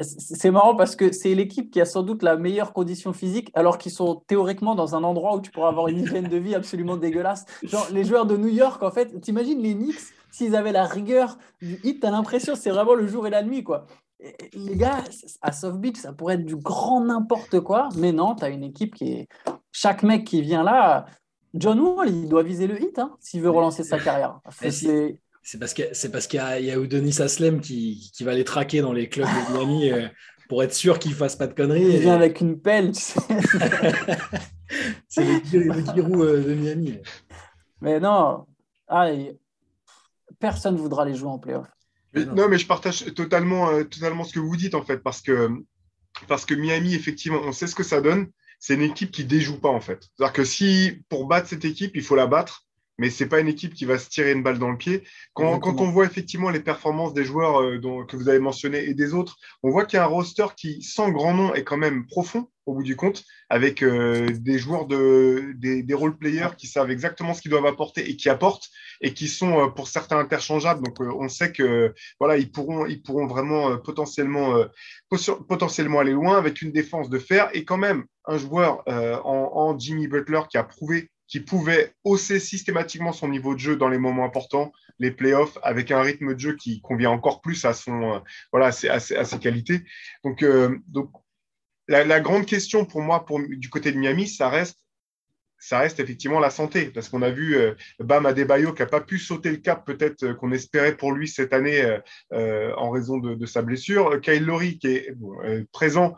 C'est 0.00 0.50
marrant 0.50 0.74
parce 0.74 0.96
que 0.96 1.12
c'est 1.12 1.34
l'équipe 1.34 1.70
qui 1.70 1.80
a 1.80 1.84
sans 1.84 2.02
doute 2.02 2.22
la 2.22 2.36
meilleure 2.36 2.72
condition 2.72 3.12
physique, 3.12 3.50
alors 3.54 3.78
qu'ils 3.78 3.92
sont 3.92 4.22
théoriquement 4.26 4.74
dans 4.74 4.94
un 4.94 5.04
endroit 5.04 5.36
où 5.36 5.40
tu 5.40 5.50
pourras 5.50 5.68
avoir 5.68 5.88
une 5.88 6.00
hygiène 6.00 6.28
de 6.28 6.36
vie 6.36 6.54
absolument 6.54 6.96
dégueulasse. 6.96 7.44
Genre, 7.62 7.86
les 7.92 8.04
joueurs 8.04 8.26
de 8.26 8.36
New 8.36 8.48
York, 8.48 8.82
en 8.82 8.90
fait, 8.90 9.20
t'imagines 9.20 9.60
les 9.60 9.74
Knicks, 9.74 10.00
s'ils 10.30 10.56
avaient 10.56 10.72
la 10.72 10.84
rigueur 10.84 11.38
du 11.60 11.78
hit, 11.84 12.00
t'as 12.00 12.10
l'impression 12.10 12.54
c'est 12.54 12.70
vraiment 12.70 12.94
le 12.94 13.06
jour 13.06 13.26
et 13.26 13.30
la 13.30 13.42
nuit, 13.42 13.64
quoi. 13.64 13.86
les 14.54 14.76
gars, 14.76 15.04
à 15.42 15.52
Soft 15.52 15.78
Beach, 15.78 15.96
ça 15.96 16.12
pourrait 16.12 16.34
être 16.34 16.44
du 16.44 16.56
grand 16.56 17.00
n'importe 17.00 17.60
quoi, 17.60 17.88
mais 17.96 18.12
non, 18.12 18.34
t'as 18.34 18.50
une 18.50 18.64
équipe 18.64 18.94
qui 18.94 19.12
est. 19.12 19.28
Chaque 19.72 20.02
mec 20.02 20.24
qui 20.24 20.40
vient 20.40 20.62
là, 20.62 21.04
John 21.52 21.80
Wall, 21.80 22.08
il 22.08 22.28
doit 22.28 22.42
viser 22.42 22.66
le 22.66 22.80
hit 22.82 22.98
hein, 22.98 23.14
s'il 23.20 23.42
veut 23.42 23.50
relancer 23.50 23.84
sa 23.84 23.98
carrière. 23.98 24.40
C'est 24.50 25.20
c'est 25.46 25.58
parce 25.60 25.74
qu'il 25.74 25.88
c'est 25.92 26.10
parce 26.10 26.26
qu'il 26.26 26.38
y 26.38 26.42
a, 26.42 26.58
il 26.58 26.66
y 26.66 26.72
a 26.72 26.76
Udonis 26.76 27.22
Aslem 27.22 27.60
qui, 27.60 28.10
qui, 28.12 28.24
va 28.24 28.34
les 28.34 28.42
traquer 28.42 28.80
dans 28.80 28.92
les 28.92 29.08
clubs 29.08 29.28
de 29.28 29.52
Miami 29.56 29.92
euh, 29.92 30.08
pour 30.48 30.64
être 30.64 30.74
sûr 30.74 30.98
qu'il 30.98 31.12
ne 31.12 31.16
fasse 31.16 31.36
pas 31.36 31.46
de 31.46 31.54
conneries. 31.54 31.82
Il 31.82 32.00
vient 32.00 32.16
avec 32.16 32.40
une 32.40 32.60
pelle, 32.60 32.90
tu 32.90 33.00
sais. 33.00 33.20
c'est 35.08 35.24
le, 35.24 35.92
Kirou 35.92 36.24
euh, 36.24 36.42
de 36.42 36.52
Miami. 36.52 36.98
Mais 37.80 38.00
non, 38.00 38.44
ah, 38.88 39.08
personne 40.40 40.74
ne 40.74 40.80
voudra 40.80 41.04
les 41.04 41.14
jouer 41.14 41.30
en 41.30 41.38
playoff. 41.38 41.68
non. 42.12 42.48
mais 42.48 42.58
je 42.58 42.66
partage 42.66 43.14
totalement, 43.14 43.70
euh, 43.70 43.84
totalement 43.84 44.24
ce 44.24 44.32
que 44.32 44.40
vous 44.40 44.56
dites 44.56 44.74
en 44.74 44.82
fait, 44.82 44.98
parce 44.98 45.22
que, 45.22 45.48
parce 46.26 46.44
que 46.44 46.54
Miami, 46.54 46.92
effectivement, 46.94 47.38
on 47.44 47.52
sait 47.52 47.68
ce 47.68 47.76
que 47.76 47.84
ça 47.84 48.00
donne. 48.00 48.32
c'est 48.58 48.74
une 48.74 48.82
équipe 48.82 49.12
qui 49.12 49.24
déjoue 49.24 49.60
pas 49.60 49.68
en 49.68 49.80
fait. 49.80 50.08
C'est-à-dire 50.16 50.32
que 50.32 50.44
si 50.44 51.04
pour 51.08 51.28
battre 51.28 51.46
cette 51.46 51.64
équipe, 51.64 51.92
il 51.94 52.02
faut 52.02 52.16
la 52.16 52.26
battre, 52.26 52.65
mais 52.98 53.10
c'est 53.10 53.26
pas 53.26 53.40
une 53.40 53.48
équipe 53.48 53.74
qui 53.74 53.84
va 53.84 53.98
se 53.98 54.08
tirer 54.08 54.32
une 54.32 54.42
balle 54.42 54.58
dans 54.58 54.70
le 54.70 54.78
pied. 54.78 55.02
Quand, 55.34 55.58
quand 55.58 55.80
on 55.80 55.90
voit 55.90 56.06
effectivement 56.06 56.50
les 56.50 56.60
performances 56.60 57.12
des 57.12 57.24
joueurs 57.24 57.60
euh, 57.60 57.78
dont, 57.78 58.06
que 58.06 58.16
vous 58.16 58.28
avez 58.28 58.38
mentionnés 58.38 58.84
et 58.84 58.94
des 58.94 59.12
autres, 59.12 59.36
on 59.62 59.70
voit 59.70 59.84
qu'il 59.84 59.98
y 59.98 60.00
a 60.00 60.04
un 60.04 60.08
roster 60.08 60.46
qui, 60.56 60.82
sans 60.82 61.10
grand 61.10 61.34
nom, 61.34 61.54
est 61.54 61.64
quand 61.64 61.76
même 61.76 62.06
profond 62.06 62.48
au 62.64 62.74
bout 62.74 62.82
du 62.82 62.96
compte, 62.96 63.22
avec 63.48 63.80
euh, 63.82 64.26
des 64.40 64.58
joueurs 64.58 64.86
de 64.86 65.52
des, 65.54 65.84
des 65.84 65.94
role 65.94 66.18
players 66.18 66.56
qui 66.58 66.66
savent 66.66 66.90
exactement 66.90 67.32
ce 67.32 67.40
qu'ils 67.40 67.52
doivent 67.52 67.66
apporter 67.66 68.10
et 68.10 68.16
qui 68.16 68.28
apportent 68.28 68.68
et 69.00 69.14
qui 69.14 69.28
sont 69.28 69.60
euh, 69.60 69.66
pour 69.68 69.86
certains 69.86 70.18
interchangeables. 70.18 70.82
Donc 70.82 70.98
on 70.98 71.28
sait 71.28 71.52
que 71.52 71.94
voilà, 72.18 72.38
ils 72.38 72.50
pourront 72.50 72.86
ils 72.86 73.02
pourront 73.02 73.28
vraiment 73.28 73.78
potentiellement 73.78 74.64
potentiellement 75.48 76.00
aller 76.00 76.10
loin 76.10 76.38
avec 76.38 76.60
une 76.60 76.72
défense 76.72 77.08
de 77.08 77.20
fer 77.20 77.50
et 77.52 77.64
quand 77.64 77.76
même 77.76 78.04
un 78.24 78.36
joueur 78.36 78.82
en, 78.88 79.52
en 79.54 79.78
Jimmy 79.78 80.08
Butler 80.08 80.40
qui 80.50 80.58
a 80.58 80.64
prouvé 80.64 81.10
qui 81.28 81.40
pouvait 81.40 81.92
hausser 82.04 82.38
systématiquement 82.38 83.12
son 83.12 83.28
niveau 83.28 83.54
de 83.54 83.60
jeu 83.60 83.76
dans 83.76 83.88
les 83.88 83.98
moments 83.98 84.24
importants, 84.24 84.72
les 84.98 85.10
playoffs, 85.10 85.58
avec 85.62 85.90
un 85.90 86.00
rythme 86.00 86.34
de 86.34 86.38
jeu 86.38 86.56
qui 86.56 86.80
convient 86.80 87.10
encore 87.10 87.40
plus 87.40 87.64
à, 87.64 87.74
son, 87.74 88.14
euh, 88.14 88.18
voilà, 88.52 88.66
à, 88.66 88.72
ses, 88.72 88.88
à, 88.88 89.00
ses, 89.00 89.38
qualités. 89.38 89.84
Donc, 90.24 90.42
euh, 90.42 90.78
donc 90.86 91.10
la, 91.88 92.20
grande 92.20 92.46
question 92.46 92.84
pour 92.84 93.02
moi, 93.02 93.24
pour, 93.24 93.40
du 93.40 93.68
côté 93.68 93.92
de 93.92 93.98
Miami, 93.98 94.28
ça 94.28 94.48
reste, 94.48 94.78
ça 95.58 95.80
reste 95.80 95.98
effectivement 96.00 96.38
la 96.38 96.50
santé, 96.50 96.86
parce 96.86 97.08
qu'on 97.08 97.22
a 97.22 97.30
vu 97.30 97.56
euh, 97.56 97.74
Bam 97.98 98.26
Adebayo 98.26 98.72
qui 98.72 98.82
n'a 98.82 98.86
pas 98.86 99.00
pu 99.00 99.18
sauter 99.18 99.50
le 99.50 99.56
cap 99.56 99.84
peut-être 99.84 100.22
euh, 100.22 100.34
qu'on 100.34 100.52
espérait 100.52 100.96
pour 100.96 101.12
lui 101.12 101.26
cette 101.26 101.52
année 101.52 101.82
en 102.30 102.90
raison 102.90 103.18
de, 103.18 103.46
sa 103.46 103.62
blessure. 103.62 104.20
Kyle 104.20 104.44
Lowry 104.44 104.78
qui 104.78 104.88
est 104.88 105.14
présent 105.72 106.16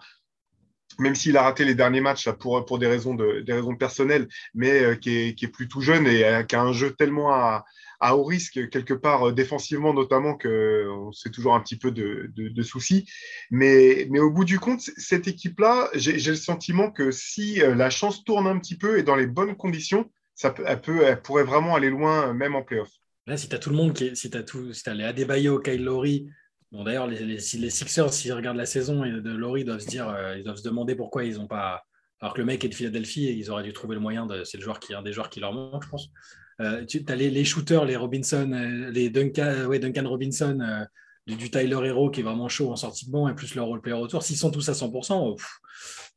même 0.98 1.14
s'il 1.14 1.36
a 1.36 1.42
raté 1.42 1.64
les 1.64 1.74
derniers 1.74 2.00
matchs 2.00 2.28
pour, 2.30 2.64
pour 2.64 2.78
des, 2.78 2.86
raisons 2.86 3.14
de, 3.14 3.40
des 3.40 3.52
raisons 3.52 3.76
personnelles, 3.76 4.28
mais 4.54 4.82
euh, 4.82 4.94
qui, 4.96 5.16
est, 5.16 5.34
qui 5.34 5.46
est 5.46 5.48
plutôt 5.48 5.80
jeune 5.80 6.06
et 6.06 6.24
euh, 6.24 6.42
qui 6.42 6.56
a 6.56 6.62
un 6.62 6.72
jeu 6.72 6.90
tellement 6.90 7.32
à, 7.32 7.64
à 8.00 8.16
haut 8.16 8.24
risque, 8.24 8.68
quelque 8.70 8.94
part 8.94 9.28
euh, 9.28 9.32
défensivement 9.32 9.94
notamment, 9.94 10.36
qu'on 10.36 11.12
c'est 11.12 11.30
toujours 11.30 11.54
un 11.54 11.60
petit 11.60 11.78
peu 11.78 11.90
de, 11.92 12.30
de, 12.34 12.62
soucis. 12.62 13.08
Mais, 13.50 14.06
mais 14.10 14.18
au 14.18 14.30
bout 14.30 14.44
du 14.44 14.58
compte, 14.58 14.80
cette 14.80 15.28
équipe-là, 15.28 15.88
j'ai 15.94 16.18
le 16.18 16.36
sentiment 16.36 16.90
que 16.90 17.10
si 17.10 17.56
la 17.56 17.90
chance 17.90 18.24
tourne 18.24 18.46
un 18.46 18.58
petit 18.58 18.76
peu 18.76 18.98
et 18.98 19.02
dans 19.02 19.16
les 19.16 19.26
bonnes 19.26 19.56
conditions, 19.56 20.10
ça 20.34 20.54
elle, 20.66 20.80
peut, 20.80 21.02
elle 21.04 21.20
pourrait 21.22 21.44
vraiment 21.44 21.74
aller 21.74 21.90
loin, 21.90 22.32
même 22.32 22.54
en 22.54 22.62
playoff. 22.62 22.90
Là, 23.26 23.36
si 23.36 23.48
tu 23.48 23.54
as 23.54 23.58
tout 23.58 23.70
le 23.70 23.76
monde, 23.76 23.92
qui 23.92 24.14
si 24.16 24.30
tu 24.30 24.38
as, 24.38 24.42
tout, 24.42 24.72
si 24.72 24.88
as 24.88 24.94
les 24.94 25.04
Adebayo, 25.04 25.58
Kyle 25.58 25.84
Bon, 26.70 26.84
d'ailleurs, 26.84 27.06
les, 27.06 27.20
les, 27.20 27.36
les, 27.36 27.70
Sixers, 27.70 28.12
s'ils 28.12 28.32
regardent 28.32 28.58
la 28.58 28.66
saison 28.66 29.00
de 29.02 29.30
Laurie, 29.30 29.64
doivent 29.64 29.78
se 29.80 29.86
dire, 29.86 30.08
euh, 30.08 30.36
ils 30.36 30.44
doivent 30.44 30.56
se 30.58 30.62
demander 30.62 30.94
pourquoi 30.94 31.24
ils 31.24 31.36
n'ont 31.36 31.46
pas. 31.46 31.84
Alors 32.20 32.34
que 32.34 32.40
le 32.40 32.44
mec 32.44 32.64
est 32.64 32.68
de 32.68 32.74
Philadelphie, 32.74 33.32
ils 33.38 33.50
auraient 33.50 33.62
dû 33.62 33.72
trouver 33.72 33.94
le 33.94 34.00
moyen 34.00 34.26
de. 34.26 34.44
C'est 34.44 34.58
le 34.58 34.62
joueur 34.62 34.80
qui 34.80 34.92
un 34.92 35.02
des 35.02 35.12
joueurs 35.12 35.30
qui 35.30 35.40
leur 35.40 35.52
manque, 35.52 35.84
je 35.84 35.88
pense. 35.88 36.10
Euh, 36.60 36.84
tu 36.84 37.04
as 37.08 37.14
les, 37.14 37.30
les, 37.30 37.44
shooters, 37.44 37.84
les 37.84 37.96
Robinson, 37.96 38.50
euh, 38.52 38.90
les 38.90 39.08
Duncan, 39.08 39.66
ouais, 39.66 39.78
Duncan 39.78 40.08
Robinson, 40.08 40.86
du, 41.28 41.36
du, 41.36 41.50
Tyler 41.50 41.78
Hero 41.84 42.10
qui 42.10 42.20
est 42.20 42.22
vraiment 42.24 42.48
chaud 42.48 42.72
en 42.72 42.76
sortie 42.76 43.06
de 43.06 43.12
banc 43.12 43.28
et 43.28 43.34
plus 43.34 43.54
leur 43.54 43.66
role 43.66 43.80
player 43.80 43.98
autour. 43.98 44.22
S'ils 44.22 44.36
sont 44.36 44.50
tous 44.50 44.68
à 44.68 44.72
100%, 44.72 45.36
pff, 45.36 45.60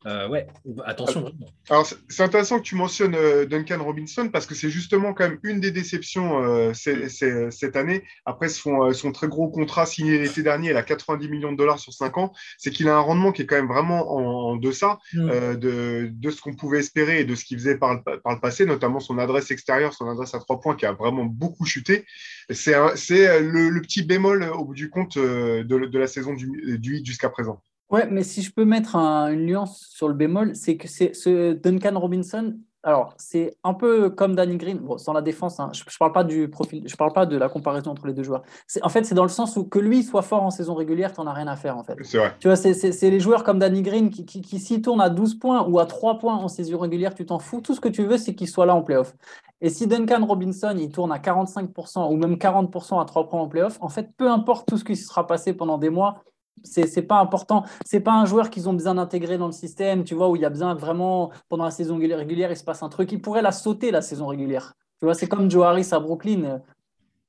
euh, 0.08 0.28
ouais, 0.30 0.48
attention. 0.86 1.32
Alors, 1.70 1.88
c'est 2.10 2.24
intéressant 2.24 2.58
que 2.58 2.64
tu 2.64 2.74
mentionnes 2.74 3.14
euh, 3.14 3.46
Duncan 3.46 3.84
Robinson 3.84 4.30
parce 4.30 4.48
que 4.48 4.56
c'est 4.56 4.72
justement 4.72 5.14
quand 5.14 5.30
même 5.30 5.38
une 5.44 5.60
des 5.60 5.70
déceptions 5.70 6.44
euh, 6.44 6.74
c 6.74 6.92
est, 6.92 7.10
c 7.10 7.28
est, 7.28 7.52
cette 7.52 7.76
année. 7.76 8.04
Après 8.26 8.50
son, 8.50 8.86
euh, 8.86 8.94
son, 8.94 9.12
très 9.12 9.28
gros 9.28 9.50
contrat 9.50 9.86
signé 9.86 10.18
l'été 10.18 10.42
dernier, 10.42 10.72
il 10.72 10.76
a 10.76 10.82
90 10.82 11.30
millions 11.30 11.52
de 11.52 11.58
dollars 11.58 11.78
sur 11.78 11.94
5 11.94 12.18
ans. 12.18 12.34
C'est 12.58 12.72
qu'il 12.72 12.88
a 12.90 12.96
un 12.96 13.00
rendement 13.00 13.32
qui 13.32 13.44
est 13.44 13.46
quand 13.46 13.58
même 13.58 13.68
vraiment 13.68 14.12
en, 14.16 14.54
en 14.54 14.56
deçà 14.56 14.98
mm. 15.14 15.30
euh, 15.30 15.56
de, 15.56 16.10
de, 16.12 16.32
ce 16.32 16.42
qu'on 16.42 16.56
pouvait 16.56 16.80
espérer 16.80 17.20
et 17.20 17.24
de 17.24 17.36
ce 17.36 17.46
qu'il 17.46 17.60
faisait 17.60 17.78
par 17.78 17.94
le, 17.94 18.02
par 18.02 18.34
le 18.34 18.40
passé, 18.40 18.66
notamment 18.66 19.00
son 19.00 19.20
adresse 19.20 19.52
extérieure, 19.52 19.94
son 19.94 20.10
adresse 20.10 20.34
à 20.34 20.40
3 20.40 20.62
points 20.62 20.76
qui 20.76 20.88
a 20.88 20.94
vraiment 20.94 21.26
beaucoup 21.26 21.66
chuté. 21.66 22.06
C'est 22.50 22.74
le, 22.74 23.70
le, 23.70 23.82
petit 23.82 24.02
bémol 24.02 24.44
au 24.44 24.66
bout 24.66 24.74
du 24.74 24.90
compte 24.90 25.01
de, 25.06 25.64
de 25.64 26.00
la 26.00 26.08
saison 26.08 26.34
du, 26.34 26.78
du 26.80 26.92
8 26.92 27.06
jusqu'à 27.06 27.30
présent. 27.30 27.62
Ouais, 27.90 28.08
mais 28.10 28.24
si 28.24 28.42
je 28.42 28.52
peux 28.52 28.64
mettre 28.64 28.96
un, 28.96 29.32
une 29.34 29.46
nuance 29.46 29.86
sur 29.90 30.08
le 30.08 30.14
bémol, 30.14 30.56
c'est 30.56 30.78
que 30.78 30.88
ce 30.88 31.54
Duncan 31.54 32.00
Robinson. 32.00 32.58
Alors, 32.84 33.14
c'est 33.18 33.56
un 33.64 33.76
peu 33.76 34.10
comme 34.10 34.36
Danny 34.36 34.58
Green, 34.58 34.80
bon, 34.80 34.98
sans 34.98 35.14
la 35.14 35.22
défense, 35.22 35.60
hein, 35.60 35.70
je 35.74 35.84
ne 35.84 35.98
parle 36.00 36.12
pas 36.12 36.24
du 36.24 36.50
profil, 36.50 36.84
je 36.88 36.96
parle 36.96 37.14
pas 37.14 37.28
de 37.28 37.38
la 37.38 37.48
comparaison 37.48 37.92
entre 37.92 38.08
les 38.08 38.14
deux 38.14 38.24
joueurs. 38.24 38.42
En 38.82 38.90
fait, 38.90 39.04
c'est 39.04 39.14
dans 39.14 39.24
le 39.24 39.30
sens 39.30 39.56
où 39.56 39.66
que 39.66 39.78
lui 39.78 40.02
soit 40.02 40.24
fort 40.24 40.42
en 40.42 40.50
saison 40.50 40.74
régulière, 40.74 41.14
tu 41.14 41.22
n'en 41.22 41.28
as 41.28 41.34
rien 41.34 41.48
à 41.48 41.56
faire, 41.56 41.78
en 41.78 41.84
fait. 41.84 41.96
C'est 42.02 42.18
vrai. 42.18 42.34
Tu 42.40 42.48
vois, 42.48 42.56
c'est 42.56 43.10
les 43.10 43.20
joueurs 43.20 43.44
comme 43.44 43.60
Danny 43.60 43.84
Green 43.84 44.10
qui, 44.10 44.26
qui, 44.26 44.42
qui 44.42 44.60
s'y 44.60 44.82
tournent 44.82 45.02
à 45.02 45.10
12 45.10 45.36
points 45.36 45.64
ou 45.68 45.80
à 45.80 45.86
3 45.86 46.18
points 46.18 46.36
en 46.36 46.48
saison 46.48 46.80
régulière, 46.80 47.14
tu 47.14 47.26
t'en 47.26 47.38
fous. 47.38 47.62
Tout 47.62 47.76
ce 47.76 47.82
que 47.82 47.90
tu 47.90 48.04
veux, 48.04 48.18
c'est 48.18 48.34
qu'il 48.34 48.48
soit 48.48 48.66
là 48.66 48.74
en 48.74 48.82
playoff. 48.82 49.16
Et 49.62 49.70
si 49.70 49.86
Duncan 49.86 50.26
Robinson, 50.26 50.76
il 50.76 50.92
tourne 50.92 51.12
à 51.12 51.20
45% 51.20 52.12
ou 52.12 52.18
même 52.18 52.34
40% 52.34 53.00
à 53.00 53.06
3 53.06 53.30
points 53.30 53.42
en 53.42 53.48
playoff, 53.48 53.78
en 53.82 53.90
fait, 53.90 54.10
peu 54.18 54.30
importe 54.30 54.68
tout 54.68 54.78
ce 54.78 54.84
qui 54.84 54.96
se 54.96 55.08
sera 55.08 55.28
passé 55.28 55.54
pendant 55.54 55.78
des 55.78 55.92
mois, 55.92 56.24
c'est 56.64 57.02
pas 57.02 57.20
important. 57.20 57.64
C'est 57.86 58.02
pas 58.02 58.14
un 58.14 58.26
joueur 58.26 58.50
qu'ils 58.50 58.70
ont 58.70 58.74
besoin 58.74 58.96
d'intégrer 58.96 59.38
dans 59.38 59.48
le 59.48 59.52
système, 59.52 60.04
tu 60.04 60.16
vois, 60.16 60.30
où 60.30 60.36
il 60.36 60.42
y 60.42 60.46
a 60.46 60.50
besoin 60.50 60.76
vraiment, 60.76 61.32
pendant 61.50 61.66
la 61.66 61.72
saison 61.72 61.98
régulière, 61.98 62.52
il 62.52 62.58
se 62.58 62.64
passe 62.64 62.84
un 62.84 62.90
truc. 62.90 63.12
Il 63.12 63.22
pourrait 63.22 63.42
la 63.42 63.52
sauter, 63.52 63.92
la 63.92 64.02
saison 64.02 64.28
régulière. 64.28 64.74
Tu 65.00 65.06
vois, 65.06 65.14
c'est 65.14 65.28
comme 65.28 65.50
Joe 65.50 65.66
Harris 65.66 65.90
à 65.92 66.00
Brooklyn. 66.00 66.62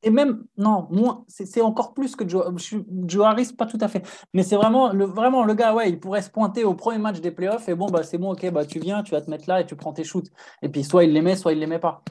Et 0.05 0.11
même, 0.11 0.45
non, 0.59 0.89
moins, 0.91 1.25
c'est 1.29 1.61
encore 1.61 1.95
plus 1.95 2.17
que 2.17 2.29
Joe, 2.29 3.25
Harris, 3.25 3.53
pas 3.57 3.67
tout 3.67 3.79
à 3.81 3.89
fait. 3.89 4.05
Mais 4.35 4.43
c'est 4.43 4.57
vraiment 4.57 4.93
le, 4.93 5.05
vraiment 5.05 5.45
le 5.45 5.55
gars, 5.55 5.75
ouais, 5.75 5.89
il 5.91 6.01
pourrait 6.01 6.23
se 6.23 6.31
pointer 6.31 6.65
au 6.65 6.75
premier 6.75 6.99
match 6.99 7.21
des 7.21 7.31
playoffs 7.31 7.69
et 7.69 7.75
bon, 7.77 7.87
bah, 7.87 8.03
c'est 8.03 8.19
bon, 8.19 8.33
ok, 8.33 8.51
bah, 8.51 8.65
tu 8.65 8.81
viens, 8.81 9.05
tu 9.05 9.13
vas 9.13 9.21
te 9.21 9.31
mettre 9.31 9.49
là 9.49 9.61
et 9.61 9.67
tu 9.67 9.77
prends 9.77 9.93
tes 9.93 10.03
shoots. 10.03 10.29
Et 10.61 10.69
puis, 10.69 10.83
soit 10.83 11.05
il 11.05 11.13
les 11.13 11.23
met, 11.23 11.37
soit 11.37 11.53
il 11.53 11.61
les 11.61 11.69
met 11.69 11.79
pas. 11.79 12.03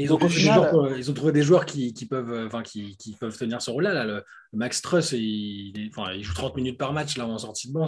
Ils 0.00 0.12
ont, 0.12 0.28
final, 0.28 0.70
joueurs, 0.70 0.96
ils 0.96 1.10
ont, 1.10 1.14
trouvé 1.14 1.32
des 1.32 1.42
joueurs 1.42 1.66
qui, 1.66 1.92
qui 1.92 2.06
peuvent, 2.06 2.32
euh, 2.32 2.46
enfin, 2.46 2.62
qui, 2.62 2.96
qui, 2.96 3.16
peuvent 3.16 3.36
tenir 3.36 3.60
ce 3.60 3.70
rôle-là. 3.70 3.92
Là. 3.92 4.04
Le, 4.04 4.24
Max 4.52 4.80
Truss, 4.80 5.10
il, 5.10 5.90
enfin, 5.90 6.12
il, 6.12 6.22
joue 6.22 6.34
30 6.34 6.56
minutes 6.56 6.78
par 6.78 6.92
match 6.92 7.16
là, 7.16 7.26
en 7.26 7.36
sortie 7.38 7.66
de 7.66 7.72
banc. 7.72 7.86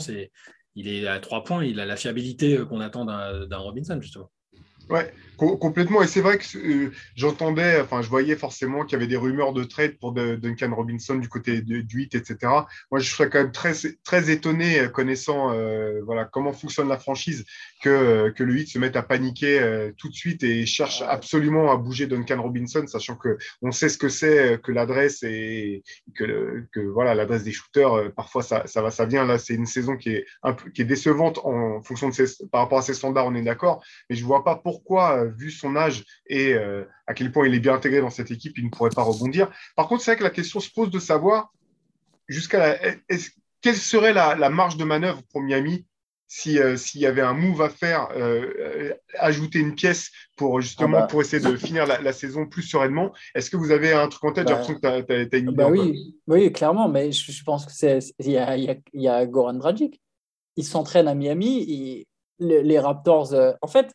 Il 0.75 0.89
est 0.89 1.07
à 1.07 1.21
3 1.21 1.45
points. 1.45 1.65
Il 1.65 1.79
a 1.79 1.87
la 1.87 1.95
fiabilité 1.95 2.59
euh, 2.59 2.65
qu'on 2.67 2.81
attend 2.81 3.05
d'un 3.05 3.59
Robinson, 3.59 3.97
justement. 4.01 4.29
Ouais, 4.89 5.15
complètement. 5.41 6.03
Et 6.03 6.07
c'est 6.07 6.21
vrai 6.21 6.39
que 6.39 6.45
euh, 6.59 6.93
j'entendais, 7.17 7.81
enfin, 7.81 8.03
je 8.03 8.09
voyais 8.09 8.37
forcément 8.37 8.85
qu'il 8.85 8.93
y 8.93 8.97
avait 8.97 9.07
des 9.07 9.17
rumeurs 9.17 9.53
de 9.53 9.65
trade 9.65 9.99
pour 9.99 10.13
de, 10.13 10.37
Duncan 10.37 10.75
Robinson 10.75 11.17
du 11.17 11.29
côté 11.29 11.63
de, 11.63 11.81
du 11.81 11.97
8, 11.97 12.15
etc. 12.15 12.37
Moi, 12.91 13.01
je 13.01 13.11
serais 13.11 13.31
quand 13.31 13.39
même 13.39 13.53
très, 13.53 13.73
très 14.05 14.31
étonné, 14.31 14.89
connaissant 14.93 15.53
euh, 15.53 16.01
voilà, 16.05 16.25
comment 16.27 16.53
fonctionne 16.53 16.89
la 16.89 16.99
franchise, 16.99 17.45
que, 17.83 18.31
que 18.31 18.45
le 18.45 18.53
8 18.53 18.67
se 18.69 18.79
mette 18.79 18.97
à 18.97 19.03
paniquer 19.03 19.61
euh, 19.61 19.93
tout 19.97 20.09
de 20.09 20.15
suite 20.15 20.43
et 20.43 20.67
cherche 20.67 21.03
absolument 21.03 21.73
à 21.73 21.77
bouger 21.77 22.07
Duncan 22.07 22.43
Robinson, 22.43 22.87
sachant 22.87 23.17
que 23.17 23.39
on 23.63 23.73
sait 23.73 23.89
ce 23.89 23.99
que 23.99 24.09
c'est 24.09 24.61
que 24.63 24.73
l'adresse 24.73 25.23
et 25.23 25.83
que, 26.15 26.67
que 26.73 26.81
voilà 26.81 27.15
l'adresse 27.15 27.45
des 27.45 27.53
shooters, 27.53 28.13
parfois 28.15 28.43
ça, 28.43 28.67
ça 28.67 28.83
va, 28.83 28.91
ça 28.91 29.07
vient. 29.07 29.25
Là, 29.25 29.39
c'est 29.39 29.55
une 29.55 29.67
saison 29.67 29.97
qui 29.97 30.11
est, 30.11 30.27
un 30.43 30.53
peu, 30.53 30.71
qui 30.71 30.83
est 30.83 30.87
décevante 30.87 31.39
en 31.45 31.83
fonction 31.83 32.09
de 32.09 32.15
ses, 32.15 32.47
par 32.51 32.63
rapport 32.63 32.79
à 32.79 32.83
ses 32.83 32.95
standards, 32.95 33.27
on 33.27 33.35
est 33.35 33.43
d'accord, 33.43 33.83
mais 34.09 34.17
je 34.17 34.25
vois 34.25 34.45
pas 34.45 34.57
pourquoi, 34.57 35.30
vu 35.37 35.51
son 35.51 35.77
âge 35.77 36.05
et 36.27 36.55
euh, 36.55 36.85
à 37.07 37.15
quel 37.15 37.33
point 37.33 37.47
il 37.47 37.55
est 37.55 37.61
bien 37.61 37.75
intégré 37.75 38.01
dans 38.01 38.11
cette 38.11 38.31
équipe, 38.31 38.59
il 38.59 38.65
ne 38.65 38.71
pourrait 38.71 38.91
pas 38.91 39.03
rebondir. 39.03 39.51
Par 39.77 39.89
contre, 39.89 40.03
c'est 40.03 40.13
vrai 40.13 40.19
que 40.19 40.25
la 40.25 40.31
question 40.31 40.61
se 40.61 40.71
pose 40.71 40.91
de 40.91 40.99
savoir 40.99 41.53
jusqu'à 42.29 42.79
quelle 43.61 43.77
serait 43.77 44.13
la, 44.13 44.37
la, 44.37 44.51
marge 44.51 44.77
de 44.77 44.85
manœuvre 44.85 45.23
pour 45.31 45.43
Miami 45.43 45.87
s'il 46.27 46.59
euh, 46.61 46.77
y 46.95 47.07
avait 47.07 47.23
un 47.23 47.35
move 47.35 47.61
à 47.61 47.69
faire, 47.69 48.09
euh, 48.15 48.95
ajouter 49.19 49.59
une 49.59 49.75
pièce 49.75 50.11
pour 50.37 50.61
justement 50.61 50.99
ah 50.99 51.01
bah. 51.01 51.07
pour 51.09 51.21
essayer 51.21 51.43
de 51.45 51.57
finir 51.57 51.87
la, 51.87 52.01
la 52.01 52.13
saison 52.13 52.47
plus 52.47 52.63
sereinement? 52.63 53.13
Est-ce 53.35 53.51
que 53.51 53.57
vous 53.57 53.73
avez 53.73 53.93
un 53.93 54.07
truc 54.07 54.23
en 54.25 54.33
tête? 54.33 54.47
J'ai 54.47 54.55
bah. 54.55 54.61
l'impression 54.61 54.75
que 54.75 55.03
tu 55.07 55.13
as, 55.13 55.17
as, 55.17 55.39
une 55.39 55.49
idée. 55.49 55.57
Bah 55.57 55.69
oui, 55.69 56.15
oui, 56.29 56.53
clairement, 56.53 56.89
mais 56.89 57.11
je, 57.11 57.33
je 57.33 57.43
pense 57.43 57.67
que 57.67 57.73
c'est 57.73 57.99
il 58.21 58.31
y 58.31 58.39
a, 58.39 58.57
y, 58.57 58.71
a, 58.71 58.77
y 58.95 59.09
a 59.09 59.27
Goran 59.27 59.55
Dragic. 59.55 60.01
Il 60.57 60.65
s'entraîne 60.65 61.09
à 61.09 61.15
Miami 61.15 61.65
et 61.69 62.07
les, 62.41 62.63
les 62.63 62.79
Raptors. 62.79 63.33
Euh, 63.35 63.53
en 63.63 63.69
fait, 63.69 63.93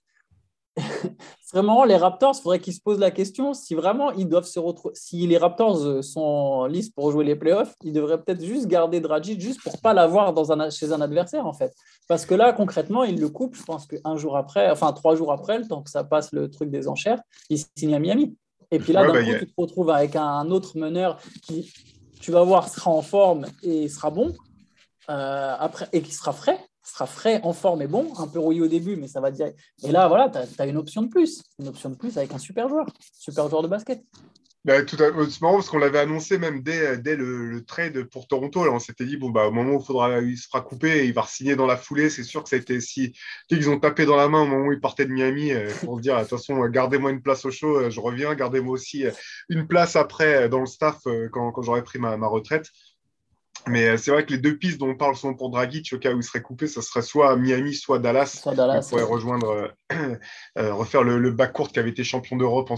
vraiment, 1.54 1.84
les 1.86 1.96
Raptors, 1.96 2.36
il 2.38 2.42
faudrait 2.42 2.60
qu'ils 2.60 2.74
se 2.74 2.82
posent 2.82 3.00
la 3.00 3.12
question 3.12 3.54
si 3.54 3.76
vraiment 3.76 4.12
ils 4.12 4.28
doivent 4.28 4.46
se 4.46 4.60
retrouver. 4.60 4.94
Si 4.96 5.26
les 5.26 5.38
Raptors 5.38 5.84
euh, 5.86 6.02
sont 6.02 6.22
en 6.22 6.66
liste 6.66 6.94
pour 6.96 7.12
jouer 7.12 7.24
les 7.24 7.36
playoffs, 7.36 7.74
ils 7.84 7.94
devraient 7.94 8.22
peut-être 8.22 8.44
juste 8.44 8.68
garder 8.68 9.00
Dragic 9.00 9.40
juste 9.40 9.62
pour 9.64 9.80
pas 9.80 9.94
l'avoir 9.94 10.34
dans 10.34 10.52
un, 10.52 10.70
chez 10.70 10.92
un 10.92 11.02
adversaire, 11.02 11.46
en 11.46 11.54
fait. 11.54 11.74
Parce 12.08 12.26
que 12.26 12.36
là, 12.36 12.54
concrètement, 12.54 13.04
ils 13.04 13.20
le 13.20 13.30
coupent, 13.30 13.56
je 13.56 13.64
pense 13.64 13.88
qu'un 13.88 14.18
jour 14.18 14.38
après, 14.38 14.70
enfin 14.70 14.92
trois 14.94 15.16
jours 15.16 15.32
après, 15.32 15.58
le 15.58 15.68
temps 15.68 15.82
que 15.82 15.90
ça 15.90 16.04
passe 16.04 16.32
le 16.34 16.50
truc 16.50 16.70
des 16.70 16.88
enchères, 16.88 17.22
ils 17.50 17.64
signent 17.76 17.96
à 17.96 18.00
Miami. 18.00 18.36
Et 18.72 18.80
puis 18.80 18.94
là, 18.94 19.02
ouais, 19.02 19.08
d'un 19.08 19.14
bah, 19.14 19.24
coup, 19.24 19.32
a... 19.32 19.40
tu 19.40 19.48
te 19.48 19.62
retrouves 19.62 19.90
avec 19.90 20.16
un 20.16 20.50
autre 20.52 20.78
meneur 20.78 21.20
qui, 21.44 21.72
tu 22.20 22.32
vas 22.32 22.44
voir, 22.44 22.68
sera 22.68 22.92
en 22.92 23.02
forme 23.02 23.46
et 23.64 23.88
sera 23.88 24.10
bon, 24.10 24.34
euh, 25.10 25.56
après, 25.60 25.88
et 25.94 26.02
qui 26.02 26.12
sera 26.12 26.34
frais 26.34 26.60
sera 26.86 27.06
frais, 27.06 27.40
en 27.44 27.54
forme 27.54 27.82
et 27.82 27.88
bon, 27.88 28.14
un 28.18 28.28
peu 28.28 28.40
rouillé 28.40 28.62
au 28.62 28.68
début, 28.68 28.96
mais 28.96 29.08
ça 29.08 29.20
va 29.20 29.32
dire. 29.32 29.52
Et 29.84 29.92
là, 29.92 30.08
voilà, 30.08 30.30
tu 30.30 30.62
as, 30.62 30.66
une 30.66 30.78
option 30.78 31.02
de 31.02 31.08
plus, 31.08 31.44
une 31.60 31.68
option 31.68 31.90
de 31.90 31.96
plus 31.96 32.18
avec 32.18 32.34
un 32.34 32.38
super 32.38 32.70
joueur, 32.70 32.86
super 33.14 33.50
joueur 33.50 33.64
de 33.64 33.68
basket. 33.68 34.04
Bah, 34.66 34.82
tout 34.82 34.96
à... 34.96 35.12
C'est 35.30 35.42
marrant 35.42 35.58
parce 35.58 35.70
qu'on 35.70 35.78
l'avait 35.78 36.00
annoncé 36.00 36.40
même 36.40 36.64
dès, 36.64 36.98
dès 36.98 37.16
le, 37.16 37.64
trade 37.66 38.04
pour 38.06 38.28
Toronto. 38.28 38.66
Là, 38.66 38.72
on 38.72 38.80
s'était 38.80 39.06
dit, 39.06 39.16
bon, 39.16 39.30
bah, 39.30 39.48
au 39.48 39.52
moment 39.52 39.76
où 39.76 39.80
il, 39.80 39.86
faudra, 39.86 40.20
il 40.22 40.38
se 40.40 40.48
fera 40.48 40.62
couper, 40.62 41.06
il 41.06 41.14
va 41.14 41.24
signer 41.28 41.56
dans 41.56 41.68
la 41.68 41.78
foulée. 41.78 42.10
C'est 42.10 42.24
sûr 42.24 42.42
que 42.42 42.50
ça 42.50 42.56
a 42.56 42.60
été 42.60 42.82
si. 42.82 43.14
Ils 43.52 43.70
ont 43.70 43.80
tapé 43.80 44.08
dans 44.08 44.16
la 44.16 44.28
main 44.28 44.42
au 44.42 44.48
moment 44.48 44.66
où 44.66 44.74
il 44.74 44.80
partait 44.80 45.06
de 45.06 45.12
Miami 45.12 45.52
euh, 45.52 45.70
pour 45.82 45.98
se 45.98 46.02
dire, 46.02 46.18
attention, 46.18 46.66
gardez-moi 46.68 47.12
une 47.12 47.22
place 47.22 47.46
au 47.46 47.52
show, 47.52 47.78
euh, 47.78 47.90
je 47.92 48.00
reviens, 48.00 48.34
gardez-moi 48.34 48.74
aussi 48.74 49.06
euh, 49.06 49.12
une 49.50 49.68
place 49.68 49.96
après 49.96 50.50
dans 50.50 50.62
le 50.62 50.66
staff 50.66 50.98
quand, 51.32 51.52
quand 51.52 51.62
j'aurai 51.62 51.84
pris 51.84 52.00
ma, 52.00 52.18
ma 52.18 52.28
retraite. 52.28 52.72
Mais 53.68 53.88
euh, 53.88 53.98
c'est 53.98 54.12
vrai 54.12 54.26
que 54.26 54.32
les 54.32 54.38
deux 54.38 54.58
pistes 54.58 54.80
dont 54.80 54.90
on 54.90 54.96
parle 54.96 55.16
sont 55.16 55.34
pour 55.34 55.50
Dragic, 55.50 55.92
au 55.94 55.98
cas 55.98 56.14
où 56.14 56.18
il 56.18 56.24
serait 56.24 56.42
coupé, 56.42 56.68
ça 56.68 56.82
serait 56.82 57.02
soit 57.02 57.36
Miami, 57.36 57.74
soit 57.74 58.00
Dallas. 58.00 58.40
Soit 58.42 58.54
Dallas. 58.54 58.88
pourrait 58.90 59.04
rejoindre, 59.04 59.72
euh, 59.92 60.16
euh, 60.58 60.74
refaire 60.74 61.04
le, 61.04 61.18
le 61.18 61.32
court 61.48 61.72
qui 61.72 61.80
avait 61.80 61.90
été 61.90 62.04
champion 62.04 62.36
d'Europe 62.36 62.72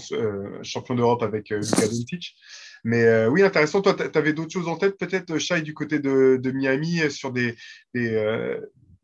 champion 0.64 0.96
d'Europe 0.96 1.24
avec 1.24 1.50
Luka 1.50 1.88
Doncic. 1.88 2.36
Mais 2.84 3.26
oui, 3.26 3.44
intéressant. 3.44 3.82
Toi, 3.82 3.96
tu 3.96 4.18
avais 4.18 4.34
d'autres 4.34 4.54
choses 4.54 4.68
en 4.68 4.78
tête, 4.78 4.98
peut-être, 4.98 5.38
Shai, 5.40 5.62
du 5.62 5.74
côté 5.74 6.00
de, 6.00 6.40
de 6.42 6.52
Miami, 6.52 7.02
sur 7.10 7.32
des, 7.32 7.56
des, 7.94 8.58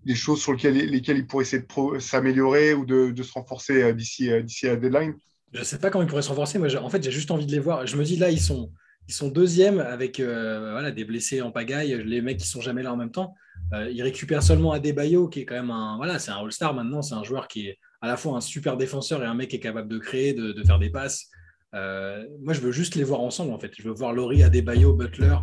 des, 0.05 0.15
choses 0.15 0.41
sur 0.41 0.53
lesquelles, 0.53 0.75
lesquelles 0.75 1.17
il 1.17 1.27
pourrait 1.27 1.43
essayer 1.43 1.63
de 1.63 1.99
s'améliorer 1.99 2.73
ou 2.75 2.85
de, 2.85 3.09
de, 3.09 3.23
se 3.23 3.33
renforcer 3.33 3.93
d'ici 3.93 4.29
d'ici 4.43 4.67
la 4.67 4.77
deadline? 4.77 5.15
Je 5.51 5.59
ne 5.59 5.63
sais 5.65 5.79
pas 5.79 5.89
comment 5.89 6.03
ils 6.03 6.07
pourraient 6.07 6.21
se 6.21 6.29
renforcer. 6.29 6.59
Moi, 6.59 6.69
en 6.75 6.89
fait, 6.89 7.03
j'ai 7.03 7.11
juste 7.11 7.31
envie 7.31 7.47
de 7.47 7.51
les 7.51 7.59
voir. 7.59 7.85
Je 7.85 7.97
me 7.97 8.03
dis, 8.03 8.15
là, 8.15 8.29
ils 8.29 8.39
sont 8.39 8.71
ils 9.07 9.13
sont 9.13 9.27
deuxièmes 9.27 9.79
avec 9.79 10.19
euh, 10.19 10.71
voilà, 10.71 10.91
des 10.91 11.05
blessés 11.05 11.41
en 11.41 11.51
pagaille, 11.51 12.03
les 12.05 12.21
mecs 12.21 12.37
qui 12.37 12.47
sont 12.47 12.61
jamais 12.61 12.83
là 12.83 12.93
en 12.93 12.97
même 12.97 13.11
temps. 13.11 13.35
Euh, 13.73 13.89
ils 13.89 14.01
récupèrent 14.01 14.43
seulement 14.43 14.71
Adebayo, 14.71 15.27
qui 15.27 15.41
est 15.41 15.45
quand 15.45 15.55
même 15.55 15.71
un. 15.71 15.97
Voilà, 15.97 16.19
c'est 16.19 16.31
un 16.31 16.37
All-Star 16.37 16.73
maintenant, 16.73 17.01
c'est 17.01 17.15
un 17.15 17.23
joueur 17.23 17.47
qui 17.47 17.67
est 17.67 17.79
à 18.01 18.07
la 18.07 18.17
fois 18.17 18.35
un 18.37 18.41
super 18.41 18.77
défenseur 18.77 19.21
et 19.23 19.25
un 19.25 19.33
mec 19.33 19.49
qui 19.49 19.57
est 19.57 19.61
capable 19.61 19.89
de 19.89 19.97
créer, 19.97 20.33
de, 20.33 20.63
faire 20.63 20.79
des 20.79 20.89
passes. 20.89 21.29
Euh, 21.73 22.25
moi, 22.41 22.53
je 22.53 22.61
veux 22.61 22.71
juste 22.71 22.95
les 22.95 23.03
voir 23.03 23.21
ensemble, 23.21 23.51
en 23.51 23.59
fait. 23.59 23.71
Je 23.77 23.83
veux 23.83 23.93
voir 23.93 24.13
Laurie, 24.13 24.43
Adebayo, 24.43 24.93
Butler, 24.93 25.37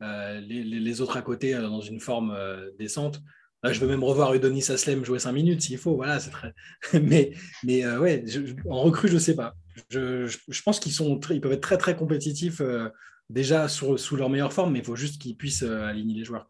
les, 0.00 1.00
autres 1.00 1.16
à 1.16 1.22
côté 1.22 1.54
dans 1.54 1.80
une 1.80 2.00
forme 2.00 2.36
décente. 2.78 3.20
je 3.64 3.78
veux 3.80 3.88
même 3.88 4.04
revoir 4.04 4.34
Udonis 4.34 4.70
Aslem 4.70 5.04
jouer 5.04 5.18
5 5.18 5.32
minutes 5.32 5.62
s'il 5.62 5.78
faut. 5.78 5.96
Voilà, 5.96 6.18
très. 6.20 6.54
mais 7.02 7.32
mais 7.64 7.86
ouais, 7.96 8.24
en 8.68 8.82
recrue, 8.82 9.08
je 9.08 9.14
ne 9.14 9.18
sais 9.18 9.36
pas 9.36 9.54
je, 9.90 10.62
pense 10.62 10.80
qu'ils 10.80 10.92
sont 10.92 11.20
ils 11.30 11.40
peuvent 11.40 11.52
être 11.52 11.60
très 11.60 11.78
très 11.78 11.96
compétitifs 11.96 12.60
euh, 12.60 12.88
déjà 13.30 13.68
sous 13.68 14.16
leur 14.16 14.30
meilleure 14.30 14.52
forme, 14.52 14.72
mais 14.72 14.80
il 14.80 14.84
faut 14.84 14.96
juste 14.96 15.20
qu'ils 15.20 15.36
puissent 15.36 15.62
euh, 15.62 15.86
aligner 15.86 16.14
les 16.14 16.24
joueurs. 16.24 16.46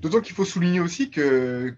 D'autant 0.00 0.20
qu'il 0.20 0.34
faut 0.34 0.44
souligner 0.44 0.80
aussi 0.80 1.10
que, 1.10 1.74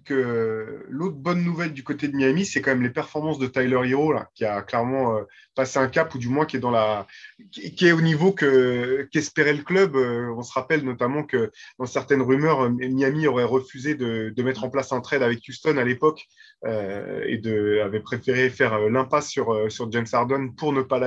l'autre 0.88 1.16
bonne 1.16 1.42
nouvelle 1.42 1.72
du 1.72 1.84
côté 1.84 2.08
de 2.08 2.16
Miami, 2.16 2.44
c'est 2.44 2.60
quand 2.60 2.72
même 2.72 2.82
les 2.82 2.90
performances 2.90 3.38
de 3.38 3.46
Tyler 3.46 3.80
Hero, 3.88 4.12
qui 4.34 4.44
a 4.44 4.62
clairement 4.62 5.16
euh, 5.16 5.22
passé 5.54 5.78
un 5.78 5.88
cap, 5.88 6.14
ou 6.14 6.18
du 6.18 6.28
moins 6.28 6.44
qui 6.44 6.56
est, 6.56 7.92
au 7.92 8.00
niveau 8.00 8.32
que, 8.32 9.08
qu'espérait 9.12 9.54
le 9.54 9.62
club. 9.62 9.96
on 9.96 10.42
se 10.42 10.52
rappelle 10.52 10.84
notamment 10.84 11.22
que 11.22 11.50
dans 11.78 11.86
certaines 11.86 12.22
rumeurs, 12.22 12.70
Miami 12.70 13.26
aurait 13.26 13.44
refusé 13.44 13.94
de, 13.94 14.34
mettre 14.42 14.64
en 14.64 14.70
place 14.70 14.92
un 14.92 15.00
trade 15.00 15.22
avec 15.22 15.40
Houston 15.48 15.76
à 15.76 15.84
l'époque 15.84 16.26
et 16.64 17.40
avait 17.82 18.00
préféré 18.00 18.50
faire 18.50 18.78
l'impasse 18.88 19.28
sur, 19.28 19.90
James 19.90 20.06
Harden 20.12 20.54
pour 20.56 20.72
ne 20.72 20.82
pas 20.82 21.00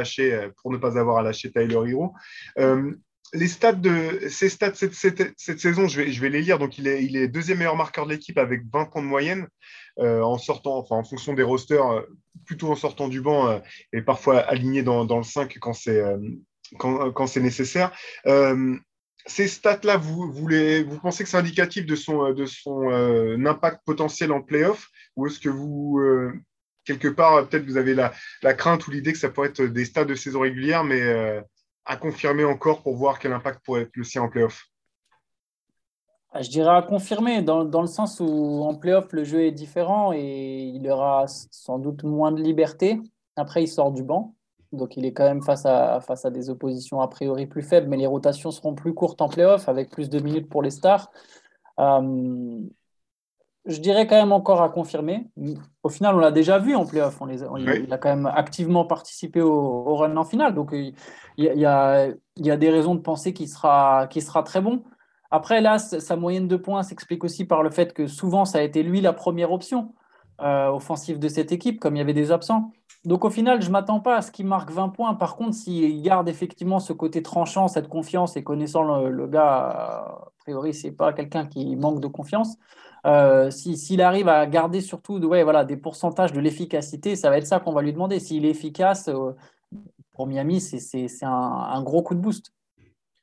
pour 0.61 0.71
ne 0.71 0.77
pas 0.77 0.97
avoir 0.97 1.17
à 1.17 1.21
lâcher 1.21 1.51
Tyler 1.51 1.91
Hero 1.91 2.13
les 3.33 3.47
stats 3.47 3.73
de 3.73 4.27
ces 4.29 4.49
stats 4.49 4.73
cette, 4.73 4.93
cette, 4.93 5.59
saison, 5.59 5.87
je 5.87 6.01
vais, 6.01 6.11
je 6.11 6.21
vais, 6.21 6.29
les 6.29 6.41
lire. 6.41 6.59
Donc, 6.59 6.77
il 6.77 6.87
est, 6.87 7.03
il 7.03 7.15
est 7.15 7.27
deuxième 7.27 7.59
meilleur 7.59 7.75
marqueur 7.75 8.05
de 8.05 8.11
l'équipe 8.11 8.37
avec 8.37 8.63
20 8.71 8.85
points 8.85 9.01
de 9.01 9.07
moyenne 9.07 9.47
euh, 9.99 10.21
en 10.21 10.37
sortant, 10.37 10.77
enfin, 10.77 10.95
en 10.95 11.03
fonction 11.03 11.33
des 11.33 11.43
rosters, 11.43 11.85
euh, 11.85 12.01
plutôt 12.45 12.71
en 12.71 12.75
sortant 12.75 13.07
du 13.07 13.21
banc 13.21 13.47
euh, 13.47 13.59
et 13.93 14.01
parfois 14.01 14.39
aligné 14.39 14.81
dans, 14.81 15.05
dans 15.05 15.17
le 15.17 15.23
5 15.23 15.57
quand 15.59 15.73
c'est 15.73 16.01
quand, 16.77 17.11
quand 17.11 17.37
nécessaire. 17.37 17.91
ces 19.25 19.47
stats-là, 19.47 19.97
vous, 19.97 20.31
vous 20.31 20.99
pensez 20.99 21.23
que 21.23 21.29
c'est 21.29 21.37
indicatif 21.37 21.85
de 21.85 21.95
son, 21.95 22.31
de 22.31 22.45
son 22.45 22.89
impact 23.45 23.81
potentiel 23.85 24.31
en 24.31 24.41
playoff? 24.41 24.87
Ou 25.15 25.27
est-ce 25.27 25.39
que 25.39 25.49
vous, 25.49 25.99
quelque 26.85 27.07
part, 27.07 27.47
peut-être 27.47 27.65
vous 27.65 27.77
avez 27.77 27.93
la, 27.93 28.13
la 28.41 28.53
crainte 28.53 28.87
ou 28.87 28.91
l'idée 28.91 29.13
que 29.13 29.19
ça 29.19 29.29
pourrait 29.29 29.49
être 29.49 29.63
des 29.63 29.85
stats 29.85 30.05
de 30.05 30.15
saison 30.15 30.41
régulière, 30.41 30.83
mais 30.83 31.01
à 31.89 31.97
confirmer 31.97 32.45
encore 32.45 32.83
pour 32.83 32.95
voir 32.95 33.17
quel 33.17 33.33
impact 33.33 33.65
pourrait 33.65 33.81
être 33.81 33.95
le 33.95 34.03
sien 34.03 34.21
en 34.21 34.29
playoff 34.29 34.67
ah, 36.31 36.43
Je 36.43 36.49
dirais 36.49 36.75
à 36.75 36.83
confirmer, 36.83 37.41
dans, 37.41 37.65
dans, 37.65 37.81
le 37.81 37.87
sens 37.87 38.19
où 38.19 38.61
en 38.63 38.75
playoff, 38.75 39.11
le 39.11 39.23
jeu 39.23 39.41
est 39.41 39.51
différent 39.51 40.13
et 40.13 40.71
il 40.75 40.87
aura 40.87 41.25
sans 41.27 41.79
doute 41.79 42.03
moins 42.03 42.31
de 42.31 42.41
liberté. 42.41 43.01
Après, 43.35 43.63
il 43.63 43.67
sort 43.67 43.91
du 43.91 44.03
banc. 44.03 44.35
Donc, 44.71 44.97
il 44.97 45.05
est 45.05 45.13
quand 45.13 45.23
même 45.23 45.41
face 45.41 45.65
à, 45.65 45.99
face 45.99 46.25
à 46.25 46.29
des 46.29 46.51
oppositions 46.51 47.01
a 47.01 47.07
priori 47.07 47.47
plus 47.47 47.63
faibles, 47.63 47.87
mais 47.87 47.97
les 47.97 48.05
rotations 48.05 48.51
seront 48.51 48.75
plus 48.75 48.93
courtes 48.93 49.19
en 49.19 49.27
playoff 49.27 49.67
avec 49.67 49.89
plus 49.89 50.09
de 50.09 50.19
minutes 50.19 50.47
pour 50.47 50.61
les 50.61 50.69
stars. 50.69 51.09
Euh, 51.79 52.59
je 53.65 53.79
dirais 53.79 54.07
quand 54.07 54.15
même 54.15 54.31
encore 54.31 54.61
à 54.61 54.69
confirmer. 54.69 55.27
Au 55.83 55.89
final, 55.89 56.15
on 56.15 56.19
l'a 56.19 56.31
déjà 56.31 56.59
vu 56.59 56.75
en 56.75 56.85
playoff. 56.85 57.21
On 57.21 57.25
les, 57.25 57.41
Il 57.41 57.93
a 57.93 57.97
quand 57.97 58.09
même 58.09 58.25
activement 58.25 58.85
participé 58.85 59.41
au, 59.41 59.95
run 59.95 60.15
en 60.17 60.23
finale. 60.23 60.55
Donc, 60.55 60.71
il 60.73 60.93
y, 61.37 61.65
a, 61.65 62.07
il 62.07 62.45
y 62.45 62.51
a 62.51 62.57
des 62.57 62.69
raisons 62.69 62.95
de 62.95 63.01
penser 63.01 63.33
qu'il 63.33 63.49
sera, 63.49 64.07
qu'il 64.07 64.23
sera 64.23 64.43
très 64.43 64.61
bon. 64.61 64.83
Après, 65.31 65.61
là, 65.61 65.77
sa 65.77 66.15
moyenne 66.15 66.47
de 66.47 66.55
points 66.55 66.83
s'explique 66.83 67.23
aussi 67.23 67.45
par 67.45 67.61
le 67.61 67.69
fait 67.69 67.93
que 67.93 68.07
souvent, 68.07 68.45
ça 68.45 68.59
a 68.59 68.61
été 68.61 68.81
lui 68.81 69.01
la 69.01 69.13
première 69.13 69.51
option 69.51 69.93
euh, 70.41 70.69
offensive 70.69 71.19
de 71.19 71.27
cette 71.27 71.51
équipe, 71.51 71.79
comme 71.79 71.95
il 71.95 71.99
y 71.99 72.01
avait 72.01 72.13
des 72.13 72.31
absents. 72.31 72.71
Donc, 73.05 73.25
au 73.25 73.29
final, 73.29 73.61
je 73.61 73.67
ne 73.67 73.73
m'attends 73.73 73.99
pas 73.99 74.17
à 74.17 74.21
ce 74.21 74.31
qu'il 74.31 74.47
marque 74.47 74.71
20 74.71 74.89
points. 74.89 75.13
Par 75.13 75.35
contre, 75.35 75.53
s'il 75.53 76.01
garde 76.01 76.27
effectivement 76.27 76.79
ce 76.79 76.93
côté 76.93 77.21
tranchant, 77.21 77.67
cette 77.67 77.87
confiance, 77.87 78.35
et 78.37 78.43
connaissant 78.43 78.83
le, 78.83 79.09
le 79.09 79.27
gars, 79.27 79.45
a 79.45 80.31
priori, 80.39 80.73
ce 80.73 80.87
n'est 80.87 80.93
pas 80.93 81.13
quelqu'un 81.13 81.45
qui 81.45 81.75
manque 81.75 81.99
de 81.99 82.07
confiance, 82.07 82.57
euh, 83.05 83.49
s'il 83.51 84.01
arrive 84.01 84.27
à 84.27 84.45
garder 84.45 84.81
surtout 84.81 85.17
ouais, 85.19 85.43
voilà, 85.43 85.63
des 85.63 85.77
pourcentages 85.77 86.33
de 86.33 86.39
l'efficacité, 86.39 87.15
ça 87.15 87.29
va 87.29 87.37
être 87.37 87.47
ça 87.47 87.59
qu'on 87.59 87.73
va 87.73 87.81
lui 87.81 87.93
demander. 87.93 88.19
S'il 88.19 88.45
est 88.45 88.49
efficace, 88.49 89.07
euh, 89.07 89.31
pour 90.13 90.27
Miami, 90.27 90.59
c'est 90.59 91.07
un, 91.23 91.29
un, 91.29 91.81
gros 91.83 92.03
coup 92.03 92.15
de 92.15 92.19
boost. 92.19 92.53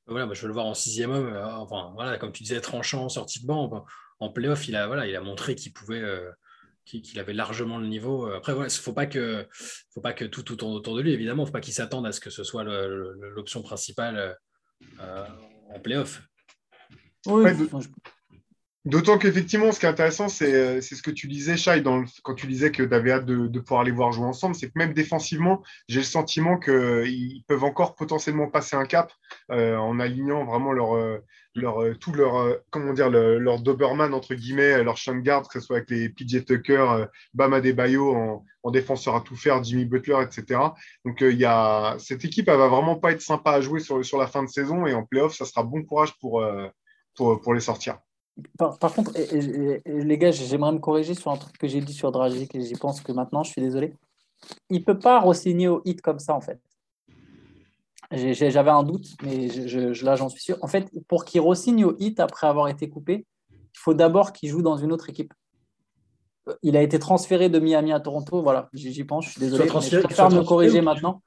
Voilà, 0.06 0.28
je 0.32 0.42
veux 0.42 0.48
le 0.48 0.54
voir 0.54 0.66
en 0.66 0.74
sixième 0.74 1.10
homme. 1.10 1.28
Euh, 1.28 1.56
enfin, 1.56 1.92
voilà, 1.94 2.16
comme 2.16 2.32
tu 2.32 2.42
disais, 2.42 2.60
tranchant, 2.60 3.08
sortie 3.08 3.42
de 3.42 3.46
banc. 3.46 3.84
En 4.18 4.30
playoff, 4.30 4.66
il 4.68 4.76
a, 4.76 4.86
voilà, 4.86 5.06
il 5.06 5.14
a 5.14 5.20
montré 5.20 5.54
qu'il 5.54 5.74
pouvait, 5.74 6.02
qu'il 6.86 7.20
avait 7.20 7.34
largement 7.34 7.76
le 7.76 7.86
niveau. 7.86 8.26
Après, 8.28 8.54
il 8.54 8.58
ne 8.58 8.68
faut 8.70 8.94
pas 8.94 9.06
que, 9.06 9.46
faut 9.92 10.00
pas 10.00 10.14
que 10.14 10.24
tout, 10.24 10.42
tout 10.42 10.56
tourne 10.56 10.72
autour 10.72 10.96
de 10.96 11.02
lui, 11.02 11.12
évidemment. 11.12 11.42
Il 11.42 11.44
ne 11.44 11.48
faut 11.48 11.52
pas 11.52 11.60
qu'il 11.60 11.74
s'attende 11.74 12.06
à 12.06 12.12
ce 12.12 12.20
que 12.20 12.30
ce 12.30 12.44
soit 12.44 12.64
l'option 12.64 13.60
principale 13.60 14.38
en 14.98 15.80
playoff. 15.80 16.22
Oui, 17.26 17.44
D'autant 18.86 19.18
qu'effectivement, 19.18 19.72
ce 19.72 19.80
qui 19.80 19.86
est 19.86 19.88
intéressant, 19.88 20.28
c'est 20.28 20.54
euh, 20.54 20.80
ce 20.80 21.02
que 21.02 21.10
tu 21.10 21.26
disais, 21.26 21.56
Shai, 21.56 21.82
quand 22.22 22.34
tu 22.34 22.46
disais 22.46 22.70
que 22.70 22.84
tu 22.84 22.94
avais 22.94 23.10
hâte 23.10 23.26
de, 23.26 23.58
pouvoir 23.58 23.82
les 23.82 23.90
voir 23.90 24.12
jouer 24.12 24.26
ensemble. 24.26 24.54
C'est 24.54 24.68
que 24.68 24.78
même 24.78 24.94
défensivement, 24.94 25.64
j'ai 25.88 25.98
le 26.00 26.04
sentiment 26.04 26.56
qu'ils 26.56 27.42
peuvent 27.48 27.64
encore 27.64 27.96
potentiellement 27.96 28.48
passer 28.48 28.76
un 28.76 28.84
cap 28.84 29.12
euh, 29.50 29.76
en 29.76 29.98
alignant 29.98 30.44
vraiment 30.44 30.72
leur, 30.72 30.94
euh, 30.94 31.18
leur, 31.56 31.98
tout 31.98 32.12
leur, 32.12 32.60
comment 32.70 32.92
dire, 32.92 33.10
leur, 33.10 33.60
Doberman, 33.60 34.14
entre 34.14 34.36
guillemets, 34.36 34.84
leur 34.84 34.96
champ 34.96 35.16
garde, 35.16 35.48
que 35.48 35.58
ce 35.58 35.66
soit 35.66 35.78
avec 35.78 35.90
les 35.90 36.08
PJ 36.08 36.44
Tucker, 36.44 37.06
Bama 37.34 37.60
Debayo 37.60 38.14
en, 38.14 38.44
en 38.62 38.70
défenseur 38.70 39.16
à 39.16 39.20
tout 39.20 39.34
faire, 39.34 39.64
Jimmy 39.64 39.84
Butler, 39.84 40.22
etc. 40.22 40.60
Donc, 41.04 41.22
y 41.22 41.44
a, 41.44 41.96
cette 41.98 42.24
équipe, 42.24 42.48
elle 42.48 42.58
va 42.58 42.68
vraiment 42.68 42.94
pas 42.94 43.10
être 43.10 43.20
sympa 43.20 43.50
à 43.50 43.60
jouer 43.60 43.80
sur, 43.80 43.98
la 44.16 44.28
fin 44.28 44.44
de 44.44 44.48
saison 44.48 44.86
et 44.86 44.94
en 44.94 45.04
playoff, 45.04 45.34
ça 45.34 45.44
sera 45.44 45.64
bon 45.64 45.82
courage 45.82 46.16
pour 46.20 46.40
les 47.52 47.60
sortir. 47.60 47.98
Par, 48.58 48.94
contre, 48.94 49.12
les 49.86 50.18
gars, 50.18 50.30
j'aimerais 50.30 50.72
me 50.72 50.78
corriger 50.78 51.14
sur 51.14 51.30
un 51.30 51.36
truc 51.36 51.56
que 51.56 51.66
j'ai 51.66 51.80
dit 51.80 51.94
sur 51.94 52.12
Dragic 52.12 52.54
et 52.54 52.60
j'y 52.60 52.74
pense 52.74 53.00
que 53.00 53.12
maintenant, 53.12 53.42
je 53.42 53.50
suis 53.50 53.62
désolé. 53.62 53.94
Il 54.68 54.80
ne 54.80 54.84
peut 54.84 54.98
pas 54.98 55.20
re-signer 55.20 55.68
au 55.68 55.80
hit 55.84 56.02
comme 56.02 56.18
ça, 56.18 56.34
en 56.34 56.40
fait. 56.40 56.60
J'avais 58.12 58.70
un 58.70 58.82
doute, 58.82 59.16
mais 59.22 59.48
je, 59.48 60.04
là, 60.04 60.16
j'en 60.16 60.28
suis 60.28 60.42
sûr. 60.42 60.58
En 60.60 60.68
fait, 60.68 60.90
pour 61.08 61.24
qu'il 61.24 61.40
re-signe 61.40 61.84
au 61.84 61.96
hit 61.98 62.20
après 62.20 62.46
avoir 62.46 62.68
été 62.68 62.88
coupé, 62.90 63.26
il 63.50 63.78
faut 63.78 63.94
d'abord 63.94 64.32
qu'il 64.32 64.50
joue 64.50 64.62
dans 64.62 64.76
une 64.76 64.92
autre 64.92 65.08
équipe. 65.08 65.32
Il 66.62 66.76
a 66.76 66.82
été 66.82 66.98
transféré 66.98 67.48
de 67.48 67.58
Miami 67.58 67.92
à 67.92 68.00
Toronto. 68.00 68.42
Voilà, 68.42 68.68
j'y 68.74 69.02
pense, 69.04 69.24
je 69.24 69.30
suis 69.30 69.40
désolé. 69.40 69.66
je 69.66 69.98
préfère 69.98 70.30
me 70.30 70.42
corriger 70.42 70.82
maintenant 70.82 71.22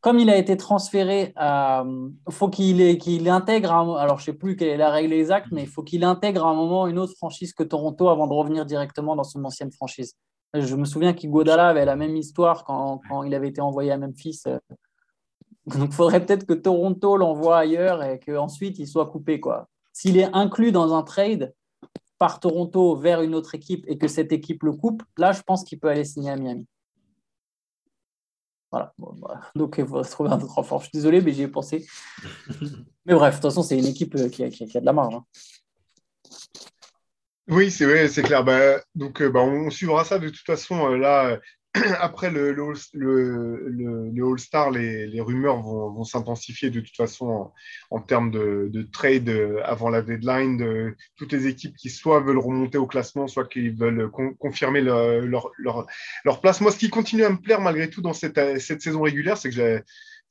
comme 0.00 0.18
il 0.18 0.30
a 0.30 0.36
été 0.36 0.56
transféré, 0.56 1.34
il 1.36 2.12
faut 2.30 2.48
qu'il 2.48 3.28
intègre, 3.28 3.72
alors 3.72 4.18
je 4.18 4.22
ne 4.22 4.26
sais 4.26 4.38
plus 4.38 4.56
quelle 4.56 4.68
est 4.68 4.76
la 4.76 4.90
règle 4.90 5.12
exacte, 5.12 5.48
mais 5.52 5.62
il 5.62 5.68
faut 5.68 5.82
qu'il 5.82 6.04
intègre 6.04 6.46
à 6.46 6.50
un 6.50 6.54
moment 6.54 6.86
une 6.86 6.98
autre 6.98 7.14
franchise 7.16 7.52
que 7.52 7.62
Toronto 7.62 8.08
avant 8.08 8.26
de 8.26 8.32
revenir 8.32 8.64
directement 8.64 9.14
dans 9.14 9.24
son 9.24 9.44
ancienne 9.44 9.70
franchise. 9.72 10.14
Je 10.54 10.74
me 10.74 10.84
souviens 10.84 11.12
qu'Igodala 11.12 11.68
avait 11.68 11.84
la 11.84 11.96
même 11.96 12.16
histoire 12.16 12.64
quand, 12.64 13.00
il 13.24 13.34
avait 13.34 13.48
été 13.48 13.60
envoyé 13.60 13.92
à 13.92 13.98
Memphis. 13.98 14.42
Donc 15.66 15.90
il 15.90 15.92
faudrait 15.92 16.24
peut-être 16.24 16.46
que 16.46 16.54
Toronto 16.54 17.16
l'envoie 17.16 17.58
ailleurs 17.58 18.02
et 18.02 18.18
qu'ensuite 18.18 18.78
il 18.78 18.88
soit 18.88 19.06
coupé. 19.06 19.40
S'il 19.92 20.16
est 20.16 20.34
inclus 20.34 20.72
dans 20.72 20.94
un 20.94 21.02
trade 21.02 21.54
par 22.18 22.40
Toronto 22.40 22.96
vers 22.96 23.20
une 23.20 23.34
autre 23.34 23.54
équipe 23.54 23.84
et 23.86 23.98
que 23.98 24.08
cette 24.08 24.32
équipe 24.32 24.62
le 24.62 24.72
coupe, 24.72 25.02
là 25.18 25.32
je 25.32 25.42
pense 25.42 25.62
qu'il 25.62 25.78
peut 25.78 25.88
aller 25.88 26.04
signer 26.04 26.30
à 26.30 26.36
Miami. 26.36 26.66
Voilà. 28.70 28.94
Bah, 28.98 29.40
donc, 29.54 29.76
il 29.78 29.86
faut 29.86 30.02
se 30.02 30.10
trouver 30.10 30.30
un 30.30 30.40
autre 30.40 30.54
renfort. 30.54 30.80
Je 30.80 30.84
suis 30.84 30.92
désolé, 30.92 31.20
mais 31.20 31.32
j'y 31.32 31.42
ai 31.42 31.48
pensé. 31.48 31.86
mais 33.04 33.14
bref, 33.14 33.34
de 33.34 33.40
toute 33.40 33.50
façon, 33.50 33.62
c'est 33.62 33.78
une 33.78 33.86
équipe 33.86 34.14
qui 34.30 34.44
a, 34.44 34.50
qui 34.50 34.76
a, 34.76 34.80
de 34.80 34.86
la 34.86 34.92
marge. 34.92 35.14
Hein. 35.14 35.24
Oui, 37.48 37.70
c'est 37.70 37.84
vrai, 37.84 38.08
c'est 38.08 38.22
clair. 38.22 38.44
Bah, 38.44 38.80
donc, 38.94 39.22
bah, 39.22 39.40
on 39.40 39.70
suivra 39.70 40.04
ça 40.04 40.18
de 40.18 40.28
toute 40.28 40.46
façon. 40.46 40.88
là, 40.94 41.38
après 42.00 42.30
le, 42.30 42.52
le, 42.52 44.26
All-Star, 44.26 44.70
les, 44.70 45.20
rumeurs 45.20 45.60
vont, 45.62 46.02
s'intensifier 46.02 46.70
de 46.70 46.80
toute 46.80 46.96
façon 46.96 47.52
en, 47.90 48.00
termes 48.00 48.32
de, 48.32 48.88
trade 48.92 49.28
euh, 49.28 49.60
avant 49.64 49.88
la 49.88 50.02
deadline. 50.02 50.56
De, 50.56 50.96
toutes 51.16 51.32
les 51.32 51.46
équipes 51.46 51.76
qui 51.76 51.88
soit 51.88 52.20
veulent 52.20 52.38
remonter 52.38 52.78
au 52.78 52.86
classement, 52.86 53.28
soit 53.28 53.46
qui 53.46 53.70
veulent 53.70 54.10
confirmer 54.38 54.80
leur, 54.80 55.50
leur, 55.58 56.40
place. 56.40 56.60
Moi, 56.60 56.72
ce 56.72 56.78
qui 56.78 56.90
continue 56.90 57.24
à 57.24 57.30
me 57.30 57.40
plaire 57.40 57.60
malgré 57.60 57.88
tout 57.88 58.02
dans 58.02 58.14
cette, 58.14 58.58
cette 58.58 58.82
saison 58.82 59.02
régulière, 59.02 59.36
c'est 59.36 59.50
que 59.50 59.84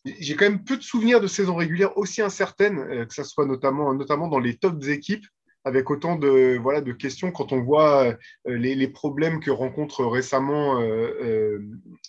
j'ai 0.06 0.36
quand 0.36 0.46
même 0.46 0.64
peu 0.64 0.76
de 0.76 0.84
souvenirs 0.84 1.22
de 1.22 1.28
saison 1.28 1.56
régulière 1.56 1.98
aussi 1.98 2.22
incertaines, 2.22 2.80
euh, 2.80 3.06
que 3.06 3.14
ce 3.14 3.24
soit 3.24 3.46
notamment, 3.46 3.94
notamment 3.94 4.28
dans 4.28 4.40
les 4.40 4.58
tops 4.58 4.88
équipes 4.88 5.26
avec 5.70 5.90
autant 5.92 6.16
de, 6.16 6.58
voilà, 6.62 6.82
de 6.82 6.92
questions 6.92 7.32
quand 7.32 7.54
on 7.54 7.62
voit 7.62 8.18
euh, 8.48 8.58
les, 8.58 8.88
problèmes 8.88 9.40
que 9.40 9.52
rencontrent 9.52 10.06
récemment 10.06 10.82
euh, 10.82 11.14
euh, 11.24 11.60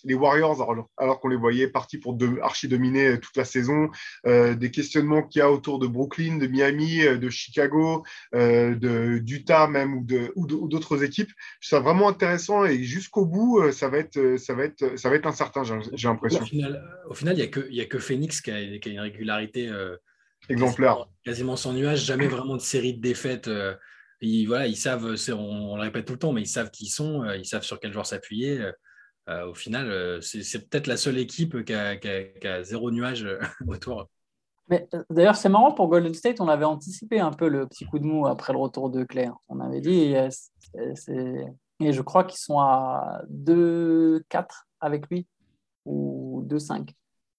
les 0.03 0.15
Warriors, 0.15 0.63
alors, 0.63 0.89
alors 0.97 1.21
qu'on 1.21 1.29
les 1.29 1.37
voyait 1.37 1.69
partis 1.69 1.99
pour 1.99 2.17
archi-dominer 2.43 3.21
toute 3.21 3.37
la 3.37 3.45
saison, 3.45 3.91
des 4.25 4.71
questionnements 4.71 5.23
qu'il 5.23 5.41
y 5.41 5.43
a 5.43 5.51
autour 5.51 5.79
de 5.79 5.87
Brooklyn, 5.87 6.39
de 6.39 6.47
Miami, 6.47 7.01
de 7.01 7.29
Chicago, 7.29 8.03
de, 8.33 9.19
d'Utah 9.19 9.69
même 9.69 9.99
ou, 9.99 10.05
de, 10.05 10.33
ou, 10.37 10.47
d'autres 10.47 11.05
équipes. 11.05 11.31
C'est 11.61 11.79
vraiment 11.81 12.09
intéressant 12.09 12.65
et 12.65 12.83
jusqu'au 12.83 13.27
bout, 13.27 13.71
ça 13.73 13.89
va 13.89 13.99
être, 13.99 14.39
ça 14.39 14.55
va 14.55 14.65
être, 14.65 14.99
ça 14.99 15.11
va 15.11 15.17
être 15.17 15.27
incertain, 15.27 15.63
j'ai, 15.65 16.09
l'impression. 16.09 16.41
Au 16.41 17.15
final, 17.15 17.37
il 17.37 17.73
n'y 17.73 17.81
a, 17.81 17.83
a, 17.83 17.87
que 17.87 17.99
Phoenix 17.99 18.41
qui 18.41 18.51
a 18.51 18.61
une 18.61 19.01
régularité 19.01 19.71
exemplaire. 20.51 21.07
Quasiment, 21.25 21.57
sans 21.57 21.73
nuage, 21.73 22.05
jamais 22.05 22.29
vraiment 22.29 22.57
de 22.57 22.61
série 22.61 22.95
de 22.95 23.01
défaites. 23.01 23.49
Euh, 23.49 23.75
ils, 24.21 24.47
voilà, 24.47 24.67
ils 24.67 24.77
savent, 24.77 25.17
on, 25.31 25.77
le 25.77 25.83
répète 25.83 26.07
tout 26.07 26.15
le 26.15 26.19
temps, 26.19 26.33
mais 26.33 26.43
ils 26.43 26.47
savent 26.47 26.71
qui 26.71 26.85
ils 26.85 26.91
sont, 26.91 27.23
euh, 27.23 27.37
ils 27.37 27.47
savent 27.47 27.63
sur 27.63 27.81
quel 27.81 27.93
joueur 27.93 28.07
s'appuyer. 28.07 28.61
Euh, 29.29 29.47
au 29.47 29.55
final, 29.55 30.21
c'est 30.23 30.69
peut-être 30.69 30.87
la 30.87 30.97
seule 30.97 31.19
équipe 31.19 31.65
qui 31.65 31.73
a, 31.73 32.63
zéro 32.63 32.91
nuage 32.91 33.27
autour. 33.69 34.09
Mais 34.69 34.89
d'ailleurs, 35.09 35.37
c'est 35.37 35.49
marrant 35.49 35.73
pour 35.73 35.89
Golden 35.89 36.15
State, 36.15 36.41
on 36.41 36.49
avait 36.49 36.65
anticipé 36.65 37.21
un 37.21 37.33
peu 37.33 37.49
le 37.49 37.67
petit 37.67 37.85
coup 37.87 37.99
de 37.99 38.05
mou 38.05 38.27
après 38.27 38.53
le 38.53 38.59
retour 38.59 38.91
de 38.91 39.05
Claire. 39.05 39.35
On 39.49 39.61
avait 39.61 39.81
dit, 39.81 40.15
et 41.81 41.93
je 41.93 42.03
crois 42.03 42.25
qu'ils 42.25 42.39
sont 42.39 42.59
à 42.59 43.23
2-4 43.31 44.47
avec 44.81 45.09
lui 45.11 45.27
ou 45.85 46.45
2-5. 46.47 46.91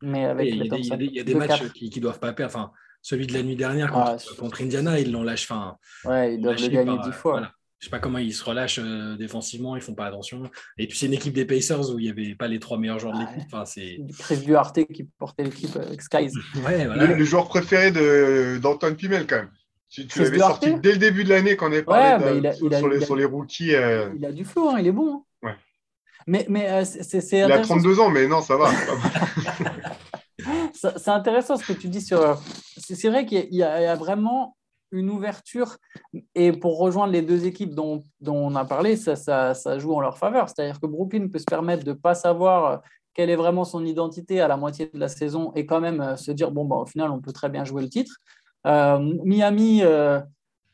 Mais 0.02 0.26
avec 0.26 0.50
il 0.50 0.56
y, 0.56 1.20
a 1.20 1.24
des, 1.24 1.36
matchs 1.36 1.72
qui 1.74 1.92
ne 1.96 2.02
doivent 2.02 2.20
pas 2.20 2.34
perdre. 2.34 2.56
Enfin, 2.56 2.72
celui 3.02 3.28
de 3.28 3.34
la 3.34 3.44
nuit 3.44 3.56
dernière 3.56 3.92
contre, 3.92 4.58
ah, 4.60 4.64
Indiana, 4.64 5.00
ils 5.00 5.12
l'ont 5.12 5.24
lâché. 5.24 5.48
Fin, 5.48 5.78
ouais, 6.06 6.36
ils 6.36 6.42
doivent 6.42 6.62
le 6.62 6.68
gagner 6.68 6.98
dix 7.04 7.12
fois. 7.12 7.34
Voilà. 7.34 7.52
Je 7.80 7.88
sais 7.88 7.90
pas 7.90 8.00
comment 8.00 8.20
ils 8.20 8.34
se 8.34 8.44
relâchent 8.44 8.80
euh, 8.80 9.16
défensivement, 9.18 9.76
ils 9.76 9.82
font 9.82 9.96
pas 9.96 10.06
attention. 10.06 10.44
Et 10.78 10.86
puis 10.86 10.96
c'est 10.96 11.08
une 11.08 11.16
équipe 11.16 11.34
des 11.34 11.46
Pacers 11.46 11.90
où 11.90 11.98
il 11.98 12.04
n'y 12.04 12.12
avait 12.12 12.36
pas 12.36 12.48
les 12.48 12.60
trois 12.60 12.78
meilleurs 12.78 13.00
joueurs 13.00 13.16
de 13.16 13.22
l'équipe. 13.22 13.42
Enfin, 13.48 13.66
c'est 13.66 13.98
Chris 14.20 14.38
Duarte 14.38 14.86
qui 14.94 15.06
portait 15.18 15.46
l'équipe 15.46 15.76
avec 15.76 16.00
Skies. 16.00 16.30
ouais, 16.64 16.86
voilà. 16.86 17.08
le, 17.08 17.26
joueur 17.26 17.48
préféré 17.48 17.90
d'Antoine 18.60 18.96
Pimel 18.96 19.26
quand 19.26 19.38
même. 19.38 19.50
Tu, 19.90 20.06
tu 20.06 20.20
l'avais 20.20 20.38
sorti 20.38 20.76
dès 20.76 20.92
le 20.92 21.00
début 21.00 21.24
de 21.24 21.30
l'année 21.30 21.56
quand 21.56 21.70
on 21.70 21.74
avait 21.74 21.82
parlé 21.82 22.40
de, 22.40 22.52
sur, 22.52 22.70
les, 22.88 23.02
sur, 23.02 23.16
les, 23.16 23.26
rookies. 23.26 23.74
Euh. 23.74 24.10
Il 24.16 24.26
a 24.26 24.32
du 24.32 24.46
flow, 24.46 24.70
hein, 24.70 24.78
il 24.80 24.88
est 24.88 24.92
bon. 24.92 25.16
Hein. 25.16 25.24
Ouais. 25.48 25.56
Mais, 26.28 26.46
mais 26.50 26.70
euh, 26.70 26.86
c'est. 26.86 27.28
Il 27.32 27.52
a 27.52 27.60
32 27.60 28.00
ans, 28.00 28.10
mais 28.10 28.28
non, 28.28 28.42
ça 28.42 28.58
va. 28.58 28.70
c'est 30.82 31.10
intéressant 31.10 31.58
ce 31.58 31.66
que 31.66 31.74
tu 31.74 31.88
dis 31.88 32.02
sur. 32.02 32.42
C'est 32.78 33.10
vrai 33.10 33.26
qu'il 33.26 33.54
y, 33.54 33.64
a 33.64 33.96
vraiment 33.96 34.56
une 34.92 35.10
ouverture. 35.10 35.78
Et 36.36 36.52
pour 36.52 36.80
rejoindre 36.80 37.14
les 37.14 37.22
deux 37.22 37.46
équipes 37.46 37.76
dont, 37.76 38.04
on 38.26 38.56
a 38.56 38.66
parlé, 38.66 38.96
ça, 38.96 39.16
ça, 39.16 39.80
joue 39.80 39.94
en 39.94 40.02
leur 40.02 40.18
faveur. 40.18 40.50
C'est-à-dire 40.50 40.80
que 40.80 40.88
Brooklyn 40.88 41.28
peut 41.28 41.40
se 41.40 41.46
permettre 41.46 41.84
de 41.84 41.92
ne 41.92 41.96
pas 41.96 42.16
savoir 42.16 42.82
quelle 43.14 43.30
est 43.30 43.36
vraiment 43.36 43.66
son 43.66 43.86
identité 43.86 44.42
à 44.42 44.48
la 44.48 44.58
moitié 44.58 44.90
de 44.94 45.00
la 45.00 45.10
saison 45.10 45.52
et 45.56 45.66
quand 45.66 45.82
même 45.82 46.02
euh, 46.02 46.16
se 46.16 46.32
dire 46.32 46.52
bon, 46.52 46.66
bah, 46.66 46.78
au 46.78 46.86
final, 46.86 47.12
on 47.12 47.20
peut 47.20 47.34
très 47.34 47.50
bien 47.50 47.66
jouer 47.66 47.82
le 47.82 47.90
titre. 47.90 48.18
Euh, 48.66 49.00
Miami 49.24 49.82
euh, 49.84 50.22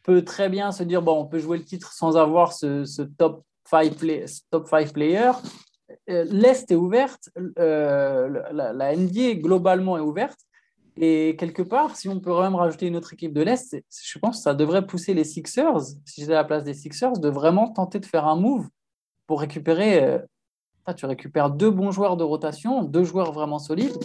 peut 0.03 0.24
très 0.24 0.49
bien 0.49 0.72
se 0.72 0.84
dire 0.84 1.01
bon, 1.01 1.22
on 1.22 1.26
peut 1.26 1.39
jouer 1.39 1.58
le 1.58 1.64
titre 1.64 1.93
sans 1.93 2.16
avoir 2.18 2.53
ce, 2.53 3.01
top 3.18 3.43
5 3.70 3.95
play, 3.95 4.26
top 4.51 4.70
five 4.70 4.91
player. 4.93 5.32
Euh, 6.10 6.26
l'Est 6.30 6.72
est 6.72 6.76
ouverte, 6.76 7.30
euh, 7.60 8.41
la, 8.53 8.95
NBA 8.95 9.36
globalement 9.36 9.97
est 9.97 10.01
ouverte. 10.01 10.39
Et 10.99 11.36
quelque 11.38 11.62
part, 11.62 11.95
si 11.95 12.10
on 12.10 12.20
peut 12.20 12.41
même 12.41 12.55
rajouter 12.55 12.88
une 12.88 12.95
autre 12.95 13.14
équipe 13.14 13.34
de 13.34 13.41
l'Est, 13.41 13.76
je 13.89 14.20
pense 14.20 14.38
que 14.38 14.43
ça 14.43 14.55
devrait 14.55 14.88
pousser 14.88 15.14
les 15.14 15.26
Sixers, 15.26 15.82
si 16.05 16.22
j'étais 16.22 16.34
à 16.34 16.38
la 16.38 16.43
place 16.43 16.64
des 16.64 16.74
Sixers, 16.74 17.20
de 17.20 17.30
vraiment 17.30 17.72
tenter 17.72 17.99
de 17.99 18.05
faire 18.05 18.26
un 18.26 18.36
move 18.36 18.68
pour 19.28 19.41
récupérer. 19.41 20.03
Euh, 20.03 20.20
tu 20.95 21.05
récupères 21.05 21.49
deux 21.49 21.70
bons 21.70 21.91
joueurs 21.91 22.16
de 22.16 22.24
rotation, 22.24 22.82
deux 22.82 23.03
joueurs 23.03 23.34
vraiment 23.34 23.60
solides, 23.60 23.97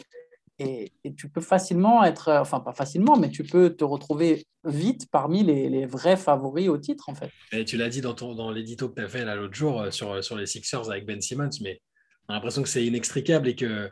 et, 0.59 0.93
tu 1.17 1.29
peux 1.29 1.41
facilement 1.41 2.03
être, 2.03 2.29
enfin 2.41 2.59
pas 2.59 2.73
facilement, 2.73 3.17
mais 3.17 3.31
tu 3.31 3.45
peux 3.45 3.71
te 3.71 3.85
retrouver 3.85 4.45
vite 4.65 5.09
parmi 5.11 5.45
les, 5.45 5.87
vrais 5.87 6.17
favoris 6.17 6.69
au 6.69 6.79
titre 6.79 7.09
en 7.09 7.15
fait. 7.15 7.31
Et 7.53 7.65
tu 7.65 7.77
l'as 7.77 7.89
dit 7.89 8.01
dans, 8.01 8.15
ton, 8.15 8.35
dans 8.35 8.51
l'édito 8.51 8.89
que 8.89 8.97
tu 8.97 9.03
as 9.03 9.09
fait 9.09 9.25
l'autre 9.25 9.55
jour 9.55 9.85
sur, 9.91 10.23
sur 10.25 10.37
les 10.37 10.47
Sixers 10.47 10.91
avec 10.91 11.07
Ben 11.07 11.21
Simmons, 11.21 11.51
mais 11.61 11.81
on 12.29 12.33
a 12.33 12.35
l'impression 12.35 12.63
que 12.63 12.69
c'est 12.69 12.85
inextricable 12.85 13.49
et 13.49 13.57
que 13.57 13.91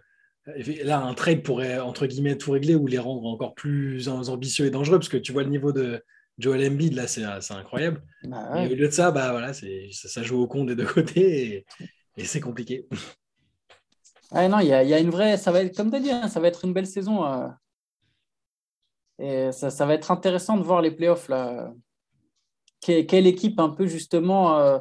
là, 0.85 1.01
un 1.01 1.15
trade 1.15 1.43
pourrait, 1.43 1.79
entre 1.79 2.07
guillemets, 2.07 2.37
tout 2.37 2.53
régler 2.53 2.75
ou 2.75 2.87
les 2.87 2.99
rendre 2.99 3.27
encore 3.27 3.55
plus 3.55 4.09
ambitieux 4.09 4.67
et 4.67 4.71
dangereux, 4.71 4.99
parce 4.99 5.09
que 5.09 5.17
tu 5.17 5.33
vois 5.33 5.43
le 5.43 5.51
niveau 5.51 5.73
de 5.73 6.03
Joel 6.39 6.73
Embiid, 6.73 6.95
là, 6.95 7.07
c'est 7.07 7.25
incroyable. 7.53 8.03
Bah 8.25 8.65
et 8.65 8.73
au 8.73 8.75
lieu 8.75 8.87
de 8.87 8.93
ça, 8.93 9.11
bah, 9.11 9.31
voilà, 9.31 9.53
ça, 9.53 10.23
joue 10.23 10.41
au 10.41 10.47
con 10.47 10.65
des 10.65 10.75
deux 10.75 10.87
côtés 10.87 11.67
et, 12.17 12.25
c'est 12.25 12.41
compliqué. 12.41 12.87
non, 14.33 14.59
il 14.61 14.67
y, 14.67 14.73
a, 14.73 14.99
une 14.99 15.11
vraie, 15.11 15.37
ça 15.37 15.53
va 15.53 15.63
être, 15.63 15.77
comme 15.77 15.91
tu 15.91 15.97
as 15.97 16.01
dit, 16.01 16.11
hein, 16.11 16.29
ça 16.29 16.41
va 16.41 16.49
être 16.49 16.65
une 16.65 16.73
belle 16.73 16.87
saison. 16.87 17.25
Euh, 17.25 17.49
et 19.19 19.53
ça, 19.53 19.85
va 19.85 19.95
être 19.95 20.11
intéressant 20.11 20.57
de 20.57 20.63
voir 20.63 20.81
les 20.81 20.91
playoffs. 20.91 21.29
Là. 21.29 21.73
quelle 22.81 23.27
équipe, 23.27 23.61
un 23.61 23.71
peu 23.71 23.87
justement, 23.87 24.59
euh, 24.59 24.79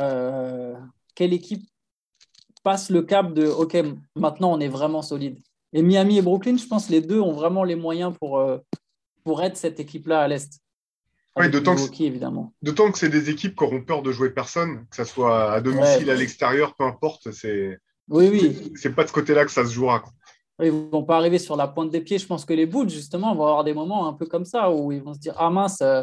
euh, 0.00 0.74
quelle 1.14 1.32
équipe 1.32 1.69
passe 2.62 2.90
le 2.90 3.02
cap 3.02 3.32
de 3.32 3.46
OK, 3.46 3.76
maintenant 4.16 4.52
on 4.52 4.60
est 4.60 4.68
vraiment 4.68 5.02
solide. 5.02 5.38
Et 5.72 5.82
Miami 5.82 6.18
et 6.18 6.22
Brooklyn, 6.22 6.56
je 6.56 6.66
pense 6.66 6.88
les 6.90 7.00
deux 7.00 7.20
ont 7.20 7.32
vraiment 7.32 7.64
les 7.64 7.76
moyens 7.76 8.12
pour, 8.18 8.38
euh, 8.38 8.58
pour 9.24 9.42
être 9.42 9.56
cette 9.56 9.78
équipe-là 9.78 10.20
à 10.20 10.28
l'Est. 10.28 10.60
Oui, 11.36 11.48
d'autant 11.48 11.76
que, 11.76 12.02
évidemment. 12.02 12.52
d'autant 12.60 12.90
que 12.90 12.98
c'est 12.98 13.08
des 13.08 13.30
équipes 13.30 13.56
qui 13.56 13.64
auront 13.64 13.82
peur 13.82 14.02
de 14.02 14.10
jouer 14.10 14.30
personne, 14.30 14.86
que 14.90 14.96
ce 14.96 15.04
soit 15.04 15.52
à 15.52 15.60
domicile, 15.60 16.10
à 16.10 16.14
l'extérieur, 16.14 16.74
peu 16.74 16.84
importe. 16.84 17.30
C'est, 17.30 17.78
oui, 18.08 18.28
oui. 18.30 18.72
C'est 18.74 18.94
pas 18.94 19.04
de 19.04 19.08
ce 19.08 19.12
côté-là 19.12 19.44
que 19.44 19.52
ça 19.52 19.64
se 19.64 19.72
jouera. 19.72 20.02
Ils 20.60 20.66
ne 20.66 20.90
vont 20.90 21.04
pas 21.04 21.16
arriver 21.16 21.38
sur 21.38 21.56
la 21.56 21.68
pointe 21.68 21.90
des 21.90 22.00
pieds. 22.00 22.18
Je 22.18 22.26
pense 22.26 22.44
que 22.44 22.52
les 22.52 22.66
Bulls, 22.66 22.90
justement, 22.90 23.34
vont 23.34 23.44
avoir 23.44 23.64
des 23.64 23.72
moments 23.72 24.08
un 24.08 24.12
peu 24.12 24.26
comme 24.26 24.44
ça 24.44 24.70
où 24.70 24.92
ils 24.92 25.02
vont 25.02 25.14
se 25.14 25.20
dire 25.20 25.34
Ah 25.38 25.48
mince, 25.50 25.80
euh, 25.80 26.02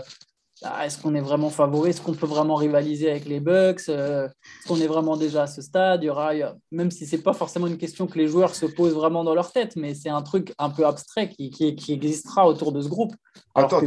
ah, 0.64 0.86
est-ce 0.86 1.00
qu'on 1.00 1.14
est 1.14 1.22
vraiment 1.22 1.50
favori? 1.50 1.92
Est-ce 1.92 2.02
qu'on 2.02 2.14
peut 2.14 2.26
vraiment 2.26 2.56
rivaliser 2.56 3.12
avec 3.12 3.26
les 3.26 3.40
Bucks? 3.40 3.90
Euh, 3.90 4.28
Est-ce 4.28 4.68
qu'on 4.68 4.80
est 4.80 4.88
vraiment 4.88 5.16
déjà 5.16 5.44
à 5.44 5.48
ce 5.48 5.62
stade? 5.62 6.04
Il 6.04 6.08
y 6.08 6.10
aura, 6.10 6.32
Même 6.72 6.90
si 6.90 7.06
ce 7.06 7.16
n'est 7.16 7.22
pas 7.22 7.34
forcément 7.34 7.68
une 7.68 7.78
question 7.78 8.08
que 8.08 8.18
les 8.18 8.28
joueurs 8.28 8.56
se 8.56 8.66
posent 8.66 8.94
vraiment 8.94 9.24
dans 9.24 9.36
leur 9.36 9.52
tête, 9.52 9.76
mais 9.76 9.94
c'est 9.94 10.10
un 10.10 10.22
truc 10.24 10.54
un 10.58 10.70
peu 10.70 10.86
abstrait 10.86 11.30
qui, 11.30 11.52
qui, 11.52 11.94
existera 11.94 12.48
autour 12.48 12.72
de 12.72 12.82
ce 12.82 12.88
groupe. 12.88 13.14
Alors 13.54 13.84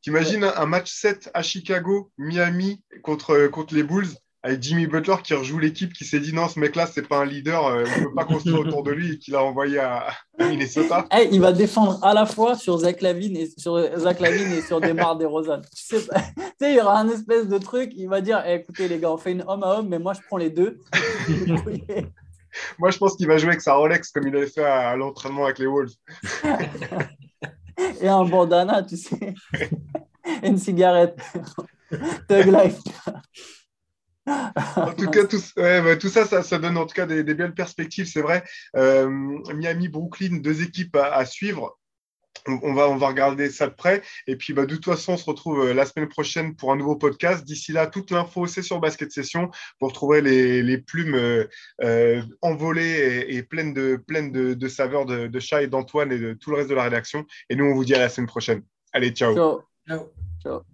T'imagines 0.00 0.42
un 0.42 0.66
match 0.66 0.92
7 0.92 1.30
à 1.32 1.42
Chicago, 1.42 2.10
Miami 2.18 2.82
contre, 3.02 3.46
contre 3.46 3.74
les 3.74 3.84
Bulls? 3.84 4.08
Avec 4.44 4.60
Jimmy 4.62 4.86
Butler 4.86 5.16
qui 5.22 5.34
rejoue 5.34 5.58
l'équipe 5.58 5.92
qui 5.92 6.04
s'est 6.04 6.18
dit 6.18 6.34
non 6.34 6.48
ce 6.48 6.58
mec 6.58 6.74
là 6.74 6.86
c'est 6.86 7.06
pas 7.06 7.18
un 7.18 7.24
leader 7.24 7.64
euh, 7.66 7.84
on 7.96 8.00
ne 8.00 8.04
peut 8.06 8.14
pas 8.14 8.24
construire 8.24 8.58
autour 8.66 8.82
de 8.82 8.90
lui 8.90 9.12
et 9.12 9.18
qui 9.18 9.30
l'a 9.30 9.42
envoyé 9.42 9.78
à, 9.78 10.08
Minnesota. 10.38 11.06
Hey, 11.10 11.28
il 11.30 11.40
va 11.40 11.52
défendre 11.52 12.02
à 12.02 12.12
la 12.12 12.26
fois 12.26 12.56
sur 12.56 12.76
Zach 12.78 13.00
Lavine 13.00 13.36
et 13.36 13.48
sur 13.56 13.78
Zach 13.98 14.18
Lavine 14.18 14.52
et 14.52 14.62
sur 14.62 14.80
Demar 14.80 15.16
DeRozan. 15.16 15.60
Tu 15.60 15.96
sais, 15.96 16.08
il 16.60 16.74
y 16.74 16.80
aura 16.80 16.98
un 16.98 17.08
espèce 17.08 17.46
de 17.46 17.58
truc 17.58 17.92
il 17.94 18.08
va 18.08 18.20
dire 18.20 18.42
eh, 18.44 18.54
écoutez 18.54 18.88
les 18.88 18.98
gars 18.98 19.12
on 19.12 19.18
fait 19.18 19.32
une 19.32 19.44
homme 19.46 19.62
à 19.62 19.78
homme 19.78 19.88
mais 19.88 20.00
moi 20.00 20.14
je 20.14 20.20
prends 20.26 20.38
les 20.38 20.50
deux. 20.50 20.80
Moi 22.78 22.90
je 22.90 22.98
pense 22.98 23.16
qu'il 23.16 23.26
va 23.26 23.38
jouer 23.38 23.48
avec 23.48 23.62
sa 23.62 23.72
Rolex 23.72 24.10
comme 24.10 24.28
il 24.28 24.36
avait 24.36 24.46
fait 24.46 24.62
à, 24.62 24.94
l'entraînement 24.94 25.46
avec 25.46 25.58
les 25.58 25.66
Wolves. 25.66 25.94
Et 28.02 28.08
un 28.08 28.26
bandana 28.26 28.82
tu 28.82 28.98
sais. 28.98 29.34
Et 30.42 30.48
une 30.48 30.58
cigarette. 30.58 31.18
Thug 32.28 32.52
Life 32.52 32.78
en 34.26 34.92
tout 34.96 35.10
cas, 35.10 35.24
tout, 35.24 35.40
bah, 35.56 35.96
tout 35.96 36.08
ça, 36.08 36.26
ça, 36.26 36.58
donne 36.58 36.76
en 36.76 36.86
tout 36.86 36.94
cas 36.94 37.06
des, 37.06 37.22
belles 37.34 37.54
perspectives, 37.54 38.06
c'est 38.06 38.22
vrai. 38.22 38.44
Euh, 38.76 39.08
Miami, 39.54 39.88
Brooklyn, 39.88 40.38
deux 40.38 40.62
équipes 40.62 40.96
à, 40.96 41.24
suivre. 41.24 41.78
on, 42.46 42.72
va, 42.72 42.88
on 42.88 42.96
va 42.96 43.08
regarder 43.08 43.50
ça 43.50 43.66
de 43.66 43.74
près. 43.74 44.02
Et 44.26 44.36
puis, 44.36 44.52
bah, 44.52 44.66
de 44.66 44.74
toute 44.74 44.84
façon, 44.84 45.14
on 45.14 45.16
se 45.16 45.24
retrouve 45.24 45.66
euh, 45.66 45.74
la 45.74 45.86
semaine 45.86 46.08
prochaine 46.08 46.54
pour 46.54 46.72
un 46.72 46.76
nouveau 46.76 46.96
podcast. 46.96 47.44
D'ici 47.44 47.72
là, 47.72 47.86
toute 47.86 48.10
l'info, 48.10 48.46
c'est 48.46 48.62
sur 48.62 48.78
Basket 48.80 49.10
Session. 49.10 49.50
Vous 49.80 49.88
retrouverez 49.88 50.20
les, 50.22 50.78
plumes 50.78 51.14
euh, 51.14 51.48
euh, 51.82 52.22
envolées 52.42 53.26
et, 53.28 53.42
pleines, 53.42 53.74
de, 53.74 53.96
pleines 53.96 54.30
de, 54.30 54.68
saveurs 54.68 55.04
de, 55.04 55.26
de 55.26 55.40
chat 55.40 55.62
et 55.62 55.66
d'Antoine 55.66 56.12
et 56.12 56.18
de 56.18 56.32
tout 56.34 56.50
le 56.50 56.58
reste 56.58 56.70
de 56.70 56.74
la 56.74 56.84
rédaction. 56.84 57.26
Et 57.50 57.56
nous, 57.56 57.64
on 57.64 57.74
vous 57.74 57.84
dit 57.84 57.94
à 57.94 57.98
la 57.98 58.08
semaine 58.08 58.28
prochaine. 58.28 58.62
Allez, 58.92 59.10
ciao. 59.10 59.34
Ciao. 59.34 60.12
ciao. 60.42 60.71